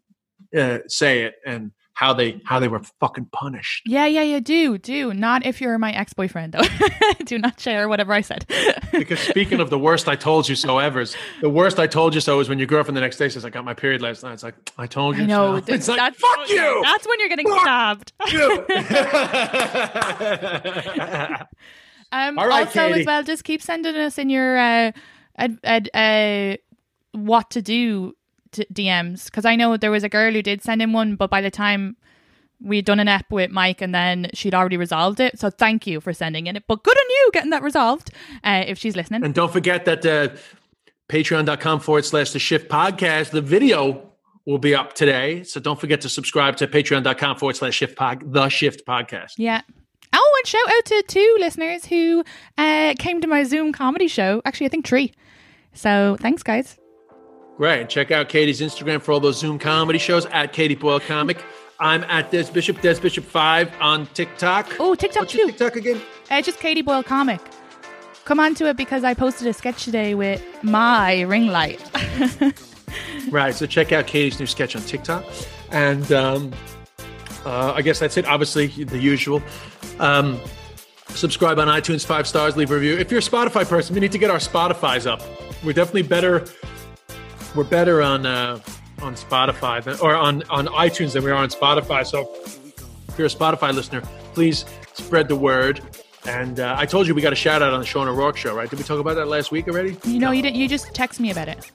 uh, 0.57 0.79
say 0.87 1.23
it 1.23 1.35
and 1.47 1.73
how 1.95 2.13
they 2.15 2.41
how 2.45 2.61
they 2.61 2.69
were 2.69 2.81
fucking 3.01 3.27
punished. 3.33 3.83
Yeah, 3.85 4.07
yeah, 4.07 4.23
yeah. 4.23 4.39
Do 4.39 4.79
do 4.79 5.13
not 5.13 5.45
if 5.45 5.61
you're 5.61 5.77
my 5.79 5.91
ex 5.93 6.13
boyfriend 6.13 6.53
though. 6.53 6.63
do 7.25 7.39
not 7.39 7.59
share 7.59 7.89
whatever 7.89 8.13
I 8.13 8.21
said. 8.21 8.47
Because 8.91 9.21
speaking 9.21 9.61
of 9.61 9.69
the 9.71 9.79
worst 9.79 10.09
I 10.09 10.17
told 10.17 10.49
you 10.49 10.55
so 10.57 10.79
ever's, 10.79 11.15
the 11.41 11.49
worst 11.51 11.79
I 11.79 11.87
told 11.87 12.15
you 12.17 12.21
so 12.21 12.41
is 12.41 12.49
when 12.49 12.59
your 12.59 12.67
girlfriend 12.67 12.97
the 12.97 13.01
next 13.03 13.17
day 13.19 13.29
says, 13.29 13.45
I 13.45 13.51
got 13.51 13.65
my 13.65 13.75
period 13.75 14.01
last 14.03 14.25
night. 14.25 14.33
It's 14.33 14.43
like, 14.43 14.55
I 14.79 14.87
told 14.89 15.17
you 15.19 15.27
No, 15.27 15.57
so. 15.57 15.61
th- 15.61 15.77
It's 15.79 15.87
like, 15.89 15.99
that's, 15.99 16.19
fuck 16.19 16.49
you! 16.49 16.81
That's 16.83 17.07
when 17.07 17.21
you're 17.21 17.29
getting 17.29 17.47
Fuck 17.47 17.61
stabbed. 17.61 18.13
you! 18.33 18.65
Um, 22.11 22.39
All 22.39 22.49
right, 22.49 22.67
also, 22.67 22.89
Katie. 22.89 23.01
as 23.01 23.07
well, 23.07 23.23
just 23.23 23.45
keep 23.45 23.61
sending 23.61 23.95
us 23.95 24.17
in 24.17 24.31
your 24.31 24.57
uh, 24.57 24.93
uh, 25.39 26.57
what 27.13 27.51
to 27.51 27.63
do 27.63 28.15
t- 28.53 28.67
DMs 28.73 29.27
because 29.27 29.45
I 29.45 29.57
know 29.57 29.77
there 29.77 29.91
was 29.91 30.05
a 30.05 30.09
girl 30.09 30.33
who 30.33 30.43
did 30.43 30.63
send 30.63 30.83
in 30.83 30.93
one, 30.93 31.17
but 31.17 31.31
by 31.31 31.41
the 31.41 31.51
time 31.51 31.97
we'd 32.61 32.85
done 32.85 32.99
an 32.99 33.09
ep 33.09 33.31
with 33.31 33.51
Mike 33.51 33.81
and 33.81 33.95
then 33.95 34.31
she'd 34.35 34.55
already 34.55 34.77
resolved 34.77 35.21
it. 35.21 35.39
So 35.39 35.51
thank 35.51 35.87
you 35.87 36.01
for 36.01 36.13
sending 36.13 36.47
in 36.47 36.57
it. 36.57 36.65
But 36.67 36.83
good 36.83 36.97
on 36.97 37.11
you 37.11 37.31
getting 37.33 37.51
that 37.51 37.63
resolved 37.63 38.11
uh, 38.45 38.65
if 38.67 38.79
she's 38.79 38.97
listening. 38.97 39.25
And 39.25 39.35
don't 39.35 39.53
forget 39.53 39.85
that 39.85 40.05
uh, 40.05 40.35
patreon.com 41.09 41.81
forward 41.81 42.05
slash 42.05 42.33
the 42.33 42.39
shift 42.39 42.69
podcast, 42.69 43.31
the 43.31 43.41
video 43.41 44.11
will 44.45 44.59
be 44.59 44.75
up 44.75 44.95
today. 44.95 45.43
So 45.45 45.61
don't 45.61 45.79
forget 45.79 46.01
to 46.01 46.09
subscribe 46.09 46.57
to 46.57 46.67
patreon.com 46.67 47.37
forward 47.37 47.57
slash 47.57 47.75
shift 47.75 47.97
pod, 47.97 48.33
the 48.33 48.49
shift 48.49 48.87
podcast. 48.87 49.35
Yeah. 49.37 49.61
Oh, 50.13 50.35
and 50.39 50.47
shout 50.47 50.69
out 50.69 50.85
to 50.87 51.03
two 51.07 51.37
listeners 51.39 51.85
who 51.85 52.25
uh, 52.57 52.95
came 52.99 53.21
to 53.21 53.29
my 53.29 53.45
Zoom 53.45 53.73
comedy 53.73 54.09
show. 54.09 54.41
Actually, 54.45 54.67
I 54.67 54.71
think 54.71 54.87
three. 54.87 55.13
So 55.79 56.17
thanks, 56.21 56.43
guys. 56.43 56.79
Great. 57.57 57.89
Check 57.89 58.11
out 58.11 58.29
Katie's 58.29 58.61
Instagram 58.61 59.01
for 59.03 59.13
all 59.13 59.21
those 59.21 59.39
Zoom 59.39 59.59
comedy 59.59 59.99
shows 59.99 60.27
at 60.27 60.53
Katie 60.53 60.75
Boyle 60.75 61.01
Comic. 61.01 61.43
I'm 61.81 62.05
at 62.05 62.31
Des 62.31 62.51
Bishop, 62.53 62.81
Des 62.81 63.01
Bishop 63.01 63.25
5 63.25 63.73
on 63.81 64.07
TikTok. 64.09 64.77
Oh, 64.81 64.95
TikTok 64.95 65.23
What's 65.23 65.33
too. 65.33 65.47
TikTok 65.47 65.77
again? 65.77 66.01
It's 66.31 66.47
just 66.47 66.59
Katie 66.59 66.83
Boyle 66.83 67.05
comic. 67.05 67.41
Come 68.25 68.41
on 68.41 68.55
to 68.57 68.69
it 68.69 68.77
because 68.77 69.05
I 69.05 69.15
posted 69.15 69.47
a 69.47 69.53
sketch 69.53 69.85
today 69.85 70.15
with 70.15 70.45
my 70.63 71.23
ring 71.23 71.47
light. 71.49 71.81
Right. 73.31 73.55
So 73.55 73.67
check 73.67 73.93
out 73.93 74.07
Katie's 74.07 74.41
new 74.41 74.47
sketch 74.47 74.75
on 74.75 74.83
TikTok. 74.83 75.25
And 75.71 76.11
um, 76.13 76.53
uh, 77.45 77.73
I 77.75 77.83
guess 77.83 77.99
that's 77.99 78.17
it. 78.17 78.27
Obviously, 78.27 78.69
the 78.85 78.99
usual. 78.99 79.43
Um, 79.99 80.41
subscribe 81.09 81.59
on 81.59 81.69
iTunes, 81.69 82.05
five 82.07 82.27
stars, 82.27 82.57
leave 82.57 82.71
a 82.71 82.75
review. 82.75 82.97
If 82.97 83.11
you're 83.11 83.21
a 83.21 83.23
Spotify 83.23 83.69
person, 83.69 83.95
we 83.95 84.01
need 84.01 84.13
to 84.13 84.19
get 84.19 84.31
our 84.31 84.39
Spotify's 84.39 85.07
up. 85.07 85.21
We're 85.65 85.73
definitely 85.73 86.03
better. 86.03 86.45
We're 87.55 87.65
better 87.65 88.03
on 88.03 88.27
uh, 88.27 88.61
on 89.03 89.15
Spotify 89.15 89.83
than, 89.83 89.99
or 90.01 90.15
on 90.15 90.43
on 90.51 90.67
iTunes 90.69 91.13
than 91.15 91.25
we 91.25 91.31
are 91.31 91.35
on 91.35 91.49
Spotify. 91.49 92.07
So 92.07 92.31
if 93.09 93.15
you're 93.19 93.27
a 93.27 93.31
Spotify 93.31 93.73
listener, 93.75 94.03
please 94.35 94.65
spread 94.95 95.29
the 95.29 95.37
word. 95.37 95.81
And 96.27 96.61
uh, 96.61 96.77
I 96.79 96.85
told 96.85 97.07
you 97.07 97.15
we 97.15 97.23
got 97.23 97.33
a 97.33 97.37
shout 97.37 97.63
out 97.63 97.73
on 97.73 97.81
the 97.81 97.87
Sean 97.87 98.07
O'Rourke 98.07 98.37
show, 98.37 98.55
right? 98.55 98.69
Did 98.69 98.79
we 98.79 98.85
talk 98.85 98.99
about 98.99 99.15
that 99.15 99.29
last 99.29 99.51
week 99.51 99.67
already? 99.69 99.97
you 100.05 100.19
know, 100.19 100.31
you 100.31 100.43
did. 100.43 100.57
You 100.57 100.69
just 100.69 100.93
text 100.95 101.21
me 101.21 101.31
about 101.31 101.49
it. 101.49 101.71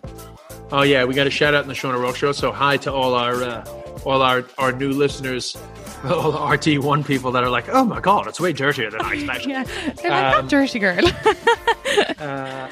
Oh 0.71 0.81
yeah, 0.84 1.03
we 1.05 1.13
got 1.13 1.27
a 1.27 1.31
shout 1.31 1.53
out 1.53 1.63
in 1.63 1.67
the 1.69 1.75
Sean 1.75 1.93
O'Rourke 1.95 2.15
Show. 2.15 2.31
So 2.31 2.51
hi 2.51 2.77
to 2.77 2.91
all 2.93 3.15
our 3.15 3.43
uh, 3.43 3.65
all 4.05 4.21
our 4.21 4.45
our 4.57 4.71
new 4.71 4.91
listeners, 4.91 5.57
all 6.05 6.31
the 6.31 6.39
RT 6.77 6.84
one 6.84 7.03
people 7.03 7.31
that 7.31 7.43
are 7.43 7.49
like, 7.49 7.67
oh 7.69 7.84
my 7.84 7.99
god, 7.99 8.27
it's 8.27 8.39
way 8.39 8.53
dirtier 8.53 8.91
than 8.91 9.01
I 9.01 9.13
expected. 9.15 9.49
Yeah, 9.49 9.63
they're 9.63 10.11
like 10.11 10.36
Um, 10.36 10.45
that 10.45 10.49
dirty 10.49 10.79
girl. 10.79 11.05
uh, 12.19 12.69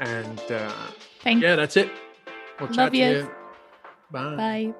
and 0.00 0.40
uh, 0.50 0.72
Thank 1.22 1.42
yeah, 1.42 1.56
that's 1.56 1.76
it. 1.76 1.90
We'll 2.58 2.68
Love 2.68 2.76
chat 2.76 2.92
to 2.92 2.98
you. 2.98 3.06
you. 3.06 3.30
Bye. 4.10 4.36
Bye. 4.36 4.74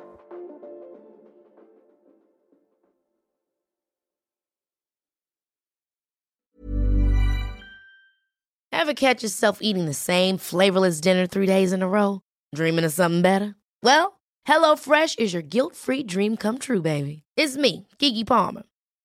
Ever 8.72 8.92
catch 8.94 9.22
yourself 9.22 9.58
eating 9.62 9.86
the 9.86 9.94
same 9.94 10.36
flavorless 10.36 11.00
dinner 11.00 11.26
three 11.26 11.46
days 11.46 11.72
in 11.72 11.82
a 11.82 11.88
row? 11.88 12.20
Dreaming 12.54 12.84
of 12.84 12.92
something 12.92 13.22
better? 13.22 13.54
Well, 13.82 14.20
HelloFresh 14.46 15.18
is 15.18 15.32
your 15.32 15.42
guilt-free 15.42 16.02
dream 16.04 16.36
come 16.36 16.58
true, 16.58 16.82
baby. 16.82 17.22
It's 17.36 17.56
me, 17.56 17.86
Keke 17.98 18.26
Palmer. 18.26 18.64